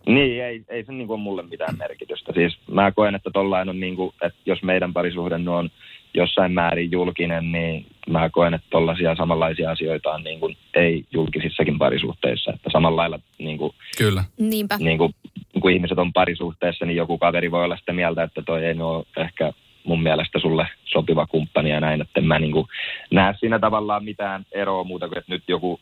Niin, 0.07 0.45
ei, 0.45 0.65
ei 0.69 0.85
se 0.85 0.93
niin 0.93 1.07
kuin 1.07 1.21
mulle 1.21 1.43
mitään 1.43 1.79
merkitystä. 1.79 2.33
Siis 2.33 2.59
mä 2.71 2.93
koen, 2.93 3.15
että 3.15 3.31
tollain 3.33 3.69
on 3.69 3.81
niin 3.81 3.97
kuin, 3.97 4.15
että 4.23 4.39
jos 4.47 4.63
meidän 4.63 4.93
parisuhde 4.93 5.35
on 5.35 5.71
jossain 6.15 6.53
määrin 6.53 6.91
julkinen, 6.91 7.53
niin 7.53 7.87
mä 8.09 8.31
koen, 8.31 8.55
että 8.55 8.67
tollaisia 8.71 9.17
samanlaisia 9.17 9.71
asioita 9.71 10.11
on 10.11 10.25
niin 10.25 10.41
kuin, 10.41 10.57
ei 10.75 11.05
julkisissakin 11.13 11.79
parisuhteissa. 11.79 12.53
Että 12.55 12.71
samalla 12.73 12.97
lailla 12.97 13.19
niin 13.39 13.59
kuin, 13.59 13.73
Kyllä. 13.99 14.25
Niinpä. 14.39 14.77
Niin 14.79 14.99
kuin, 14.99 15.15
kun 15.61 15.71
ihmiset 15.71 15.99
on 15.99 16.13
parisuhteessa, 16.13 16.87
niin 16.87 16.97
joku 16.97 17.19
kaveri 17.19 17.51
voi 17.51 17.65
olla 17.65 17.77
sitä 17.77 17.93
mieltä, 17.93 18.23
että 18.23 18.43
toi 18.43 18.65
ei 18.65 18.81
ole 18.81 19.07
ehkä 19.17 19.53
mun 19.85 20.03
mielestä 20.03 20.39
sulle 20.39 20.69
sopiva 20.85 21.27
kumppani 21.27 21.71
ja 21.71 21.81
näin, 21.81 22.01
että 22.01 22.21
en 22.21 22.27
mä 22.27 22.39
niin 22.39 22.53
kuin 22.53 22.67
näe 23.11 23.35
siinä 23.41 23.59
tavallaan 23.59 24.05
mitään 24.05 24.47
eroa 24.53 24.85
muuta 24.85 25.09
kuin, 25.09 25.19
että 25.19 25.33
nyt 25.33 25.43
joku 25.49 25.81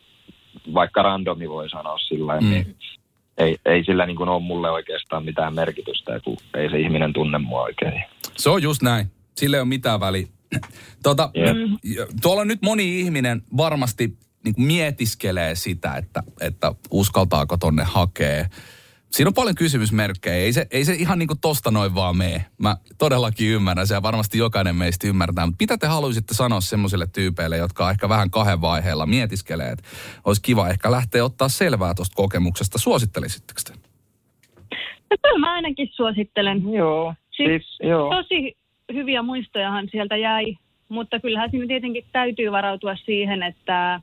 vaikka 0.73 1.01
randomi 1.01 1.49
voi 1.49 1.69
sanoa 1.69 1.97
sillä 1.97 2.39
mm. 2.41 2.49
niin 2.49 2.75
ei, 3.37 3.57
ei 3.65 3.83
sillä 3.83 4.05
niin 4.05 4.15
kuin 4.15 4.29
ole 4.29 4.41
mulle 4.41 4.71
oikeastaan 4.71 5.25
mitään 5.25 5.53
merkitystä, 5.53 6.19
kun 6.23 6.37
ei 6.57 6.69
se 6.69 6.79
ihminen 6.79 7.13
tunne 7.13 7.37
mua 7.37 7.61
oikein. 7.61 8.03
Se 8.37 8.49
on 8.49 8.63
just 8.63 8.81
näin. 8.81 9.11
Sille 9.39 9.57
ei 9.57 9.61
ole 9.61 9.67
mitään 9.67 9.99
väliä. 9.99 10.27
Tota, 11.03 11.31
yep. 11.35 12.09
tuolla 12.21 12.45
nyt 12.45 12.61
moni 12.61 12.99
ihminen 12.99 13.41
varmasti 13.57 14.17
niin 14.43 14.55
kuin 14.55 14.65
mietiskelee 14.65 15.55
sitä, 15.55 15.95
että, 15.95 16.23
että 16.41 16.75
uskaltaako 16.91 17.57
tonne 17.57 17.83
hakea 17.83 18.45
Siinä 19.11 19.27
on 19.27 19.33
paljon 19.33 19.55
kysymysmerkkejä. 19.55 20.35
Ei 20.35 20.53
se, 20.53 20.67
ei 20.71 20.85
se 20.85 20.93
ihan 20.93 21.19
niin 21.19 21.27
kuin 21.27 21.39
tosta 21.41 21.71
noin 21.71 21.95
vaan 21.95 22.17
mene. 22.17 22.45
Mä 22.57 22.77
todellakin 22.97 23.49
ymmärrän 23.49 23.87
se 23.87 23.93
ja 23.93 24.01
varmasti 24.01 24.37
jokainen 24.37 24.75
meistä 24.75 25.07
ymmärtää. 25.07 25.45
Mutta 25.45 25.63
mitä 25.63 25.77
te 25.77 25.87
haluaisitte 25.87 26.33
sanoa 26.33 26.61
semmoisille 26.61 27.07
tyypeille, 27.13 27.57
jotka 27.57 27.91
ehkä 27.91 28.09
vähän 28.09 28.31
kahden 28.31 28.61
vaiheella 28.61 29.05
mietiskelee, 29.05 29.71
että 29.71 29.83
olisi 30.25 30.41
kiva 30.41 30.69
ehkä 30.69 30.91
lähteä 30.91 31.25
ottaa 31.25 31.49
selvää 31.49 31.93
tuosta 31.93 32.15
kokemuksesta. 32.15 32.77
Suosittelisitteko 32.77 33.61
te? 33.65 33.73
No 35.09 35.17
kyllä 35.21 35.39
mä 35.39 35.53
ainakin 35.53 35.89
suosittelen. 35.95 36.73
Joo. 36.73 37.13
Siis, 37.35 37.47
siis, 37.47 37.77
joo. 37.89 38.15
Tosi 38.15 38.57
hyviä 38.93 39.21
muistojahan 39.21 39.87
sieltä 39.91 40.17
jäi, 40.17 40.55
mutta 40.89 41.19
kyllähän 41.19 41.51
siinä 41.51 41.67
tietenkin 41.67 42.05
täytyy 42.11 42.51
varautua 42.51 42.95
siihen, 42.95 43.43
että 43.43 44.01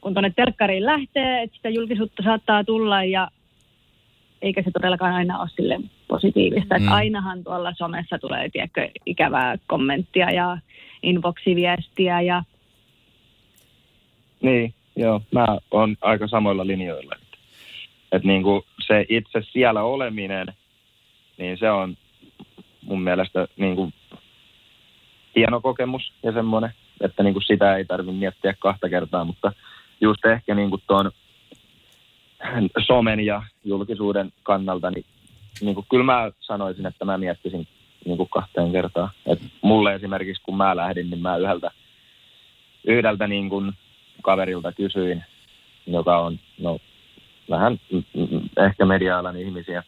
kun 0.00 0.14
tuonne 0.14 0.32
telkkariin 0.36 0.86
lähtee, 0.86 1.42
että 1.42 1.56
sitä 1.56 1.68
julkisuutta 1.68 2.22
saattaa 2.22 2.64
tulla 2.64 3.04
ja 3.04 3.28
eikä 4.42 4.62
se 4.62 4.70
todellakaan 4.70 5.14
aina 5.14 5.40
ole 5.40 5.48
sille 5.48 5.80
positiivista. 6.08 6.78
Mm. 6.78 6.82
Että 6.84 6.94
ainahan 6.94 7.44
tuolla 7.44 7.72
somessa 7.74 8.18
tulee 8.18 8.48
tiedätkö, 8.48 8.88
ikävää 9.06 9.58
kommenttia 9.66 10.30
ja 10.30 10.58
inboxiviestiä 11.02 12.20
ja... 12.20 12.42
Niin, 14.40 14.74
joo. 14.96 15.22
Mä 15.30 15.46
oon 15.70 15.96
aika 16.00 16.28
samoilla 16.28 16.66
linjoilla. 16.66 17.14
Että, 17.14 17.38
että 18.12 18.28
niin 18.28 18.42
kuin 18.42 18.62
se 18.86 19.06
itse 19.08 19.42
siellä 19.52 19.82
oleminen, 19.82 20.46
niin 21.38 21.58
se 21.58 21.70
on 21.70 21.96
mun 22.90 23.02
mielestä 23.02 23.46
niin 23.56 23.76
kuin 23.76 23.94
hieno 25.36 25.60
kokemus 25.60 26.12
ja 26.22 26.32
semmoinen, 26.32 26.70
että 27.00 27.22
niin 27.22 27.34
kuin 27.34 27.42
sitä 27.42 27.76
ei 27.76 27.84
tarvitse 27.84 28.18
miettiä 28.18 28.54
kahta 28.58 28.88
kertaa, 28.88 29.24
mutta 29.24 29.52
just 30.00 30.24
ehkä 30.24 30.54
niin 30.54 30.70
kuin 30.70 30.82
tuon 30.86 31.10
somen 32.86 33.20
ja 33.20 33.42
julkisuuden 33.64 34.32
kannalta, 34.42 34.90
niin, 34.90 35.04
niin 35.60 35.74
kuin, 35.74 35.86
kyllä 35.90 36.04
mä 36.04 36.30
sanoisin, 36.40 36.86
että 36.86 37.04
mä 37.04 37.18
miettisin 37.18 37.66
niin 38.04 38.16
kuin 38.16 38.28
kahteen 38.28 38.72
kertaan. 38.72 39.10
Et 39.26 39.38
mulle 39.62 39.94
esimerkiksi, 39.94 40.42
kun 40.42 40.56
mä 40.56 40.76
lähdin, 40.76 41.10
niin 41.10 41.20
mä 41.20 41.36
yhdeltä, 41.36 41.70
yhdeltä 42.84 43.26
niin 43.26 43.48
kuin 43.48 43.72
kaverilta 44.22 44.72
kysyin, 44.72 45.24
joka 45.86 46.18
on 46.18 46.38
no, 46.58 46.78
vähän 47.50 47.80
ehkä 48.66 48.84
media-alan 48.86 49.36
ihmisiä, 49.36 49.82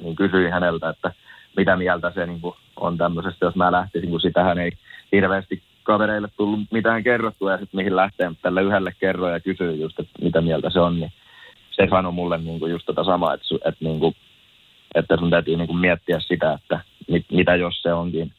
niin 0.00 0.16
kysyin 0.16 0.52
häneltä, 0.52 0.88
että 0.88 1.12
mitä 1.56 1.76
mieltä 1.76 2.12
se 2.14 2.26
niin 2.26 2.40
kuin 2.40 2.54
on 2.76 2.98
tämmöisestä, 2.98 3.46
jos 3.46 3.56
mä 3.56 3.72
lähtisin, 3.72 4.10
kun 4.10 4.20
sitähän 4.20 4.58
ei 4.58 4.70
hirveästi 5.12 5.62
kavereille 5.82 6.28
tullut 6.36 6.60
mitään 6.70 7.04
kerrottua 7.04 7.52
ja 7.52 7.58
sitten 7.58 7.78
mihin 7.78 7.96
lähtee, 7.96 8.28
mutta 8.28 8.42
tälle 8.42 8.62
yhdelle 8.62 8.92
kerroin 9.00 9.32
ja 9.32 9.40
kysyin 9.40 9.80
just, 9.80 10.00
että 10.00 10.22
mitä 10.22 10.40
mieltä 10.40 10.70
se 10.70 10.80
on, 10.80 11.00
niin 11.00 11.12
se 11.70 11.86
sanoi 11.90 12.12
mulle 12.12 12.38
niin 12.38 12.58
kuin 12.58 12.72
just 12.72 12.86
tota 12.86 13.04
samaa, 13.04 13.34
että, 13.34 13.44
että, 13.54 13.84
niin 13.84 14.00
kuin, 14.00 14.14
että 14.94 15.16
sun 15.16 15.30
täytyy 15.30 15.56
niin 15.56 15.66
kuin 15.66 15.78
miettiä 15.78 16.20
sitä, 16.20 16.52
että 16.52 16.80
mit, 17.08 17.26
mitä 17.32 17.56
jos 17.56 17.82
se 17.82 17.92
onkin 17.92 18.32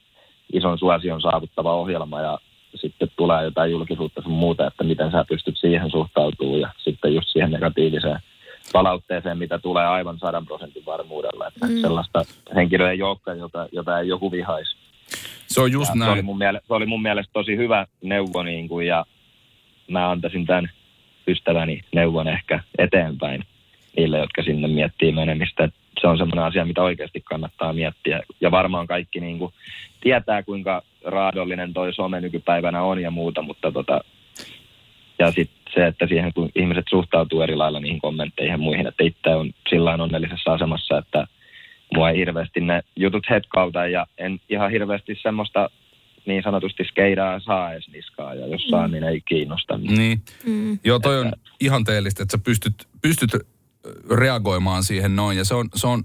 ison 0.54 0.78
suosion 0.78 1.22
saavuttava 1.22 1.74
ohjelma 1.74 2.22
ja 2.22 2.40
sitten 2.76 3.12
tulee 3.16 3.44
jotain 3.44 3.72
julkisuutta 3.72 4.22
sun 4.22 4.32
muuta, 4.32 4.68
että 4.68 4.84
miten 4.84 5.12
sä 5.12 5.26
pystyt 5.30 5.58
siihen 5.58 5.92
suhtautumaan 5.92 6.60
ja 6.60 6.70
sitten 6.78 7.16
just 7.16 7.30
siihen 7.30 7.52
negatiiviseen 7.52 8.20
palautteeseen, 8.74 9.38
mitä 9.38 9.60
tulee 9.60 9.88
aivan 9.88 10.20
sadan 10.20 10.46
prosentin 10.46 10.86
varmuudella. 10.86 11.48
Että 11.48 11.66
mm. 11.68 11.82
sellaista 11.82 12.26
henkilöä 12.56 12.92
ei 12.92 13.02
olekaan, 13.02 13.38
jota, 13.38 13.68
jota 13.72 14.00
ei 14.00 14.08
joku 14.08 14.32
vihaisi. 14.32 14.76
Se 15.48 15.62
on 15.62 15.72
just 15.72 15.90
ja 15.90 15.96
näin. 15.96 16.10
Se 16.10 16.14
oli, 16.14 16.22
mun 16.22 16.38
mielestä, 16.38 16.68
se 16.68 16.74
oli 16.74 16.86
mun 16.86 17.02
mielestä 17.02 17.34
tosi 17.34 17.58
hyvä 17.58 17.88
neuvo 18.02 18.44
niin 18.44 18.68
kuin, 18.68 18.88
ja 18.88 19.06
mä 19.88 20.12
antaisin 20.12 20.46
tämän 20.46 20.70
ystäväni 21.28 21.82
neuvon 21.94 22.28
ehkä 22.28 22.60
eteenpäin 22.78 23.44
niille, 23.98 24.18
jotka 24.18 24.44
sinne 24.44 24.68
miettii 24.68 25.12
menemistä. 25.12 25.70
Se 26.02 26.08
on 26.08 26.18
semmoinen 26.18 26.46
asia, 26.46 26.66
mitä 26.66 26.82
oikeasti 26.84 27.22
kannattaa 27.22 27.74
miettiä. 27.74 28.22
Ja 28.42 28.52
varmaan 28.52 28.88
kaikki 28.88 29.20
niin 29.20 29.40
kuin 29.40 29.54
tietää, 30.02 30.44
kuinka 30.44 30.82
raadollinen 31.04 31.74
toi 31.74 31.94
some 31.94 32.22
nykypäivänä 32.22 32.84
on 32.84 33.02
ja 33.02 33.12
muuta, 33.12 33.42
mutta 33.42 33.72
tota, 33.72 34.02
ja 35.20 35.32
sitten 35.32 35.65
se, 35.76 35.88
että 35.88 36.08
siihen 36.08 36.34
kun 36.34 36.50
ihmiset 36.56 36.86
suhtautuu 36.90 37.42
eri 37.42 37.56
lailla 37.56 37.80
niihin 37.80 38.02
kommentteihin 38.02 38.52
ja 38.52 38.58
muihin, 38.58 38.88
että 38.88 39.04
itse 39.04 39.30
on 39.30 39.52
sillä 39.70 39.94
onnellisessa 39.94 40.54
asemassa, 40.54 40.98
että 40.98 41.28
mua 41.94 42.10
ei 42.10 42.18
hirveästi 42.18 42.62
ne 42.62 42.82
jutut 42.96 43.30
hetkauta 43.30 43.88
ja 43.88 44.08
en 44.18 44.40
ihan 44.50 44.72
hirveästi 44.72 45.16
semmoista 45.22 45.70
niin 46.26 46.44
sanotusti 46.44 46.84
skeidaa 46.84 47.40
saa 47.40 47.74
edes 47.74 47.90
niskaa 47.94 48.34
ja 48.34 48.48
jos 48.48 48.68
saa, 48.70 48.88
mm. 48.88 48.92
niin 48.92 49.04
ei 49.04 49.22
kiinnosta. 49.22 49.78
Niin. 49.78 50.22
Mm. 50.46 50.80
Joo, 50.84 51.00
toi 51.00 51.20
on 51.20 51.32
ihan 51.60 51.84
teellistä, 51.84 52.24
että 52.24 52.38
sä 52.38 52.44
pystyt, 52.44 52.88
pystyt 53.02 53.30
reagoimaan 54.18 54.84
siihen 54.84 55.16
noin. 55.16 55.38
Ja 55.38 55.46
se 55.46 55.56
on, 55.56 55.70
se 55.76 55.88
on 55.88 56.04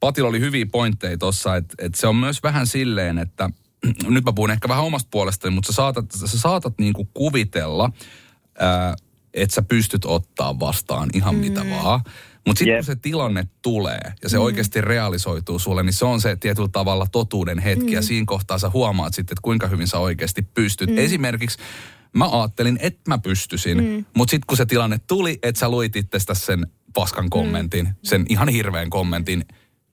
Patilla 0.00 0.28
oli 0.28 0.40
hyviä 0.40 0.66
pointteja 0.72 1.18
tuossa, 1.18 1.56
että, 1.56 1.74
että 1.78 2.00
se 2.00 2.06
on 2.06 2.16
myös 2.16 2.42
vähän 2.42 2.66
silleen, 2.66 3.18
että 3.18 3.50
nyt 4.08 4.24
mä 4.24 4.32
puhun 4.32 4.50
ehkä 4.50 4.68
vähän 4.68 4.84
omasta 4.84 5.08
puolestani, 5.10 5.54
mutta 5.54 5.72
sä 5.72 5.76
saatat, 5.76 6.04
sä 6.10 6.38
saatat 6.38 6.74
niinku 6.78 7.08
kuvitella, 7.14 7.90
ää, 8.58 8.94
että 9.34 9.54
sä 9.54 9.62
pystyt 9.62 10.04
ottaa 10.04 10.60
vastaan 10.60 11.10
ihan 11.14 11.34
mm. 11.34 11.40
mitä 11.40 11.60
vaan. 11.70 12.00
Mutta 12.46 12.58
sitten 12.58 12.74
yep. 12.74 12.78
kun 12.78 12.94
se 12.94 12.96
tilanne 12.96 13.48
tulee 13.62 14.12
ja 14.22 14.28
se 14.28 14.36
mm. 14.36 14.42
oikeasti 14.42 14.80
realisoituu 14.80 15.58
sulle, 15.58 15.82
niin 15.82 15.92
se 15.92 16.04
on 16.04 16.20
se 16.20 16.36
tietyllä 16.36 16.68
tavalla 16.68 17.06
totuuden 17.12 17.58
hetki. 17.58 17.86
Mm. 17.86 17.92
Ja 17.92 18.02
siinä 18.02 18.24
kohtaa 18.26 18.58
sä 18.58 18.70
huomaat 18.70 19.14
sitten, 19.14 19.34
että 19.34 19.42
kuinka 19.42 19.66
hyvin 19.66 19.88
sä 19.88 19.98
oikeasti 19.98 20.42
pystyt. 20.42 20.90
Mm. 20.90 20.98
Esimerkiksi 20.98 21.58
mä 22.12 22.28
ajattelin, 22.28 22.78
että 22.82 23.00
mä 23.08 23.18
pystyisin, 23.18 23.84
mm. 23.84 24.04
mutta 24.16 24.30
sitten 24.30 24.46
kun 24.46 24.56
se 24.56 24.66
tilanne 24.66 25.00
tuli, 25.06 25.38
että 25.42 25.58
sä 25.58 25.68
luit 25.68 25.96
itsestä 25.96 26.34
sen 26.34 26.66
paskan 26.94 27.30
kommentin, 27.30 27.86
mm. 27.86 27.94
sen 28.02 28.26
ihan 28.28 28.48
hirveän 28.48 28.90
kommentin, 28.90 29.44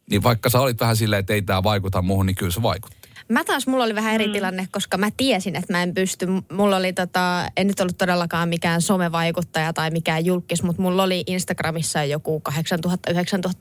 niin 0.09 0.23
vaikka 0.23 0.49
sä 0.49 0.59
olit 0.59 0.79
vähän 0.79 0.95
silleen, 0.95 1.19
että 1.19 1.33
ei 1.33 1.41
tämä 1.41 1.63
vaikuta 1.63 2.01
muuhun, 2.01 2.25
niin 2.25 2.35
kyllä 2.35 2.51
se 2.51 2.61
vaikutti. 2.61 3.00
Mä 3.31 3.43
taas, 3.43 3.67
mulla 3.67 3.83
oli 3.83 3.95
vähän 3.95 4.13
eri 4.15 4.27
mm. 4.27 4.33
tilanne, 4.33 4.67
koska 4.71 4.97
mä 4.97 5.09
tiesin, 5.17 5.55
että 5.55 5.73
mä 5.73 5.83
en 5.83 5.93
pysty. 5.93 6.27
Mulla 6.51 6.77
oli 6.77 6.93
tota, 6.93 7.47
en 7.57 7.67
nyt 7.67 7.79
ollut 7.79 7.97
todellakaan 7.97 8.49
mikään 8.49 8.81
somevaikuttaja 8.81 9.73
tai 9.73 9.91
mikään 9.91 10.25
julkis, 10.25 10.63
mutta 10.63 10.81
mulla 10.81 11.03
oli 11.03 11.23
Instagramissa 11.27 12.03
joku 12.03 12.41
8000-9000 12.49 12.53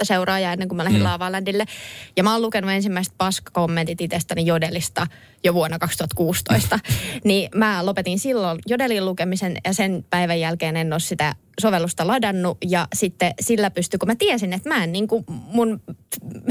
seuraajaa 0.03 0.53
ennen 0.53 0.69
kuin 0.69 0.77
mä 0.77 0.85
lähdin 0.85 1.01
mm. 1.01 1.05
Laavalandille. 1.05 1.65
Ja 2.17 2.23
mä 2.23 2.33
oon 2.33 2.43
lukenut 2.43 2.71
ensimmäiset 2.71 3.15
paskakommentit 3.19 4.01
itsestäni 4.01 4.47
Jodelista 4.47 5.07
jo 5.45 5.55
vuonna 5.55 5.79
2016. 5.79 6.79
niin 7.25 7.51
mä 7.55 7.87
lopetin 7.87 8.19
silloin 8.19 8.59
Jodelin 8.67 9.05
lukemisen 9.05 9.57
ja 9.65 9.73
sen 9.73 10.05
päivän 10.11 10.41
jälkeen 10.41 10.77
en 10.77 10.93
ole 10.93 11.01
sitä 11.01 11.35
sovellusta 11.61 12.07
ladannut 12.07 12.59
ja 12.65 12.87
sitten 12.95 13.35
sillä 13.41 13.71
pystyi, 13.71 13.99
kun 13.99 14.09
mä 14.09 14.15
tiesin, 14.15 14.53
että 14.53 14.69
mä 14.69 14.85
en 14.85 14.93
niin 14.93 15.09
kuin 15.09 15.25
mun 15.29 15.83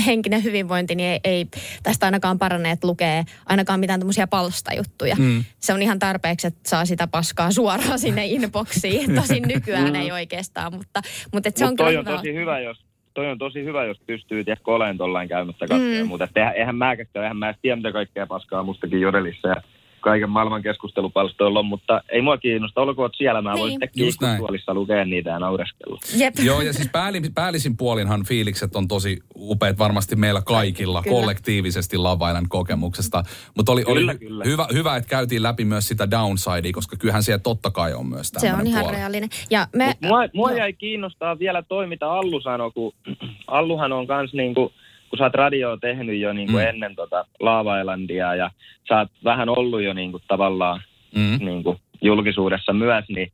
henkinen 0.05 0.43
hyvinvointi 0.43 0.95
niin 0.95 1.09
ei, 1.09 1.19
ei 1.23 1.47
tästä 1.83 2.05
ainakaan 2.05 2.39
parane, 2.39 2.71
että 2.71 2.87
lukee 2.87 3.23
ainakaan 3.45 3.79
mitään 3.79 3.99
tämmöisiä 3.99 4.27
palstajuttuja. 4.27 5.15
Mm. 5.15 5.43
Se 5.59 5.73
on 5.73 5.81
ihan 5.81 5.99
tarpeeksi, 5.99 6.47
että 6.47 6.69
saa 6.69 6.85
sitä 6.85 7.07
paskaa 7.07 7.51
suoraan 7.51 7.99
sinne 7.99 8.25
inboxiin. 8.25 9.15
Tosin 9.21 9.43
nykyään 9.47 9.95
ei 9.95 10.11
oikeastaan, 10.11 10.73
mutta, 10.73 11.01
mutta 11.33 11.49
se 11.55 11.65
Mut 11.65 11.69
on 11.69 11.75
toi 11.75 11.97
on 11.97 12.05
tosi 12.05 12.33
hyvä, 12.33 12.59
jos 12.59 12.88
toi 13.19 13.27
on 13.27 13.37
tosi 13.37 13.63
hyvä, 13.63 13.85
jos 13.85 13.99
pystyy 14.07 14.43
tiedätkö 14.43 14.71
olemaan 14.71 14.97
tollain 14.97 15.29
käymässä 15.29 15.67
katsomaan, 15.67 16.03
mm. 16.03 16.07
mutta 16.07 16.27
eihän, 16.35 16.53
eihän 16.55 16.75
mä 16.75 16.95
eihän 17.15 17.37
mä 17.37 17.53
tiedä, 17.61 17.75
mitä 17.75 17.91
kaikkea 17.91 18.27
paskaa 18.27 18.63
mustakin 18.63 19.01
jodelissa 19.01 19.47
ja 19.47 19.55
kaiken 19.99 20.29
maailman 20.29 20.63
keskustelupalstoilla 20.63 21.59
on, 21.59 21.65
mutta 21.65 22.01
ei 22.09 22.21
mua 22.21 22.37
kiinnosta. 22.37 22.81
Olkoon 22.81 23.09
siellä, 23.17 23.41
mä 23.41 23.53
voin 23.53 23.79
niin. 23.95 24.11
sitten 24.11 24.37
tuolissa 24.37 24.73
lukea 24.73 25.05
niitä 25.05 25.29
ja 25.29 25.39
naureskella. 25.39 25.99
Jep. 26.17 26.35
Joo, 26.49 26.61
ja 26.61 26.73
siis 26.73 26.89
päällisin, 26.91 27.33
päällisin 27.33 27.77
puolinhan 27.77 28.25
fiilikset 28.25 28.75
on 28.75 28.87
tosi 28.87 29.19
upeat 29.35 29.77
varmasti 29.77 30.15
meillä 30.15 30.41
kaikilla 30.45 31.03
kyllä. 31.03 31.15
kollektiivisesti 31.15 31.97
Lavailan 31.97 32.49
kokemuksesta. 32.49 33.23
Mutta 33.57 33.71
oli, 33.71 33.83
kyllä, 33.83 34.11
oli 34.11 34.19
kyllä. 34.19 34.43
Hyvä, 34.45 34.67
hyvä, 34.73 34.95
että 34.95 35.09
käytiin 35.09 35.43
läpi 35.43 35.65
myös 35.65 35.87
sitä 35.87 36.11
downsidea, 36.11 36.71
koska 36.73 36.95
kyllähän 36.97 37.23
siellä 37.23 37.39
totta 37.39 37.71
kai 37.71 37.93
on 37.93 38.07
myös 38.07 38.31
Se 38.37 38.53
on 38.53 38.67
ihan 38.67 38.83
puoli. 38.83 38.95
reaalinen. 38.97 39.29
Ja 39.49 39.67
me, 39.75 39.93
mua, 40.03 40.19
mua 40.33 40.51
jäi 40.51 40.73
kiinnostaa 40.73 41.39
vielä 41.39 41.63
toi, 41.63 41.87
mitä 41.87 42.11
Allu 42.11 42.41
sanoi, 42.41 42.71
kun 42.71 42.93
Alluhan 43.47 43.93
on 43.93 44.07
kans 44.07 44.33
niinku 44.33 44.73
kun 45.09 45.17
sä 45.17 45.23
oot 45.23 45.33
radioa 45.33 45.77
tehnyt 45.77 46.19
jo 46.19 46.33
niin 46.33 46.51
kuin 46.51 46.63
mm. 46.63 46.69
ennen 46.69 46.95
tota 46.95 47.25
Laava-Elandia 47.39 48.35
ja 48.35 48.51
sä 48.87 48.97
oot 48.97 49.11
vähän 49.23 49.49
ollut 49.49 49.81
jo 49.81 49.93
niin 49.93 50.11
kuin 50.11 50.23
tavallaan 50.27 50.81
mm. 51.15 51.45
niin 51.45 51.63
kuin 51.63 51.77
julkisuudessa 52.01 52.73
myös, 52.73 53.05
niin 53.09 53.31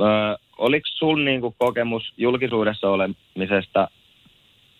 ö, 0.00 0.38
oliko 0.58 0.86
sun 0.94 1.24
niin 1.24 1.40
kuin 1.40 1.54
kokemus 1.58 2.12
julkisuudessa 2.16 2.88
olemisesta 2.88 3.88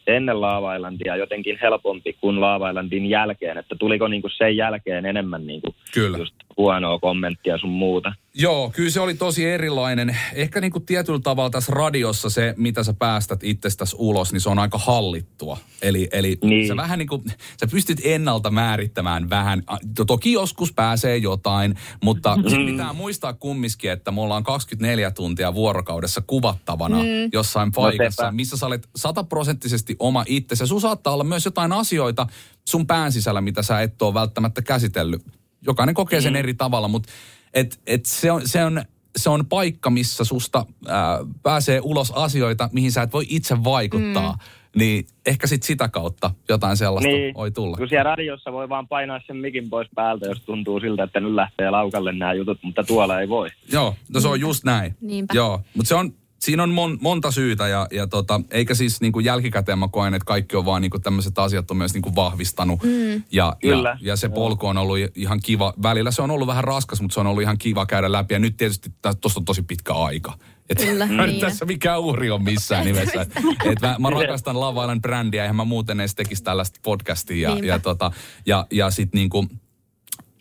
ennen 0.06 0.40
Laava-Islandia 0.40 1.16
jotenkin 1.16 1.58
helpompi 1.62 2.16
kuin 2.20 2.40
Laava-Islandin 2.40 3.06
jälkeen? 3.06 3.58
Että 3.58 3.76
tuliko 3.78 4.08
niin 4.08 4.22
kuin 4.22 4.32
sen 4.36 4.56
jälkeen 4.56 5.06
enemmän 5.06 5.46
niin 5.46 5.60
kuin 5.60 5.74
Kyllä. 5.94 6.18
just 6.18 6.34
huonoa 6.56 6.98
kommenttia 6.98 7.58
sun 7.58 7.70
muuta? 7.70 8.12
Joo, 8.34 8.70
kyllä 8.70 8.90
se 8.90 9.00
oli 9.00 9.14
tosi 9.14 9.44
erilainen. 9.44 10.16
Ehkä 10.32 10.60
niin 10.60 10.72
kuin 10.72 10.86
tietyllä 10.86 11.20
tavalla 11.22 11.50
tässä 11.50 11.72
radiossa 11.74 12.30
se, 12.30 12.54
mitä 12.56 12.82
sä 12.84 12.92
päästät 12.94 13.44
itsestäsi 13.44 13.96
ulos, 13.98 14.32
niin 14.32 14.40
se 14.40 14.48
on 14.48 14.58
aika 14.58 14.78
hallittua. 14.78 15.58
Eli, 15.82 16.08
eli 16.12 16.38
Niin. 16.44 16.68
sä 16.68 16.76
vähän 16.76 16.98
niin 16.98 17.08
kuin, 17.08 17.22
sä 17.60 17.66
pystyt 17.70 18.00
ennalta 18.04 18.50
määrittämään 18.50 19.30
vähän. 19.30 19.62
Toki 20.06 20.32
joskus 20.32 20.72
pääsee 20.72 21.16
jotain, 21.16 21.74
mutta 22.02 22.36
Mm. 22.36 22.48
sit 22.48 22.66
pitää 22.66 22.92
muistaa 22.92 23.32
kumminkin, 23.32 23.90
että 23.90 24.10
me 24.10 24.20
ollaan 24.20 24.44
24 24.44 25.10
tuntia 25.10 25.54
vuorokaudessa 25.54 26.20
kuvattavana 26.26 26.96
Mm. 26.96 27.30
jossain 27.32 27.72
paikassa, 27.72 28.22
sepä. 28.22 28.32
missä 28.32 28.56
sä 28.56 28.66
olet 28.66 28.88
sataprosenttisesti 28.96 29.96
oma 29.98 30.24
itsesi. 30.26 30.62
Ja 30.62 30.66
sun 30.66 30.80
saattaa 30.80 31.12
olla 31.12 31.24
myös 31.24 31.44
jotain 31.44 31.72
asioita 31.72 32.26
sun 32.68 32.86
pään 32.86 33.12
sisällä, 33.12 33.40
mitä 33.40 33.62
sä 33.62 33.80
et 33.80 34.02
ole 34.02 34.14
välttämättä 34.14 34.62
käsitellyt. 34.62 35.39
Jokainen 35.66 35.94
kokee 35.94 36.20
sen 36.20 36.36
eri 36.36 36.54
tavalla, 36.54 36.88
mutta 36.88 37.08
et, 37.54 37.80
et 37.86 38.06
se, 38.06 38.32
on, 38.32 38.48
se, 38.48 38.64
on, 38.64 38.82
se 39.16 39.30
on 39.30 39.46
paikka, 39.46 39.90
missä 39.90 40.24
susta 40.24 40.66
ää, 40.88 41.18
pääsee 41.42 41.80
ulos 41.82 42.10
asioita, 42.10 42.68
mihin 42.72 42.92
sä 42.92 43.02
et 43.02 43.12
voi 43.12 43.24
itse 43.28 43.64
vaikuttaa. 43.64 44.38
Niin 44.76 45.06
ehkä 45.26 45.46
sit 45.46 45.62
sitä 45.62 45.88
kautta 45.88 46.30
jotain 46.48 46.76
sellaista 46.76 47.08
Niin. 47.12 47.34
voi 47.34 47.50
tulla. 47.50 47.76
Kun 47.76 47.88
siellä 47.88 48.04
radiossa 48.10 48.52
voi 48.52 48.68
vaan 48.68 48.88
painaa 48.88 49.20
sen 49.26 49.36
mikin 49.36 49.70
pois 49.70 49.88
päältä, 49.94 50.26
jos 50.26 50.40
tuntuu 50.42 50.80
siltä, 50.80 51.02
että 51.02 51.20
nyt 51.20 51.34
lähtee 51.34 51.70
laukalle 51.70 52.12
nämä 52.12 52.32
jutut, 52.32 52.58
mutta 52.62 52.84
tuolla 52.84 53.20
ei 53.20 53.28
voi. 53.28 53.48
Joo, 53.72 53.94
no 54.14 54.20
se 54.20 54.28
on 54.28 54.40
just 54.40 54.64
näin. 54.64 54.96
Niinpä. 55.00 55.34
Joo, 55.34 55.60
mutta 55.76 55.88
se 55.88 55.94
on, 55.94 56.12
siinä 56.40 56.62
on 56.62 56.70
mon, 56.70 56.98
monta 57.00 57.30
syytä 57.30 57.68
ja, 57.68 57.86
ja 57.90 58.06
tota, 58.06 58.40
eikä 58.50 58.74
siis 58.74 59.00
niin 59.00 59.12
kuin 59.12 59.24
jälkikäteen 59.24 59.78
mä 59.78 59.88
koen, 59.88 60.14
että 60.14 60.24
kaikki 60.24 60.56
on 60.56 60.64
vaan 60.64 60.82
niin 60.82 60.90
kuin 60.90 61.02
tämmöiset 61.02 61.38
asiat 61.38 61.70
on 61.70 61.76
myös 61.76 61.94
niin 61.94 62.02
kuin 62.02 62.14
vahvistanut. 62.16 62.82
Mm. 62.82 62.90
Ja, 63.12 63.22
ja, 63.32 63.56
Kyllä. 63.60 63.98
ja, 64.00 64.16
se 64.16 64.28
polku 64.28 64.66
on 64.66 64.78
ollut 64.78 64.98
ihan 65.14 65.40
kiva. 65.42 65.74
Välillä 65.82 66.10
se 66.10 66.22
on 66.22 66.30
ollut 66.30 66.48
vähän 66.48 66.64
raskas, 66.64 67.00
mutta 67.00 67.14
se 67.14 67.20
on 67.20 67.26
ollut 67.26 67.42
ihan 67.42 67.58
kiva 67.58 67.86
käydä 67.86 68.12
läpi. 68.12 68.34
Ja 68.34 68.38
nyt 68.38 68.56
tietysti 68.56 68.92
tuossa 69.20 69.40
on 69.40 69.44
tosi 69.44 69.62
pitkä 69.62 69.92
aika. 69.92 70.38
Et 70.70 70.78
Kyllä, 70.78 71.06
niin. 71.26 71.40
tässä 71.40 71.64
mikään 71.64 72.00
uhri 72.00 72.30
on 72.30 72.44
missään 72.44 72.84
nimessä. 72.84 73.20
Et, 73.20 73.32
et 73.64 73.80
mä, 73.80 73.96
mä 73.98 74.10
rakastan 74.10 74.60
Love 74.60 74.80
Island 74.80 75.00
brändiä, 75.00 75.42
eihän 75.42 75.56
mä 75.56 75.64
muuten 75.64 76.00
edes 76.00 76.14
tekisi 76.14 76.42
tällaista 76.42 76.80
podcastia. 76.82 77.48
Ja, 77.48 77.54
Niinpä. 77.54 77.68
ja, 77.68 77.78
tota, 77.78 78.10
ja, 78.46 78.66
ja 78.70 78.90
sit 78.90 79.14
niinku, 79.14 79.46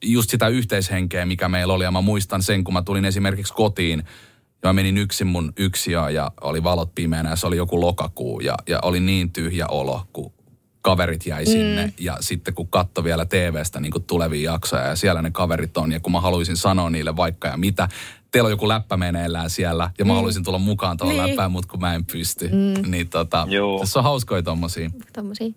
just 0.04 0.30
sitä 0.30 0.48
yhteishenkeä, 0.48 1.26
mikä 1.26 1.50
meillä 1.50 1.74
oli. 1.74 1.84
Ja 1.84 1.92
mä 1.92 2.02
muistan 2.02 2.44
sen, 2.44 2.64
kun 2.64 2.74
mä 2.74 2.82
tulin 2.82 3.06
esimerkiksi 3.06 3.54
kotiin. 3.54 4.04
Ja 4.64 4.70
mä 4.70 4.74
menin 4.74 4.98
yksin 4.98 5.28
mun 5.28 5.54
yksiöön 5.58 6.14
ja 6.14 6.32
oli 6.42 6.64
valot 6.64 6.96
pimeänä 6.96 7.30
ja 7.30 7.36
se 7.36 7.48
oli 7.48 7.58
joku 7.58 7.82
lokakuu. 7.82 8.40
Ja, 8.40 8.56
ja 8.68 8.80
oli 8.82 9.00
niin 9.00 9.32
tyhjä 9.32 9.68
olo, 9.68 10.04
kun 10.14 10.34
kaverit 10.82 11.26
jäi 11.26 11.46
sinne. 11.46 11.86
Mm. 11.86 11.94
Ja 12.00 12.18
sitten 12.20 12.54
kun 12.54 12.68
katto 12.68 13.04
vielä 13.04 13.26
TVstä 13.26 13.80
niin 13.80 13.94
tulevia 14.08 14.52
jaksoja 14.52 14.84
ja 14.84 14.96
siellä 14.96 15.22
ne 15.22 15.32
kaverit 15.32 15.78
on. 15.78 15.92
Ja 15.92 16.00
kun 16.00 16.12
mä 16.12 16.22
haluaisin 16.22 16.58
sanoa 16.58 16.90
niille 16.90 17.16
vaikka 17.16 17.48
ja 17.48 17.58
mitä. 17.58 17.88
Teillä 18.32 18.48
on 18.48 18.52
joku 18.52 18.68
läppä 18.68 18.98
meneillään 18.98 19.50
siellä 19.50 19.90
ja 20.00 20.06
mä 20.06 20.14
haluaisin 20.14 20.44
tulla 20.44 20.58
mukaan 20.60 20.98
tuohon 20.98 21.16
Niin. 21.18 21.28
läppään, 21.28 21.52
mutta 21.52 21.70
kun 21.72 21.80
mä 21.80 21.96
en 21.96 22.06
pysty. 22.06 22.48
Mm. 22.48 22.92
Niin 22.92 23.10
tota, 23.10 23.48
Joo. 23.50 23.80
tässä 23.80 24.00
on 24.00 24.04
hauskoja 24.04 24.44
tommosia. 24.44 24.90
Tommosia. 25.14 25.48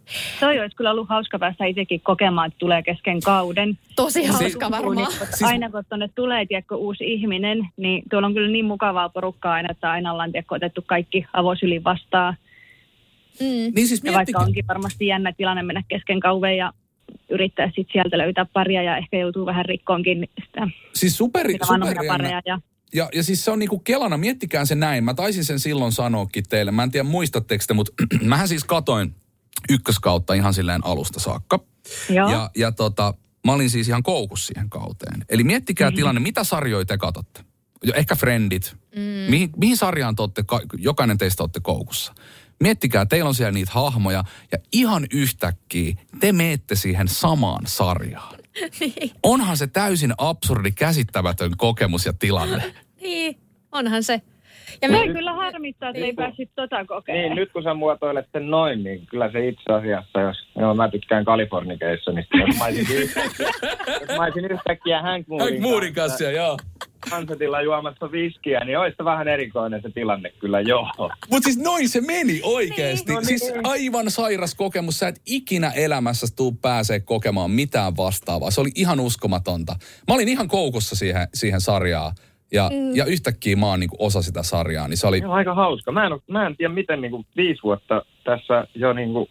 Toi 0.41 0.61
olisi 0.61 0.77
kyllä 0.77 0.91
ollut 0.91 1.09
hauska 1.09 1.39
päästä 1.39 1.65
itsekin 1.65 2.01
kokemaan, 2.01 2.47
että 2.47 2.59
tulee 2.59 2.83
kesken 2.83 3.21
kauden. 3.21 3.79
Tosi 3.97 4.25
hauska 4.25 4.39
Siis- 4.49 4.71
varmaan. 4.71 5.13
Siis... 5.13 5.43
Aina 5.43 5.71
kun 5.71 5.85
tuonne 5.89 6.09
tulee 6.15 6.47
tiedätkö, 6.47 6.77
uusi 6.77 7.13
ihminen, 7.13 7.69
niin 7.77 8.03
tuolla 8.11 8.27
on 8.27 8.35
kyllä 8.35 8.51
niin 8.51 8.65
mukavaa 8.65 9.09
porukkaa 9.09 9.53
aina, 9.53 9.69
että 9.71 9.91
aina 9.91 10.13
ollaan 10.13 10.33
tiedätkö, 10.33 10.55
otettu 10.55 10.83
kaikki 10.87 11.27
avosylin 11.33 11.85
vastaan. 11.85 12.37
Mm. 13.41 13.47
Niin 13.75 13.89
siis 13.89 14.05
Ja 14.05 14.13
vaikka 14.13 14.39
onkin 14.39 14.67
varmasti 14.69 15.07
jännä 15.07 15.33
tilanne 15.33 15.63
mennä 15.63 15.83
kesken 15.89 16.21
kauven 16.21 16.57
ja 16.57 16.73
yrittää 17.31 17.67
sitten 17.67 17.93
sieltä 17.93 18.19
löytää 18.19 18.47
paria 18.53 18.83
ja 18.83 18.97
ehkä 18.97 19.17
joutuu 19.19 19.47
vähän 19.47 19.65
rikkoonkin 19.65 20.29
sitä, 20.45 20.69
Siis 20.95 21.17
superi, 21.17 21.53
sitä 21.53 21.67
vanhoja 21.69 21.91
superjännä. 21.93 22.19
pareja. 22.19 22.43
Ja 22.47 22.61
Ja, 22.95 23.09
ja 23.15 23.23
siis 23.23 23.45
se 23.45 23.51
on 23.51 23.59
niinku 23.59 23.79
kelana, 23.79 24.17
miettikää 24.17 24.65
se 24.65 24.75
näin. 24.75 25.05
Mä 25.05 25.15
taisin 25.15 25.45
sen 25.45 25.61
silloin 25.61 25.93
sanoakin 25.93 26.45
teille. 26.49 26.71
Mä 26.71 26.83
en 26.83 26.91
tiedä 26.91 27.05
muistatteko 27.09 27.65
te, 27.69 27.75
mutta 27.75 27.93
mähän 28.25 28.49
siis 28.49 28.65
katoin 28.65 29.15
ykköskautta 29.71 30.35
ihan 30.35 30.55
silleen 30.55 30.87
alusta 30.87 31.21
saakka. 31.21 31.61
Joo. 32.11 32.31
Ja, 32.31 32.51
ja 32.57 32.73
tota, 32.73 33.15
mä 33.47 33.53
olin 33.53 33.71
siis 33.71 33.89
ihan 33.89 34.03
koukussa 34.03 34.47
siihen 34.47 34.71
kauteen. 34.71 35.25
Eli 35.29 35.45
miettikää 35.45 35.89
mm-hmm. 35.89 35.97
tilanne, 35.97 36.21
mitä 36.21 36.45
sarjoja 36.45 36.85
te 36.85 36.99
katsotte? 36.99 37.41
Jo, 37.85 37.93
ehkä 37.97 38.17
Friendit. 38.17 38.77
Mm. 38.97 39.01
Mihin, 39.31 39.51
mihin 39.57 39.77
sarjaan 39.77 40.17
te 40.17 40.23
olette, 40.23 40.43
ka- 40.43 40.61
jokainen 40.79 41.19
teistä 41.19 41.43
olette 41.43 41.61
koukussa? 41.61 42.15
Miettikää, 42.63 43.07
teillä 43.07 43.29
on 43.29 43.35
siellä 43.35 43.53
niitä 43.53 43.73
hahmoja 43.73 44.25
ja 44.53 44.59
ihan 44.73 45.07
yhtäkkiä 45.13 45.95
te 46.21 46.33
meette 46.33 46.75
siihen 46.75 47.09
samaan 47.09 47.63
sarjaan. 47.67 48.39
Onhan 49.23 49.57
se 49.57 49.67
täysin 49.67 50.15
absurdi, 50.19 50.73
käsittämätön 50.73 51.57
kokemus 51.57 52.07
ja 52.07 52.13
tilanne. 52.13 52.75
Niin, 53.01 53.39
onhan 53.73 54.03
se. 54.03 54.23
Ja 54.83 54.89
Toi 54.89 55.07
me, 55.09 55.15
kyllä 55.15 55.33
harmittaa, 55.33 55.89
että 55.89 56.05
ei 56.05 56.13
päässyt 56.13 56.51
tota 56.57 56.85
kokemaan. 56.85 57.23
Niin, 57.23 57.37
nyt 57.37 57.53
kun 57.53 57.63
sä 57.63 57.75
muotoilet 57.75 58.27
sen 58.33 58.51
noin, 58.51 58.85
niin 58.85 59.07
kyllä 59.07 59.33
se 59.33 59.49
itse 59.49 59.73
asiassa, 59.73 60.21
jos 60.21 60.37
joo, 60.59 60.75
mä 60.75 60.89
tykkään 60.89 61.25
Kalifornikeissa, 61.25 62.13
niin 62.13 62.27
jos 62.49 62.59
mä 62.59 62.65
olisin 62.65 62.97
yhtäkkiä, 62.97 63.49
jos 64.01 64.19
mä 64.19 64.25
olisin 64.25 64.45
yhtäkkiä 64.45 65.03
Hank 65.03 65.29
Moorin, 65.29 65.49
Hank 65.49 65.61
Moorin 65.61 65.95
kanssa, 65.95 66.25
joo. 66.25 66.57
Sunsetilla 67.11 67.63
juomassa 67.63 68.13
viskiä, 68.13 68.65
niin 68.65 68.79
olisi 68.79 68.97
se 68.97 69.05
vähän 69.05 69.29
erikoinen 69.29 69.83
se 69.83 69.91
tilanne 69.91 70.31
kyllä, 70.39 70.61
joo. 70.61 70.89
Mutta 71.31 71.45
siis 71.45 71.59
noin 71.59 71.89
se 71.89 72.01
meni 72.01 72.41
oikeesti. 72.43 73.13
Niin, 73.13 73.17
no 73.17 73.25
siis 73.25 73.43
niin. 73.43 73.67
aivan 73.67 74.11
sairas 74.11 74.55
kokemus. 74.55 74.99
Sä 74.99 75.09
et 75.09 75.21
ikinä 75.27 75.71
elämässä 75.71 76.27
tuu 76.37 76.53
pääsee 76.53 77.01
kokemaan 77.01 77.51
mitään 77.51 77.97
vastaavaa. 77.97 78.51
Se 78.51 78.61
oli 78.61 78.71
ihan 78.75 79.01
uskomatonta. 79.01 79.77
Mä 80.09 80.15
olin 80.15 80.29
ihan 80.29 80.49
koukussa 80.49 80.97
siihen, 80.97 81.29
siihen 81.35 81.61
sarjaan. 81.61 82.13
Ja, 82.53 82.71
mm. 82.73 82.97
ja 82.97 83.05
yhtäkkiä 83.05 83.57
mä 83.57 83.67
oon 83.67 83.81
niinku 83.81 83.97
osa 83.99 84.23
sitä 84.23 84.43
sarjaa, 84.43 84.89
niin 84.89 84.97
se 84.97 85.07
oli... 85.07 85.19
Se 85.19 85.27
on 85.27 85.33
aika 85.33 85.55
hauska. 85.55 85.93
Mä 85.93 86.07
en, 86.07 86.13
mä 86.31 86.47
en 86.47 86.57
tiedä, 86.57 86.75
miten 86.75 87.01
niin 87.01 87.11
kuin 87.11 87.27
viisi 87.37 87.63
vuotta 87.63 88.03
tässä 88.25 88.67
jo 88.75 88.93
niin 88.93 89.13
kuin 89.13 89.29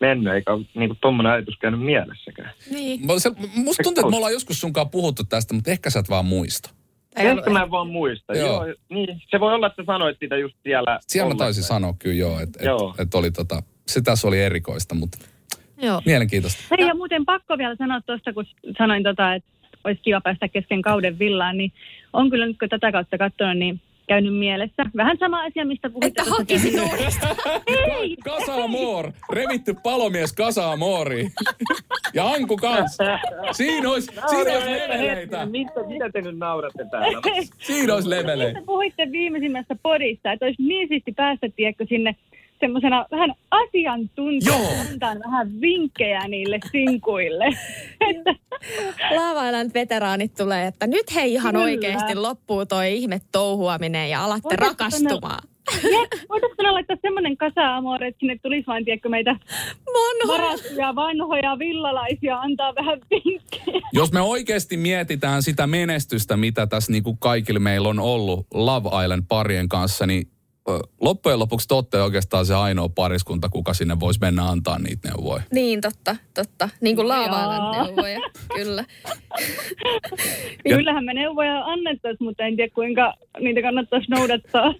mennyt, 0.00 0.34
eikä 0.34 0.52
ole 0.52 0.64
niin 0.74 0.88
kuin 0.88 0.98
tommonen 1.00 1.32
ajatus 1.32 1.56
käynyt 1.60 1.80
mielessäkään. 1.80 2.50
niin. 2.70 3.06
Mä- 3.06 3.18
Se, 3.18 3.30
musta 3.54 3.82
tuntuu, 3.82 4.00
että 4.00 4.10
me 4.10 4.16
ollaan 4.16 4.32
joskus 4.32 4.60
sunkaan 4.60 4.90
puhuttu 4.90 5.24
tästä, 5.24 5.54
mutta 5.54 5.70
ehkä 5.70 5.90
sä 5.90 5.98
et 5.98 6.08
vaan 6.10 6.24
muista. 6.24 6.70
Ehkä 7.16 7.50
mä 7.50 7.62
en 7.62 7.70
vaan 7.70 7.86
muista. 7.88 8.34
Joo. 8.36 8.66
Joo. 8.66 8.74
Niin, 8.88 9.22
se 9.30 9.40
voi 9.40 9.54
olla, 9.54 9.66
että 9.66 9.82
sä 9.82 9.86
sanoit 9.86 10.16
sitä 10.20 10.36
just 10.36 10.56
siellä. 10.62 10.98
Siellä 11.06 11.34
mä 11.34 11.38
taisin 11.38 11.62
sanoa 11.64 11.94
kyllä 11.98 12.16
joo, 12.16 12.40
että 12.40 12.58
et, 12.62 13.00
et 13.00 13.14
oli 13.14 13.30
tota, 13.30 13.62
se 13.86 14.00
tässä 14.00 14.28
oli 14.28 14.40
erikoista, 14.42 14.94
mutta 14.94 15.18
Joo. 15.82 16.02
mielenkiintoista. 16.06 16.62
Hei, 16.78 16.86
ja 16.86 16.94
muuten 16.94 17.24
pakko 17.24 17.58
vielä 17.58 17.76
sanoa 17.76 18.00
tuosta, 18.00 18.32
kun 18.32 18.44
sanoin, 18.78 19.02
tota, 19.02 19.34
että 19.34 19.50
olisi 19.84 20.00
kiva 20.02 20.20
päästä 20.20 20.48
kesken 20.48 20.82
kauden 20.82 21.18
villaan, 21.18 21.58
niin 21.58 21.72
on 22.12 22.30
kyllä 22.30 22.46
nyt 22.46 22.58
kun 22.58 22.68
tätä 22.68 22.92
kautta 22.92 23.18
katsonut, 23.18 23.58
niin 23.58 23.80
käynyt 24.08 24.34
mielessä. 24.38 24.86
Vähän 24.96 25.16
sama 25.18 25.42
asia, 25.42 25.64
mistä 25.64 25.90
puhuitte. 25.90 26.06
Että 26.06 26.22
tuossa 26.24 26.36
hakisit 26.38 26.74
uudestaan. 26.80 27.36
Revitty 29.32 29.74
palomies 29.82 30.32
Kasa 30.32 30.76
Moori. 30.76 31.28
Ja 32.14 32.28
Anku 32.28 32.56
kanssa. 32.56 33.18
Siinä 33.52 33.90
olisi, 33.90 34.12
siinä 34.30 34.52
olisi 34.52 34.70
leveleitä. 34.70 35.46
Mitä, 35.46 35.72
mitä 35.86 36.10
te 36.12 36.20
nyt 36.20 36.38
nauratte 36.38 36.84
täällä? 36.90 37.20
Siinä 37.58 37.94
olisi 37.94 38.10
leveleitä. 38.10 38.60
Te 38.60 38.66
puhuitte 38.66 39.12
viimeisimmässä 39.12 39.76
podissa, 39.82 40.32
että 40.32 40.46
olisi 40.46 40.62
niin 40.62 40.88
siisti 40.88 41.12
päästä, 41.12 41.48
tiedätkö, 41.56 41.86
sinne 41.88 42.16
semmoisena 42.60 43.06
vähän 43.10 43.34
asiantuntijana, 43.50 45.20
vähän 45.24 45.60
vinkkejä 45.60 46.28
niille 46.28 46.58
sinkuille. 46.72 47.44
Island 49.48 49.70
veteraanit 49.74 50.34
tulee, 50.34 50.66
että 50.66 50.86
nyt 50.86 51.14
hei 51.14 51.32
ihan 51.32 51.52
Kyllä. 51.52 51.64
oikeasti 51.64 52.14
loppuu 52.14 52.66
toi 52.66 52.96
ihme 52.96 53.20
touhuaminen 53.32 54.10
ja 54.10 54.24
alatte 54.24 54.48
Voitaisiinko 54.48 54.68
rakastumaan. 54.68 55.48
Voitaisiinko 56.28 56.62
me 56.62 56.70
laittaa 56.70 56.96
semmoinen 57.02 57.36
kasa 57.36 57.76
amore, 57.76 58.08
että 58.08 58.20
sinne 58.20 58.38
tulisi 58.42 58.66
vain, 58.66 58.84
tiedätkö, 58.84 59.08
meitä 59.08 59.36
Vanhoja. 59.86 60.42
varattuja 60.42 60.94
vanhoja 60.94 61.58
villalaisia 61.58 62.40
antaa 62.40 62.74
vähän 62.74 63.00
vinkkejä. 63.10 63.80
Jos 63.92 64.12
me 64.12 64.20
oikeasti 64.20 64.76
mietitään 64.76 65.42
sitä 65.42 65.66
menestystä, 65.66 66.36
mitä 66.36 66.66
tässä 66.66 66.92
niin 66.92 67.02
kuin 67.02 67.18
kaikille 67.18 67.58
meillä 67.58 67.88
on 67.88 68.00
ollut 68.00 68.46
Love 68.54 69.04
Island 69.04 69.22
parien 69.28 69.68
kanssa, 69.68 70.06
niin 70.06 70.28
loppujen 71.00 71.38
lopuksi 71.38 71.68
te 71.68 71.74
olette 71.74 72.02
oikeastaan 72.02 72.46
se 72.46 72.54
ainoa 72.54 72.88
pariskunta, 72.88 73.48
kuka 73.48 73.74
sinne 73.74 74.00
voisi 74.00 74.20
mennä 74.20 74.48
antaa 74.48 74.78
niitä 74.78 75.08
neuvoja. 75.08 75.42
Niin, 75.52 75.80
totta, 75.80 76.16
totta. 76.34 76.68
Niin 76.80 76.96
kuin. 76.96 77.06
Island 77.06 77.86
neuvoja, 77.86 78.20
kyllä. 78.54 78.84
Ja- 80.64 80.76
Kyllähän 80.76 81.04
me 81.04 81.14
neuvoja 81.14 81.64
annettaisiin, 81.64 82.26
mutta 82.26 82.44
en 82.44 82.56
tiedä 82.56 82.74
kuinka 82.74 83.14
niitä 83.40 83.62
kannattaisi 83.62 84.10
noudattaa. 84.10 84.74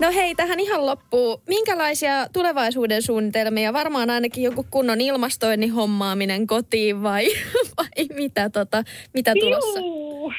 No 0.00 0.12
hei, 0.12 0.34
tähän 0.34 0.60
ihan 0.60 0.86
loppuu. 0.86 1.42
Minkälaisia 1.48 2.26
tulevaisuuden 2.32 3.02
suunnitelmia? 3.02 3.72
Varmaan 3.72 4.10
ainakin 4.10 4.44
joku 4.44 4.66
kunnon 4.70 5.00
ilmastoinnin 5.00 5.72
hommaaminen 5.72 6.46
kotiin 6.46 7.02
vai, 7.02 7.26
vai 7.76 8.06
mitä, 8.14 8.50
tota, 8.50 8.82
mitä 9.14 9.34
tulossa? 9.40 9.80
Juu. 9.80 10.32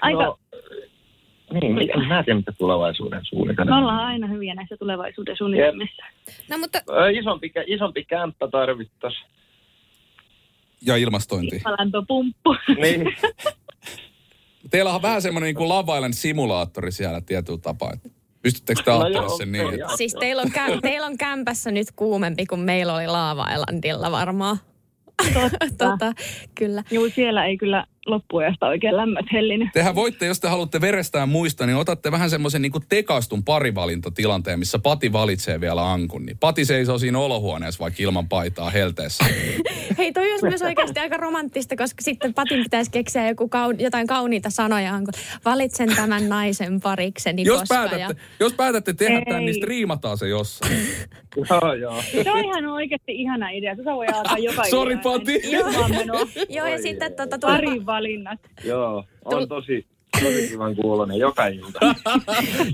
Aika, 0.00 0.24
No, 0.24 1.60
Niin, 1.60 1.74
mitä, 1.74 1.98
mä 2.08 2.18
en 2.18 2.24
tiedä, 2.24 2.36
mitä 2.38 2.52
tulevaisuuden 2.52 3.18
Me 3.18 3.24
suunnitelma. 3.24 3.78
ollaan 3.78 4.04
aina 4.06 4.26
hyviä 4.26 4.54
näissä 4.54 4.76
tulevaisuuden 4.76 5.36
suunnitelmissa. 5.36 6.02
No 6.50 6.58
mutta 6.58 6.78
Isompi, 7.20 7.52
isompi 7.66 8.04
kämppä 8.04 8.48
tarvittaisiin. 8.48 9.26
Ja 10.86 10.96
ilmastointi. 10.96 11.62
Lämpöpumppu. 11.78 12.56
Niin. 12.82 13.04
Teillä 14.70 14.94
on 14.94 15.02
vähän 15.02 15.22
semmoinen 15.22 15.46
niin 15.46 15.54
kuin 15.56 15.68
Love 15.68 15.94
Island 15.94 16.12
simulaattori 16.14 16.92
siellä 16.92 17.20
tietyllä 17.20 17.58
tapaa. 17.58 17.92
Pystyttekö 18.42 18.82
te 18.82 18.90
No 18.90 18.96
ajattelemaan 18.98 19.28
joo, 19.30 19.36
sen 19.38 19.52
niin? 19.52 19.62
joo, 19.62 19.70
Että... 19.70 19.80
joo. 19.80 19.96
siis 19.96 20.14
teillä 20.20 20.42
on, 20.42 20.48
kä- 20.48 20.80
teillä 20.88 21.06
on 21.06 21.18
kämpässä 21.18 21.70
nyt 21.70 21.86
kuumempi 21.96 22.46
kuin 22.46 22.60
meillä 22.60 22.94
oli 22.94 23.06
Laava-Islandilla 23.06 24.10
varmaan. 24.10 24.56
tota, 25.78 26.12
kyllä. 26.54 26.82
Juu, 26.90 27.08
siellä 27.10 27.44
ei 27.46 27.56
kyllä 27.56 27.86
loppuajasta 28.06 28.66
oikein 28.66 28.96
lämmöt 28.96 29.26
hellinyt. 29.32 29.68
Tehän 29.72 29.94
voitte, 29.94 30.26
jos 30.26 30.40
te 30.40 30.48
haluatte 30.48 30.80
verestään 30.80 31.28
muista, 31.28 31.66
niin 31.66 31.76
otatte 31.76 32.12
vähän 32.12 32.30
semmoisen 32.30 32.62
niin 32.62 32.72
kuin 32.72 32.84
tekastun 32.88 33.44
parivalintatilanteen, 33.44 34.58
missä 34.58 34.78
Pati 34.78 35.12
valitsee 35.12 35.60
vielä 35.60 35.92
ankun. 35.92 36.26
Niin 36.26 36.38
Pati 36.38 36.64
seisoo 36.64 36.98
siinä 36.98 37.18
olohuoneessa 37.18 37.80
vaikka 37.80 38.02
ilman 38.02 38.28
paitaa 38.28 38.70
helteessä. 38.70 39.24
Hei, 39.98 40.12
toi 40.12 40.30
olisi 40.30 40.48
myös 40.48 40.62
oikeasti 40.62 41.00
aika 41.00 41.16
romanttista, 41.16 41.76
koska 41.76 42.02
sitten 42.02 42.34
Patin 42.34 42.62
pitäisi 42.62 42.90
keksiä 42.90 43.28
joku 43.28 43.48
kaun, 43.48 43.80
jotain 43.80 44.06
kauniita 44.06 44.50
sanoja, 44.50 44.92
kun 44.98 45.22
valitsen 45.44 45.96
tämän 45.96 46.28
naisen 46.28 46.80
parikseni, 46.80 47.44
Jos 47.44 47.60
koska... 47.60 47.74
päätätte, 47.74 48.00
ja, 48.00 48.10
jos 48.40 48.52
päätätte 48.52 48.92
tehdä 48.92 49.22
tämän, 49.24 49.40
Ei. 49.40 49.46
niin 49.46 49.54
striimataan 49.54 50.18
se 50.18 50.28
jossain. 50.28 50.72
joo, 51.50 51.74
joo. 51.74 52.02
Se 52.24 52.30
on 52.30 52.44
ihan 52.44 52.66
oikeasti 52.66 53.12
ihana 53.12 53.50
idea. 53.50 53.76
Se 53.76 53.84
voi 53.84 54.06
alkaa 54.06 54.38
joka 54.48 54.64
Sori. 54.64 54.96
Pati. 54.96 55.40
Joo, 56.48 56.66
ja 56.66 56.82
sitten 56.82 57.10
ei, 57.10 57.16
tota, 57.16 57.38
tuolla, 57.38 57.58
valinnat. 57.94 58.40
Joo, 58.64 59.04
on 59.24 59.48
tosi, 59.48 59.86
tosi 60.22 60.48
kivan 60.48 60.76
kuulonen 60.76 61.18
joka 61.18 61.46
ilta. 61.46 61.78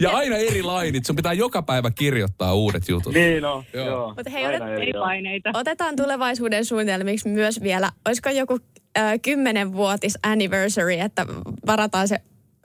Ja 0.00 0.10
aina 0.10 0.36
eri 0.36 0.62
lainit. 0.62 1.04
Sun 1.04 1.16
pitää 1.16 1.32
joka 1.32 1.62
päivä 1.62 1.90
kirjoittaa 1.90 2.54
uudet 2.54 2.88
jutut. 2.88 3.14
niin 3.14 3.44
on, 3.44 3.64
Joo. 3.74 3.86
joo. 3.86 4.08
Mutta 4.16 4.30
hei, 4.30 4.44
otet- 4.46 4.82
eri 4.82 4.92
paineita. 4.92 5.50
otetaan 5.54 5.96
tulevaisuuden 5.96 6.64
suunnitelmiksi 6.64 7.28
myös 7.28 7.62
vielä, 7.62 7.90
olisiko 8.08 8.28
joku 8.30 8.58
äh, 8.98 9.12
kymmenenvuotis 9.22 10.18
anniversary, 10.22 10.92
että 10.94 11.26
varataan 11.66 12.08
se 12.08 12.18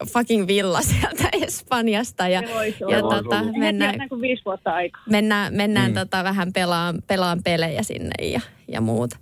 fucking 0.07 0.47
villa 0.47 0.81
sieltä 0.81 1.29
Espanjasta 1.45 2.27
ja, 2.27 2.41
Se 2.41 2.85
ja 2.89 3.01
tota, 3.01 3.43
mennään, 3.43 3.91
Mennään 3.91 4.09
kuin 4.09 4.21
viisi 4.21 4.41
vuotta 4.45 4.71
aikaa. 4.71 5.03
mennään, 5.09 5.53
mennään 5.53 5.91
Mm. 5.91 5.95
tota, 5.95 6.23
vähän 6.23 6.53
pelaan, 6.53 7.01
pelaan 7.07 7.43
pelejä 7.43 7.83
sinne 7.83 8.27
ja, 8.27 8.41
ja 8.67 8.81
muuta. 8.81 9.17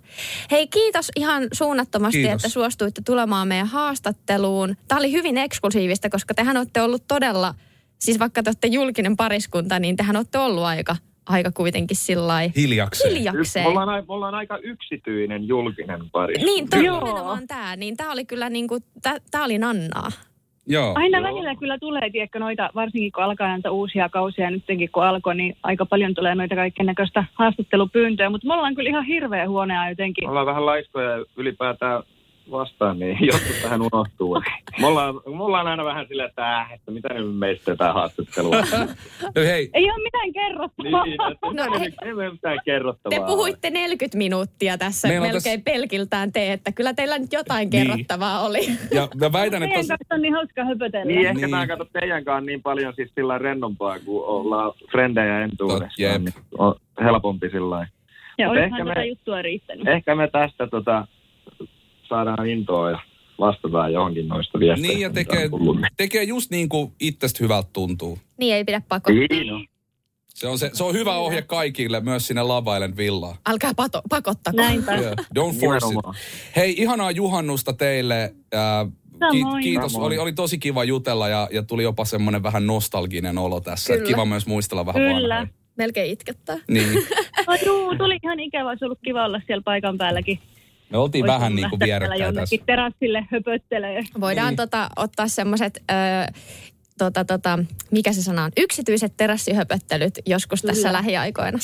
Hei, 0.50 0.66
kiitos 0.66 1.10
ihan 1.16 1.42
suunnattomasti, 1.52 2.18
Kiitos. 2.18 2.34
että 2.34 2.48
suostuitte 2.48 3.02
tulemaan 3.06 3.48
meidän 3.48 3.66
haastatteluun. 3.66 4.76
Tämä 4.88 4.98
oli 4.98 5.12
hyvin 5.12 5.38
eksklusiivista, 5.38 6.10
koska 6.10 6.34
tehän 6.34 6.56
olette 6.56 6.82
ollut 6.82 7.04
todella, 7.08 7.54
siis 7.98 8.18
vaikka 8.18 8.42
te 8.42 8.48
olette 8.50 8.66
julkinen 8.68 9.16
pariskunta, 9.16 9.78
niin 9.78 9.96
tehän 9.96 10.16
olette 10.16 10.38
ollut 10.38 10.64
aika, 10.64 10.96
aika 11.26 11.50
kuitenkin 11.52 11.96
sillä 11.96 12.26
lailla 12.26 12.52
Hiljakseen. 12.56 13.14
Hiljakseen. 13.14 13.64
me, 13.64 13.68
ollaan, 13.68 14.04
me 14.08 14.12
ollaan 14.14 14.34
aika 14.34 14.58
yksityinen 14.58 15.48
julkinen 15.48 16.10
pari. 16.12 16.34
Niin, 16.34 16.68
Joo. 16.84 17.22
on 17.30 17.46
tämä. 17.46 17.76
Niin 17.76 17.96
tämä 17.96 18.12
oli 18.12 18.24
kyllä 18.24 18.50
niin 18.50 18.68
kuin, 18.68 18.84
tämä 19.30 19.44
oli 19.44 19.58
Nannaa. 19.58 20.12
Joo. 20.66 20.92
Aina 20.94 21.18
Joo. 21.18 21.28
välillä 21.28 21.56
kyllä 21.56 21.78
tulee, 21.78 22.10
tiedätkö, 22.10 22.38
noita, 22.38 22.70
varsinkin 22.74 23.12
kun 23.12 23.24
alkaa 23.24 23.48
näitä 23.48 23.70
uusia 23.70 24.08
kausia, 24.08 24.50
nytkin 24.50 24.90
kun 24.92 25.04
alkoi, 25.04 25.34
niin 25.34 25.56
aika 25.62 25.86
paljon 25.86 26.14
tulee 26.14 26.34
noita 26.34 26.54
kaiken 26.54 26.86
näköistä 26.86 27.24
haastattelupyyntöjä, 27.34 28.30
mutta 28.30 28.46
me 28.46 28.54
ollaan 28.54 28.74
kyllä 28.74 28.90
ihan 28.90 29.04
hirveä 29.04 29.48
huonea 29.48 29.88
jotenkin. 29.88 30.24
Me 30.24 30.30
ollaan 30.30 30.46
vähän 30.46 30.66
laiskoja 30.66 31.24
ylipäätään 31.36 32.02
vastaan, 32.50 32.98
niin 32.98 33.18
joskus 33.32 33.56
tähän 33.62 33.82
unohtuu. 33.82 34.42
Me 34.80 34.86
ollaan, 34.86 35.14
me 35.14 35.42
ollaan 35.44 35.66
aina 35.66 35.84
vähän 35.84 36.06
silleen, 36.08 36.28
että, 36.28 36.60
äh, 36.60 36.72
että 36.72 36.90
mitä 36.90 37.14
nyt 37.14 37.36
meistä 37.36 37.70
jotain 37.70 37.94
haastattelua. 37.94 38.56
No 38.56 39.42
hei, 39.42 39.70
Ei 39.74 39.84
ole 39.90 40.02
mitään 40.02 40.32
kerrottavaa. 40.32 41.04
niin, 41.04 41.14
että 41.32 41.46
No, 41.46 41.66
no, 41.66 41.78
hei. 41.80 41.92
ei 42.04 42.14
me 42.14 42.30
mitään 42.30 42.56
Te 42.58 42.62
kerrottavaa. 42.64 43.26
puhuitte 43.26 43.70
40 43.70 44.18
minuuttia 44.18 44.78
tässä 44.78 45.08
Meillä 45.08 45.26
melkein 45.26 45.60
tässä- 45.60 45.72
pelkiltään 45.72 46.32
te, 46.32 46.52
että 46.52 46.72
kyllä 46.72 46.94
teillä 46.94 47.18
nyt 47.18 47.32
jotain 47.32 47.70
Niin. 47.70 47.86
kerrottavaa 47.86 48.40
oli. 48.46 48.60
ja 48.94 49.08
mä 49.20 49.32
väitän, 49.32 49.62
että 49.62 49.76
Meidän 49.78 49.86
kanssa 49.98 50.14
on 50.14 50.22
niin 50.22 50.34
hauska 50.34 50.64
höpötellä. 50.64 51.04
Niin, 51.04 51.18
ehkä 51.26 51.32
Niin. 51.40 51.50
tämä 51.50 51.66
kato 51.66 51.84
teidän 51.84 52.24
kanssa 52.24 52.46
niin 52.46 52.62
paljon 52.62 52.92
siis 52.96 53.10
sillä 53.14 53.38
rennompaa, 53.38 53.98
kun 53.98 54.24
ollaan 54.26 54.72
frendejä 54.92 55.34
Tot, 55.34 55.42
entuudestaan. 55.42 56.24
Niin 56.24 56.34
on 56.58 56.74
helpompi 57.04 57.50
sillä 57.50 57.70
lailla. 57.70 57.88
Ja 58.38 58.50
olisihan 58.50 58.84
me- 58.86 58.90
tätä 58.94 59.04
juttua 59.04 59.42
riittänyt. 59.42 59.88
Ehkä 59.88 60.14
me 60.14 60.28
tästä 60.28 60.66
tota, 60.66 61.06
saadaan 62.08 62.48
intoa 62.48 62.90
ja 62.90 62.98
vastataan 63.38 63.92
johonkin 63.92 64.28
noista 64.28 64.60
viesteistä. 64.60 64.88
niin 64.88 65.00
ja 65.00 65.10
tekee, 65.10 65.48
tullut. 65.48 65.76
tekee 65.96 66.22
just 66.22 66.50
niin 66.50 66.68
kuin 66.68 66.92
itsestä 67.00 67.38
hyvältä 67.44 67.68
tuntuu. 67.72 68.18
Niin 68.38 68.54
ei 68.54 68.64
pidä 68.64 68.82
pakottaa. 68.88 69.14
Niin. 69.30 69.68
Se 70.28 70.48
on, 70.48 70.58
se, 70.58 70.70
se 70.72 70.84
on 70.84 70.94
hyvä 70.94 71.16
ohje 71.16 71.42
kaikille, 71.42 72.00
myös 72.00 72.26
sinne 72.26 72.42
Love 72.42 72.74
Island 72.74 72.96
villaan. 72.96 73.36
Älkää 73.46 73.74
pato, 73.74 74.02
pakottako. 74.08 74.56
Näinpä. 74.56 74.92
Yeah. 74.94 75.14
Don't 75.38 75.60
force 75.60 75.86
it. 75.86 76.16
Hei, 76.56 76.74
ihanaa 76.78 77.10
juhannusta 77.10 77.72
teille. 77.72 78.34
Ää, 78.52 78.86
ki- 79.32 79.62
kiitos, 79.62 79.92
Samoin. 79.92 80.06
oli, 80.06 80.18
oli 80.18 80.32
tosi 80.32 80.58
kiva 80.58 80.84
jutella 80.84 81.28
ja, 81.28 81.48
ja 81.52 81.62
tuli 81.62 81.82
jopa 81.82 82.04
semmoinen 82.04 82.42
vähän 82.42 82.66
nostalginen 82.66 83.38
olo 83.38 83.60
tässä. 83.60 83.92
Kyllä. 83.94 84.06
Kiva 84.06 84.24
myös 84.24 84.46
muistella 84.46 84.86
vähän 84.86 85.02
Kyllä. 85.02 85.34
vanhoja. 85.34 85.54
Melkein 85.76 86.12
itkettää. 86.12 86.56
Niin, 86.68 86.88
No, 87.46 87.54
juu, 87.66 87.96
tuli 87.98 88.18
ihan 88.22 88.40
ikävä, 88.40 88.68
olisi 88.68 88.84
ollut 88.84 88.98
kiva 89.04 89.24
olla 89.24 89.40
siellä 89.46 89.62
paikan 89.64 89.98
päälläkin. 89.98 90.38
Me 90.90 90.98
oltiin 90.98 91.24
Olisi 91.24 91.34
vähän 91.34 91.54
niin 91.56 91.70
kuin 91.70 91.80
vierekkäin 91.80 92.34
tässä. 92.34 92.56
terassille 92.66 93.26
höpöttelee. 93.30 94.02
Voidaan 94.20 94.48
Niin. 94.48 94.56
tota, 94.56 94.88
ottaa 94.96 95.28
semmoiset, 95.28 95.82
tota, 96.98 97.24
tota, 97.24 97.58
mikä 97.90 98.12
se 98.12 98.22
sana 98.22 98.44
on, 98.44 98.50
yksityiset 98.56 99.16
terassihöpöttelyt 99.16 100.18
joskus 100.26 100.62
tässä 100.62 100.88
Kyllä. 100.88 100.92
lähiaikoina. 100.92 101.58